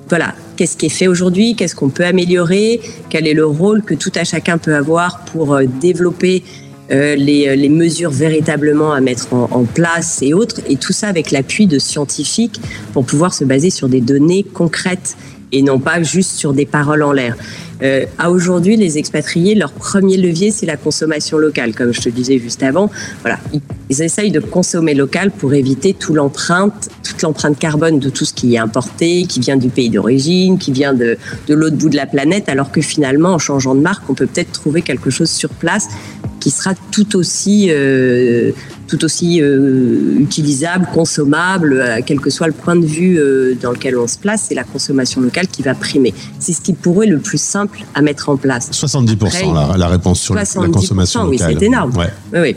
Voilà, 0.09 0.33
qu'est-ce 0.55 0.75
qui 0.77 0.87
est 0.87 0.89
fait 0.89 1.07
aujourd'hui, 1.07 1.55
qu'est-ce 1.55 1.75
qu'on 1.75 1.89
peut 1.89 2.05
améliorer, 2.05 2.81
quel 3.09 3.27
est 3.27 3.33
le 3.33 3.45
rôle 3.45 3.83
que 3.83 3.93
tout 3.93 4.11
à 4.15 4.23
chacun 4.23 4.57
peut 4.57 4.75
avoir 4.75 5.19
pour 5.25 5.53
euh, 5.53 5.65
développer 5.81 6.43
euh, 6.91 7.15
les, 7.15 7.55
les 7.55 7.69
mesures 7.69 8.11
véritablement 8.11 8.93
à 8.93 9.01
mettre 9.01 9.33
en, 9.33 9.49
en 9.51 9.63
place 9.63 10.19
et 10.21 10.33
autres, 10.33 10.61
et 10.67 10.77
tout 10.77 10.93
ça 10.93 11.07
avec 11.07 11.31
l'appui 11.31 11.67
de 11.67 11.79
scientifiques 11.79 12.59
pour 12.93 13.05
pouvoir 13.05 13.33
se 13.33 13.43
baser 13.43 13.69
sur 13.69 13.89
des 13.89 14.01
données 14.01 14.43
concrètes 14.43 15.15
et 15.51 15.61
non 15.61 15.79
pas 15.79 16.01
juste 16.03 16.31
sur 16.31 16.53
des 16.53 16.65
paroles 16.65 17.03
en 17.03 17.11
l'air. 17.11 17.35
Euh, 17.83 18.05
à 18.17 18.31
aujourd'hui, 18.31 18.75
les 18.75 18.97
expatriés, 18.97 19.53
leur 19.53 19.71
premier 19.71 20.17
levier, 20.17 20.51
c'est 20.51 20.65
la 20.65 20.77
consommation 20.77 21.37
locale. 21.37 21.75
Comme 21.75 21.93
je 21.93 22.01
te 22.01 22.09
disais 22.09 22.39
juste 22.39 22.63
avant, 22.63 22.89
voilà, 23.21 23.37
ils, 23.53 24.01
essayent 24.01 24.31
de 24.31 24.39
consommer 24.39 24.93
local 24.93 25.31
pour 25.31 25.53
éviter 25.53 25.93
tout 25.93 26.13
l'empreinte, 26.13 26.89
toute 27.03 27.21
l'empreinte 27.21 27.57
carbone 27.57 27.99
de 27.99 28.09
tout 28.09 28.25
ce 28.25 28.33
qui 28.33 28.55
est 28.55 28.57
importé, 28.57 29.25
qui 29.27 29.39
vient 29.39 29.57
du 29.57 29.69
pays 29.69 29.89
d'origine, 29.89 30.57
qui 30.57 30.71
vient 30.71 30.93
de, 30.93 31.17
de 31.47 31.53
l'autre 31.53 31.77
bout 31.77 31.89
de 31.89 31.95
la 31.95 32.05
planète, 32.05 32.49
alors 32.49 32.71
que 32.71 32.81
finalement, 32.81 33.33
en 33.33 33.39
changeant 33.39 33.75
de 33.75 33.81
marque, 33.81 34.09
on 34.09 34.13
peut 34.13 34.25
peut-être 34.27 34.51
trouver 34.51 34.81
quelque 34.81 35.09
chose 35.09 35.29
sur 35.29 35.49
place 35.49 35.87
qui 36.39 36.51
sera 36.51 36.73
tout 36.91 37.15
aussi 37.15 37.67
euh, 37.69 38.51
tout 38.87 39.03
aussi 39.03 39.41
euh, 39.41 40.17
utilisable, 40.19 40.87
consommable, 40.93 41.73
euh, 41.73 41.99
quel 42.05 42.19
que 42.19 42.29
soit 42.29 42.47
le 42.47 42.53
point 42.53 42.75
de 42.75 42.85
vue 42.85 43.19
euh, 43.19 43.55
dans 43.61 43.71
lequel 43.71 43.97
on 43.97 44.07
se 44.07 44.17
place, 44.17 44.45
c'est 44.47 44.55
la 44.55 44.63
consommation 44.63 45.21
locale 45.21 45.47
qui 45.47 45.61
va 45.61 45.75
primer. 45.75 46.13
C'est 46.39 46.53
ce 46.53 46.61
qui 46.61 46.73
pour 46.73 47.01
eux 47.01 47.03
est 47.05 47.09
le 47.09 47.19
plus 47.19 47.41
simple 47.41 47.79
à 47.93 48.01
mettre 48.01 48.29
en 48.29 48.37
place. 48.37 48.71
70% 48.71 49.25
Après, 49.25 49.45
la, 49.53 49.77
la 49.77 49.87
réponse 49.87 50.21
sur 50.21 50.33
la 50.33 50.43
70%, 50.43 50.71
consommation 50.71 51.23
oui, 51.25 51.37
locale. 51.37 51.55
c'est 51.59 51.65
énorme. 51.65 51.95
Ouais. 51.95 52.09
Oui, 52.33 52.39
oui. 52.39 52.55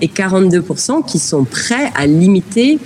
Et 0.00 0.08
42% 0.08 1.04
qui 1.06 1.18
sont 1.18 1.44
prêts 1.44 1.90
à 1.96 2.06
limiter 2.06 2.78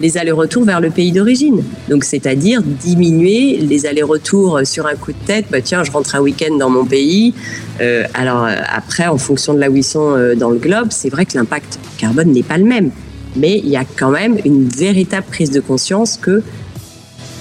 les 0.00 0.16
allers-retours 0.16 0.64
vers 0.64 0.80
le 0.80 0.90
pays 0.90 1.12
d'origine. 1.12 1.62
Donc, 1.88 2.04
c'est-à-dire 2.04 2.62
diminuer 2.62 3.58
les 3.58 3.86
allers-retours 3.86 4.60
sur 4.64 4.86
un 4.86 4.94
coup 4.94 5.12
de 5.12 5.26
tête. 5.26 5.46
Bah, 5.50 5.60
tiens, 5.60 5.84
je 5.84 5.90
rentre 5.90 6.14
un 6.14 6.20
week-end 6.20 6.56
dans 6.56 6.70
mon 6.70 6.86
pays. 6.86 7.34
Euh, 7.80 8.04
alors, 8.14 8.44
euh, 8.44 8.54
après, 8.66 9.06
en 9.06 9.18
fonction 9.18 9.52
de 9.54 9.60
là 9.60 9.70
où 9.70 9.76
ils 9.76 9.84
sont 9.84 10.16
euh, 10.16 10.34
dans 10.34 10.50
le 10.50 10.58
globe, 10.58 10.88
c'est 10.90 11.10
vrai 11.10 11.26
que 11.26 11.36
l'impact 11.36 11.78
carbone 11.98 12.32
n'est 12.32 12.42
pas 12.42 12.56
le 12.56 12.64
même. 12.64 12.90
Mais 13.36 13.58
il 13.58 13.68
y 13.68 13.76
a 13.76 13.84
quand 13.84 14.10
même 14.10 14.38
une 14.44 14.66
véritable 14.68 15.26
prise 15.30 15.50
de 15.50 15.60
conscience 15.60 16.16
que 16.16 16.42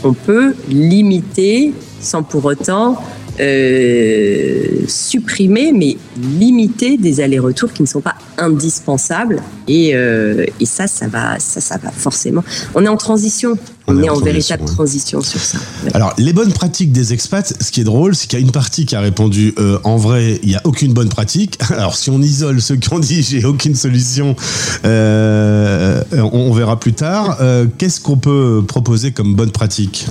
on 0.04 0.14
peut 0.14 0.54
limiter 0.70 1.74
sans 2.00 2.24
pour 2.24 2.46
autant 2.46 3.02
euh, 3.40 4.86
supprimer, 4.88 5.72
mais 5.72 5.98
limiter 6.18 6.98
des 6.98 7.22
allers-retours 7.22 7.72
qui 7.72 7.84
ne 7.84 7.88
sont 7.88 8.02
pas 8.02 8.16
indispensables. 8.38 9.42
Et, 9.68 9.92
euh, 9.94 10.46
et 10.60 10.66
ça, 10.66 10.88
ça 10.88 11.08
va, 11.08 11.40
ça, 11.40 11.62
ça 11.62 11.78
va 11.78 11.92
forcément. 11.92 12.44
On 12.76 12.84
est 12.84 12.90
en 12.90 12.98
transition. 12.98 13.58
On, 13.88 13.94
On 13.94 14.04
est 14.04 14.10
en 14.10 14.14
transition, 14.14 14.26
véritable 14.26 14.64
ouais. 14.64 14.76
transition 14.76 15.22
sur 15.22 15.40
ça. 15.40 15.58
Ouais. 15.84 15.92
Alors, 15.94 16.14
les 16.18 16.34
bonnes 16.34 16.52
pratiques 16.52 16.92
des 16.92 17.14
expats, 17.14 17.54
ce 17.62 17.72
qui 17.72 17.82
est 17.82 17.86
drôle, 17.86 18.14
c'est 18.14 18.28
qu'il 18.28 18.38
y 18.40 18.42
a 18.42 18.46
une 18.46 18.52
partie 18.52 18.86
qui 18.86 18.96
a 18.96 19.00
répondu 19.00 19.54
euh, 19.58 19.80
en 19.84 19.98
vrai, 19.98 20.40
il 20.44 20.50
n'y 20.50 20.56
a 20.56 20.62
aucune 20.66 20.94
bonne 20.94 21.10
pratique. 21.10 21.58
Alors, 21.70 21.96
si 21.96 22.10
on 22.10 22.22
isole 22.22 22.62
ceux 22.62 22.76
qui 22.76 22.92
ont 22.94 23.00
dit 23.00 23.24
j'ai 23.24 23.46
aucune 23.46 23.76
solution, 23.76 24.36
on, 24.84 26.04
on 26.12 26.52
verra 26.52 26.80
plus 26.80 26.94
tard. 26.94 27.38
Qu'est-ce 27.78 28.02
qu'on 28.02 28.18
peut 28.18 28.64
proposer 28.68 29.12
comme 29.12 29.36
bonne 29.36 29.52
pratique? 29.52 30.08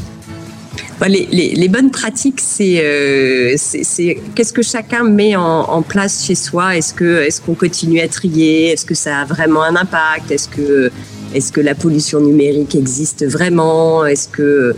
Les, 1.08 1.26
les- 1.30 1.68
bonnes 1.68 1.90
pratiques, 1.90 2.40
c'est 2.40 2.80
euh, 2.82 3.54
c'est- 3.56 4.18
qu'est-ce 4.34 4.52
que 4.52 4.62
chacun 4.62 5.04
met 5.04 5.36
en, 5.36 5.82
place 5.82 6.24
chez 6.26 6.34
soi? 6.34 6.76
Est-ce 6.76 6.94
que 6.94 7.22
est-ce 7.22 7.40
qu'on 7.40 7.54
continue 7.54 8.00
à 8.00 8.08
trier? 8.08 8.72
Est-ce 8.72 8.84
que 8.84 8.94
ça 8.94 9.18
a 9.18 9.24
vraiment 9.24 9.62
un 9.62 9.76
impact? 9.76 10.30
Est-ce 10.30 10.48
que 10.48 10.90
est-ce 11.34 11.52
que 11.52 11.60
la 11.60 11.74
pollution 11.74 12.20
numérique 12.20 12.74
existe 12.74 13.26
vraiment? 13.26 14.06
Est-ce 14.06 14.28
que 14.28 14.74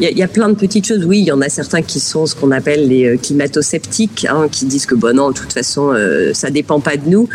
il 0.00 0.04
y, 0.04 0.06
a- 0.08 0.10
il 0.10 0.18
y 0.18 0.22
a 0.24 0.28
plein 0.28 0.48
de 0.48 0.54
petites 0.56 0.86
choses. 0.88 1.04
Oui, 1.04 1.20
il 1.20 1.24
y 1.26 1.30
en 1.32 1.40
a 1.40 1.48
certains 1.48 1.82
qui 1.82 2.00
sont 2.00 2.26
ce 2.26 2.34
qu'on 2.34 2.50
appelle 2.50 2.88
les 2.88 3.04
euh, 3.06 3.16
climato-sceptiques, 3.16 4.26
hein, 4.28 4.48
qui 4.50 4.64
disent 4.64 4.86
que 4.86 4.96
bon 4.96 5.14
non, 5.14 5.30
de 5.30 5.34
toute 5.38 5.52
façon, 5.52 5.92
euh, 5.94 6.32
ça 6.34 6.50
dépend 6.50 6.80
pas 6.80 6.96
de 6.96 7.08
nous. 7.08 7.28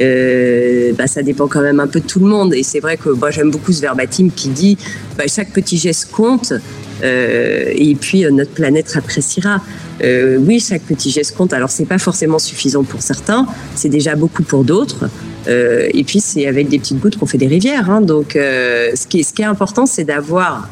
Euh, 0.00 0.92
bah, 0.96 1.06
ça 1.08 1.22
dépend 1.22 1.48
quand 1.48 1.60
même 1.60 1.80
un 1.80 1.86
peu 1.88 2.00
de 2.00 2.06
tout 2.06 2.20
le 2.20 2.26
monde. 2.26 2.54
Et 2.54 2.62
c'est 2.62 2.80
vrai 2.80 2.96
que 2.96 3.08
moi 3.10 3.30
j'aime 3.32 3.50
beaucoup 3.50 3.72
ce 3.72 3.80
verbatim 3.80 4.30
qui 4.34 4.48
dit 4.48 4.78
bah, 5.18 5.24
chaque 5.26 5.52
petit 5.52 5.76
geste 5.76 6.10
compte. 6.12 6.52
Euh, 7.02 7.72
et 7.74 7.94
puis 7.94 8.24
euh, 8.24 8.30
notre 8.30 8.52
planète 8.52 8.92
appréciera. 8.96 9.60
Euh, 10.02 10.38
oui, 10.38 10.60
chaque 10.60 10.82
petit 10.82 11.10
geste 11.10 11.36
compte. 11.36 11.52
Alors 11.52 11.70
c'est 11.70 11.84
pas 11.86 11.98
forcément 11.98 12.38
suffisant 12.38 12.84
pour 12.84 13.02
certains, 13.02 13.46
c'est 13.74 13.88
déjà 13.88 14.14
beaucoup 14.14 14.42
pour 14.42 14.64
d'autres. 14.64 15.08
Et 15.46 16.04
puis 16.04 16.20
c'est 16.20 16.46
avec 16.46 16.68
des 16.68 16.78
petites 16.78 16.98
gouttes 16.98 17.18
qu'on 17.18 17.26
fait 17.26 17.36
des 17.36 17.46
rivières. 17.46 17.90
hein. 17.90 18.00
Donc 18.00 18.30
ce, 18.32 19.06
qui 19.06 19.20
est, 19.20 19.44
important, 19.44 19.84
c'est 19.84 20.04
d'avoir 20.04 20.70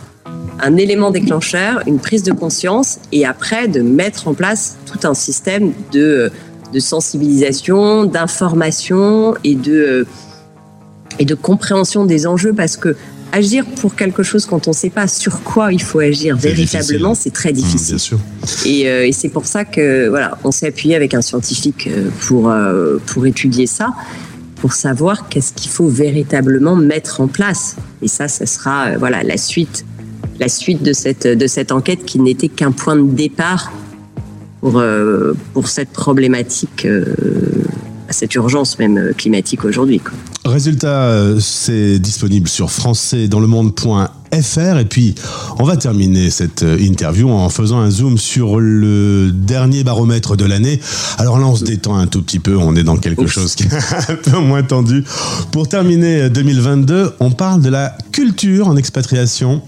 un 0.61 0.77
élément 0.79 1.11
déclencheur, 1.11 1.83
une 1.87 1.99
prise 1.99 2.23
de 2.23 2.33
conscience, 2.33 2.99
et 3.13 3.27
après 3.27 3.69
de 3.69 3.83
mettre 3.83 4.29
en 4.29 4.35
place 4.35 4.79
tout 4.87 5.07
un 5.07 5.13
système 5.13 5.73
de, 5.93 6.31
sensibilisation, 6.79 8.05
d'information 8.05 9.35
et 9.45 9.57
de, 9.57 10.07
et 11.19 11.27
de 11.27 11.35
compréhension 11.35 12.07
des 12.07 12.27
enjeux, 12.27 12.55
parce 12.55 12.79
que 12.79 12.97
agir 13.33 13.65
pour 13.81 13.95
quelque 13.97 14.23
chose 14.23 14.47
quand 14.47 14.69
on 14.69 14.71
ne 14.71 14.77
sait 14.77 14.91
pas 14.91 15.09
sur 15.09 15.43
quoi 15.43 15.73
il 15.73 15.83
faut 15.83 15.99
agir 16.01 16.37
véritablement, 16.37 17.15
c'est 17.15 17.31
très 17.33 17.51
Mmh, 17.51 17.55
difficile. 17.55 17.97
Bien 17.97 17.99
sûr. 17.99 18.19
Et, 18.67 18.89
euh, 18.89 19.07
et 19.07 19.13
c'est 19.13 19.29
pour 19.31 19.47
ça 19.47 19.65
que 19.65 20.09
voilà, 20.09 20.39
on 20.45 20.53
s'est 20.53 20.69
appuyé 20.69 20.95
avec 20.95 21.15
un 21.15 21.23
scientifique 21.23 21.89
euh, 21.89 22.11
pour 22.27 22.51
euh, 22.51 22.99
pour 23.07 23.27
étudier 23.27 23.67
ça, 23.67 23.89
pour 24.57 24.73
savoir 24.75 25.29
qu'est-ce 25.29 25.53
qu'il 25.53 25.71
faut 25.71 25.89
véritablement 25.89 26.77
mettre 26.77 27.21
en 27.21 27.27
place. 27.27 27.77
Et 28.03 28.09
ça, 28.09 28.29
ce 28.29 28.47
sera 28.47 28.89
euh, 28.89 28.97
voilà 28.99 29.23
la 29.23 29.37
suite, 29.37 29.85
la 30.39 30.49
suite 30.49 30.83
de 30.83 30.93
cette 30.93 31.27
de 31.27 31.47
cette 31.47 31.73
enquête 31.73 32.05
qui 32.05 32.19
n'était 32.21 32.49
qu'un 32.49 32.73
point 32.73 32.97
de 32.97 33.11
départ 33.11 33.73
pour 34.61 34.81
pour 35.55 35.67
cette 35.67 35.91
problématique, 35.91 36.87
cette 38.13 38.35
urgence 38.35 38.79
même 38.79 38.99
euh, 38.99 39.13
climatique 39.13 39.65
aujourd'hui. 39.65 40.01
Résultat, 40.45 41.05
euh, 41.05 41.39
c'est 41.39 42.01
disponible 42.01 42.49
sur 42.49 42.71
françaisdanslemonde.fr 42.71 44.79
et 44.79 44.85
puis 44.85 45.15
on 45.59 45.65
va 45.65 45.77
terminer 45.77 46.31
cette 46.31 46.65
euh, 46.65 46.79
interview 46.81 47.31
en 47.31 47.49
faisant 47.49 47.79
un 47.79 47.91
zoom 47.91 48.19
sur 48.19 48.59
le 48.59 49.31
dernier 49.31 49.85
baromètre 49.85 50.37
de 50.37 50.45
l'année. 50.45 50.81
Alors 51.19 51.39
là, 51.39 51.47
on 51.47 51.55
se 51.55 51.65
détend 51.65 51.97
un 51.97 52.09
tout 52.09 52.23
petit 52.23 52.41
peu, 52.41 52.57
on 52.57 52.75
est 52.75 52.83
dans 52.83 52.97
quelque 52.97 53.29
chose 53.29 53.55
qui 53.55 53.65
est 53.65 53.75
un 54.11 54.17
peu 54.17 54.39
moins 54.39 54.65
tendu. 54.65 55.05
Pour 55.53 55.69
terminer 55.69 56.23
euh, 56.23 56.29
2022, 56.29 57.13
on 57.21 57.31
parle 57.31 57.63
de 57.63 57.69
la 57.69 57.97
culture 58.11 58.67
en 58.67 58.77
expatriation. 58.77 59.63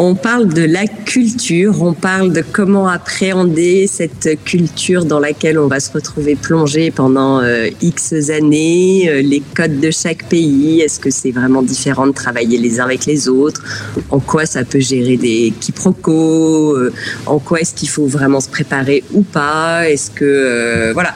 On 0.00 0.14
parle 0.14 0.46
de 0.46 0.62
la 0.62 0.86
culture, 0.86 1.82
on 1.82 1.92
parle 1.92 2.32
de 2.32 2.40
comment 2.52 2.86
appréhender 2.86 3.88
cette 3.88 4.44
culture 4.44 5.04
dans 5.04 5.18
laquelle 5.18 5.58
on 5.58 5.66
va 5.66 5.80
se 5.80 5.90
retrouver 5.90 6.36
plongé 6.36 6.92
pendant 6.92 7.40
euh, 7.42 7.66
X 7.82 8.12
années, 8.30 9.10
euh, 9.10 9.22
les 9.22 9.42
codes 9.56 9.80
de 9.80 9.90
chaque 9.90 10.28
pays, 10.28 10.82
est-ce 10.82 11.00
que 11.00 11.10
c'est 11.10 11.32
vraiment 11.32 11.62
différent 11.62 12.06
de 12.06 12.12
travailler 12.12 12.58
les 12.58 12.78
uns 12.78 12.84
avec 12.84 13.06
les 13.06 13.28
autres, 13.28 13.64
en 14.10 14.20
quoi 14.20 14.46
ça 14.46 14.62
peut 14.62 14.78
gérer 14.78 15.16
des 15.16 15.52
quiproquos, 15.58 16.76
euh, 16.76 16.92
en 17.26 17.40
quoi 17.40 17.58
est-ce 17.58 17.74
qu'il 17.74 17.88
faut 17.88 18.06
vraiment 18.06 18.38
se 18.38 18.48
préparer 18.48 19.02
ou 19.12 19.22
pas, 19.22 19.90
est-ce 19.90 20.12
que... 20.12 20.24
euh, 20.24 20.92
voilà. 20.92 21.12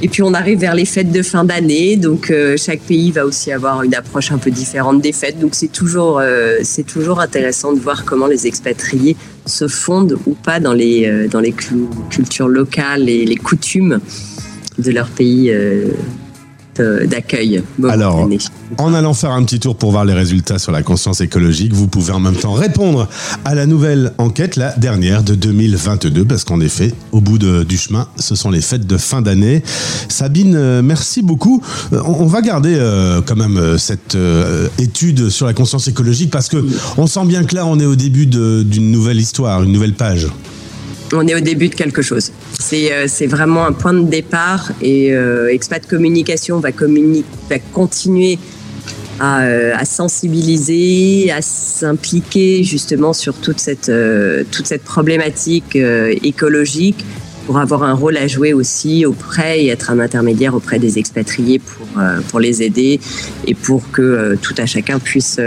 Et 0.00 0.08
puis 0.08 0.22
on 0.22 0.32
arrive 0.32 0.60
vers 0.60 0.74
les 0.74 0.84
fêtes 0.84 1.10
de 1.10 1.22
fin 1.22 1.42
d'année, 1.42 1.96
donc 1.96 2.30
euh, 2.30 2.56
chaque 2.56 2.80
pays 2.80 3.10
va 3.10 3.26
aussi 3.26 3.50
avoir 3.50 3.82
une 3.82 3.96
approche 3.96 4.30
un 4.30 4.38
peu 4.38 4.52
différente 4.52 5.00
des 5.00 5.12
fêtes. 5.12 5.40
Donc 5.40 5.56
c'est 5.56 5.72
toujours, 5.72 6.20
euh, 6.20 6.58
c'est 6.62 6.86
toujours 6.86 7.18
intéressant 7.18 7.72
de 7.72 7.80
voir 7.80 8.04
comment 8.04 8.28
les 8.28 8.46
expatriés 8.46 9.16
se 9.44 9.66
fondent 9.66 10.16
ou 10.26 10.34
pas 10.34 10.60
dans 10.60 10.72
les, 10.72 11.06
euh, 11.06 11.26
dans 11.26 11.40
les 11.40 11.52
cultures 12.10 12.46
locales 12.46 13.08
et 13.08 13.24
les 13.24 13.36
coutumes 13.36 13.98
de 14.78 14.90
leur 14.92 15.08
pays 15.08 15.52
euh, 16.80 17.06
d'accueil. 17.06 17.62
Alors. 17.88 18.28
En 18.76 18.92
allant 18.92 19.14
faire 19.14 19.30
un 19.30 19.42
petit 19.44 19.58
tour 19.60 19.76
pour 19.76 19.92
voir 19.92 20.04
les 20.04 20.12
résultats 20.12 20.58
sur 20.58 20.72
la 20.72 20.82
conscience 20.82 21.22
écologique, 21.22 21.72
vous 21.72 21.88
pouvez 21.88 22.12
en 22.12 22.20
même 22.20 22.36
temps 22.36 22.52
répondre 22.52 23.08
à 23.46 23.54
la 23.54 23.64
nouvelle 23.64 24.12
enquête, 24.18 24.56
la 24.56 24.72
dernière 24.76 25.22
de 25.22 25.34
2022, 25.34 26.26
parce 26.26 26.44
qu'en 26.44 26.60
effet, 26.60 26.92
au 27.12 27.20
bout 27.22 27.38
de- 27.38 27.64
du 27.64 27.78
chemin, 27.78 28.06
ce 28.18 28.34
sont 28.34 28.50
les 28.50 28.60
fêtes 28.60 28.86
de 28.86 28.98
fin 28.98 29.22
d'année. 29.22 29.62
Sabine, 30.08 30.54
euh, 30.54 30.82
merci 30.82 31.22
beaucoup. 31.22 31.62
Euh, 31.94 32.02
On 32.04 32.18
on 32.24 32.26
va 32.26 32.42
garder 32.42 32.74
euh, 32.76 33.22
quand 33.24 33.36
même 33.36 33.78
cette 33.78 34.14
euh, 34.14 34.68
étude 34.78 35.30
sur 35.30 35.46
la 35.46 35.54
conscience 35.54 35.88
écologique, 35.88 36.30
parce 36.30 36.48
que 36.48 36.62
on 36.98 37.06
sent 37.06 37.24
bien 37.24 37.44
que 37.44 37.54
là, 37.54 37.64
on 37.64 37.80
est 37.80 37.86
au 37.86 37.96
début 37.96 38.26
d'une 38.26 38.90
nouvelle 38.90 39.18
histoire, 39.18 39.62
une 39.62 39.72
nouvelle 39.72 39.94
page. 39.94 40.26
On 41.12 41.26
est 41.26 41.34
au 41.34 41.40
début 41.40 41.68
de 41.68 41.74
quelque 41.74 42.02
chose. 42.02 42.32
C'est 42.58 42.92
euh, 42.92 43.06
c'est 43.08 43.26
vraiment 43.26 43.64
un 43.64 43.72
point 43.72 43.94
de 43.94 44.08
départ 44.08 44.72
et 44.82 45.12
euh, 45.12 45.52
Expat 45.52 45.86
Communication 45.86 46.60
va, 46.60 46.70
va 46.70 47.58
continuer 47.72 48.38
à, 49.20 49.42
euh, 49.42 49.74
à 49.76 49.84
sensibiliser, 49.84 51.30
à 51.30 51.42
s'impliquer 51.42 52.62
justement 52.64 53.12
sur 53.12 53.34
toute 53.34 53.60
cette, 53.60 53.88
euh, 53.88 54.44
toute 54.50 54.66
cette 54.66 54.84
problématique 54.84 55.76
euh, 55.76 56.14
écologique 56.22 57.04
pour 57.46 57.58
avoir 57.58 57.82
un 57.82 57.94
rôle 57.94 58.16
à 58.16 58.26
jouer 58.26 58.52
aussi 58.52 59.06
auprès 59.06 59.64
et 59.64 59.68
être 59.68 59.90
un 59.90 59.98
intermédiaire 59.98 60.54
auprès 60.54 60.78
des 60.78 60.98
expatriés 60.98 61.58
pour, 61.58 61.86
euh, 61.98 62.20
pour 62.28 62.40
les 62.40 62.62
aider 62.62 63.00
et 63.46 63.54
pour 63.54 63.90
que 63.90 64.36
tout 64.42 64.54
à 64.58 64.66
chacun 64.66 64.98
puisse 64.98 65.40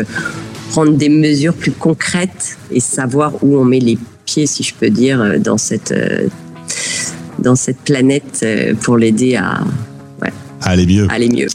prendre 0.72 0.94
des 0.94 1.10
mesures 1.10 1.54
plus 1.54 1.72
concrètes 1.72 2.58
et 2.72 2.80
savoir 2.80 3.44
où 3.44 3.58
on 3.58 3.66
met 3.66 3.80
les 3.80 4.00
si 4.46 4.64
je 4.64 4.74
peux 4.74 4.90
dire, 4.90 5.22
euh, 5.22 5.38
dans 5.38 5.58
cette, 5.58 5.92
euh, 5.92 6.28
dans 7.40 7.56
cette 7.56 7.78
planète 7.78 8.40
euh, 8.44 8.74
pour 8.76 8.98
l'aider 8.98 9.36
à 9.36 9.60
Allez 10.64 10.86
mieux. 10.86 11.08
aller 11.10 11.28
mieux. 11.28 11.48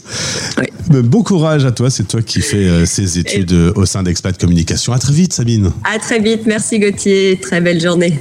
Ouais. 0.57 0.69
Ben, 0.89 1.01
bon 1.01 1.23
courage 1.23 1.63
à 1.63 1.71
toi, 1.71 1.89
c'est 1.89 2.05
toi 2.05 2.21
qui 2.21 2.41
fais 2.41 2.85
ces 2.85 3.17
études 3.17 3.53
au 3.53 3.85
sein 3.85 4.03
d'Expat 4.03 4.37
Communication. 4.37 4.91
À 4.91 4.99
très 4.99 5.13
vite, 5.13 5.31
Sabine. 5.31 5.71
À 5.85 5.97
très 5.97 6.19
vite, 6.19 6.41
merci 6.45 6.77
Gauthier, 6.77 7.39
très 7.41 7.61
belle 7.61 7.79
journée. 7.79 8.19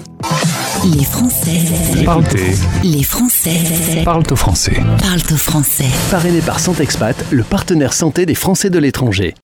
Les 0.94 1.04
Français. 1.04 2.04
Partez. 2.04 2.54
Les 2.84 3.02
Français. 3.02 3.59
Parle 4.04 4.22
au 4.30 4.36
français. 4.36 4.80
Parlent 5.00 5.32
au 5.32 5.36
français. 5.36 5.86
Parrainé 6.12 6.40
par 6.40 6.61
Santexpat, 6.61 7.16
le 7.32 7.42
partenaire 7.42 7.92
santé 7.92 8.24
des 8.24 8.36
Français 8.36 8.70
de 8.70 8.78
l'étranger. 8.78 9.34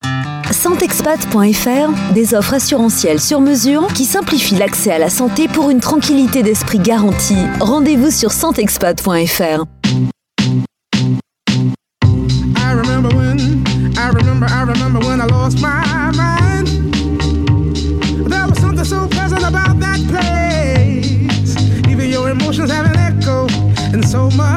Santexpat.fr, 0.52 2.12
des 2.12 2.34
offres 2.34 2.54
assurantielles 2.54 3.20
sur 3.20 3.40
mesure 3.40 3.86
qui 3.88 4.04
simplifient 4.04 4.56
l'accès 4.56 4.92
à 4.92 4.98
la 4.98 5.08
santé 5.08 5.48
pour 5.48 5.70
une 5.70 5.80
tranquillité 5.80 6.42
d'esprit 6.42 6.78
garantie. 6.78 7.46
Rendez-vous 7.60 8.10
sur 8.10 8.32
santexpat.fr. 8.32 9.64
So 24.12 24.28
much 24.36 24.51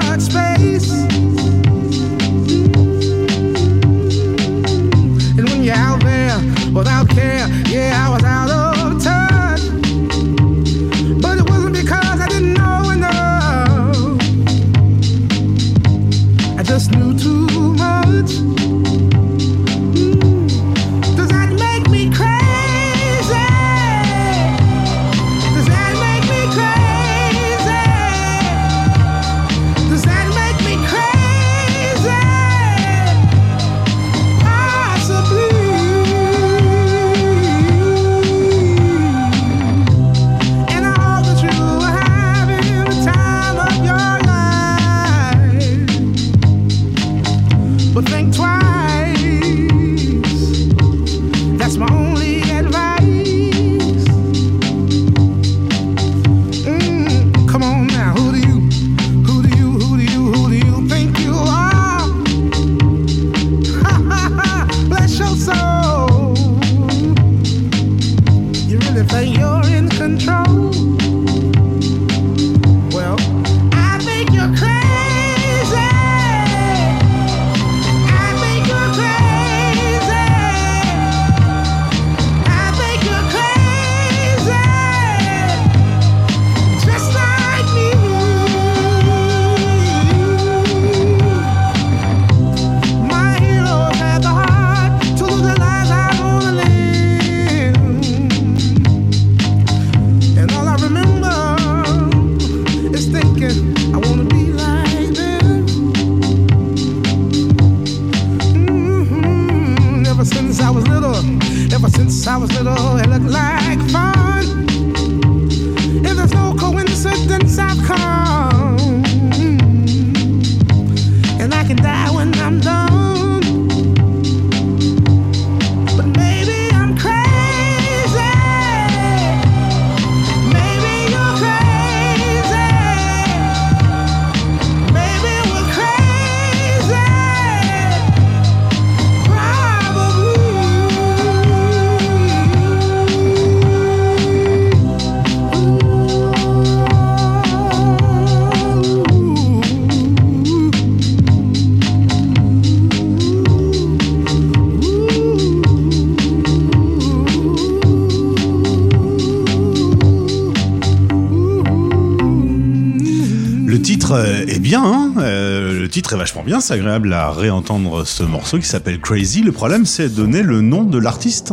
titre 166.06 166.18
vachement 166.18 166.44
bien, 166.44 166.62
c'est 166.62 166.76
agréable 166.76 167.12
à 167.14 167.32
réentendre 167.32 168.06
ce 168.06 168.22
morceau 168.22 168.60
qui 168.60 168.68
s'appelle 168.68 169.00
Crazy. 169.00 169.42
Le 169.42 169.52
problème, 169.52 169.88
c'est 169.88 170.04
de 170.04 170.10
donner 170.10 170.44
le 170.44 170.62
nom 170.62 170.84
de 170.84 171.00
l'artiste. 171.00 171.52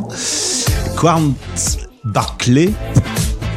Quartz 0.94 1.78
Barclay. 2.04 2.70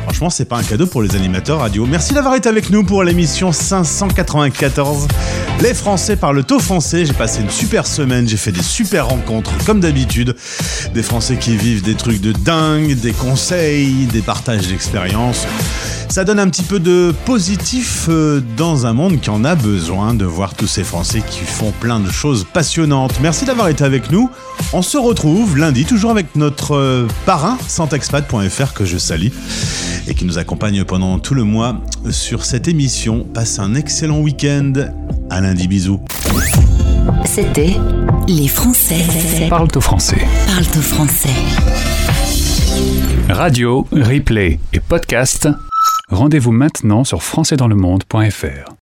Franchement, 0.04 0.30
c'est 0.30 0.46
pas 0.46 0.56
un 0.56 0.64
cadeau 0.64 0.88
pour 0.88 1.02
les 1.02 1.14
animateurs 1.18 1.60
radio. 1.60 1.86
Merci 1.86 2.14
d'avoir 2.14 2.36
été 2.36 2.48
avec 2.48 2.70
nous 2.70 2.86
pour 2.86 3.04
l'émission 3.04 3.52
594. 3.52 5.10
Les 5.62 5.74
Français 5.74 6.16
parlent 6.16 6.46
au 6.50 6.60
français. 6.60 7.06
J'ai 7.06 7.14
passé 7.14 7.42
une 7.42 7.50
super 7.50 7.86
semaine, 7.86 8.26
j'ai 8.26 8.38
fait 8.38 8.54
des 8.54 8.64
super 8.64 9.10
rencontres, 9.10 9.52
comme 9.66 9.82
d'habitude. 9.82 10.34
Des 10.94 11.04
Français 11.04 11.36
qui 11.36 11.58
vivent 11.58 11.82
des 11.82 11.96
trucs 11.96 12.22
de 12.22 12.32
dingue, 12.32 12.94
des 12.96 13.12
conseils, 13.12 14.06
des 14.06 14.22
partages 14.22 14.68
d'expériences. 14.68 15.46
Ça 16.08 16.24
donne 16.24 16.40
un 16.40 16.50
petit 16.50 16.64
peu 16.64 16.80
de 16.80 17.14
positif 17.26 18.06
euh, 18.08 18.42
dans 18.56 18.86
un 18.86 18.94
monde 18.94 19.20
qui 19.20 19.30
en 19.30 19.44
a 19.44 19.56
besoin 19.56 20.14
de 20.14 20.24
voir 20.24 20.45
tous 20.56 20.68
ces 20.68 20.84
Français 20.84 21.22
qui 21.28 21.40
font 21.40 21.72
plein 21.72 22.00
de 22.00 22.10
choses 22.10 22.46
passionnantes. 22.52 23.20
Merci 23.22 23.46
d'avoir 23.46 23.68
été 23.68 23.84
avec 23.84 24.12
nous. 24.12 24.30
On 24.74 24.82
se 24.82 24.98
retrouve 24.98 25.58
lundi, 25.58 25.86
toujours 25.86 26.12
avec 26.12 26.36
notre 26.36 26.76
euh, 26.76 27.08
parrain, 27.26 27.58
santexpat.fr, 27.68 28.74
que 28.74 28.86
je 28.86 28.98
salue, 28.98 29.30
et 30.08 30.14
qui 30.14 30.26
nous 30.26 30.38
accompagne 30.38 30.84
pendant 30.84 31.20
tout 31.20 31.34
le 31.34 31.44
mois 31.44 31.82
sur 32.10 32.46
cette 32.46 32.68
émission. 32.68 33.26
Passe 33.34 33.60
un 33.60 33.76
excellent 33.76 34.20
week-end. 34.20 34.74
À 35.30 35.42
lundi, 35.42 35.68
bisous. 35.68 36.00
C'était 37.26 37.76
Les 38.28 38.48
Français. 38.48 39.04
Parle 39.50 39.68
au 39.76 39.82
français. 39.82 40.26
Parlent 40.48 40.78
au 40.78 40.82
français. 40.82 41.30
Radio, 43.30 43.88
replay 43.92 44.60
et 44.74 44.80
podcast. 44.80 45.48
Rendez-vous 46.10 46.52
maintenant 46.52 47.04
sur 47.04 47.24
françaisdanslemonde.fr. 47.24 48.72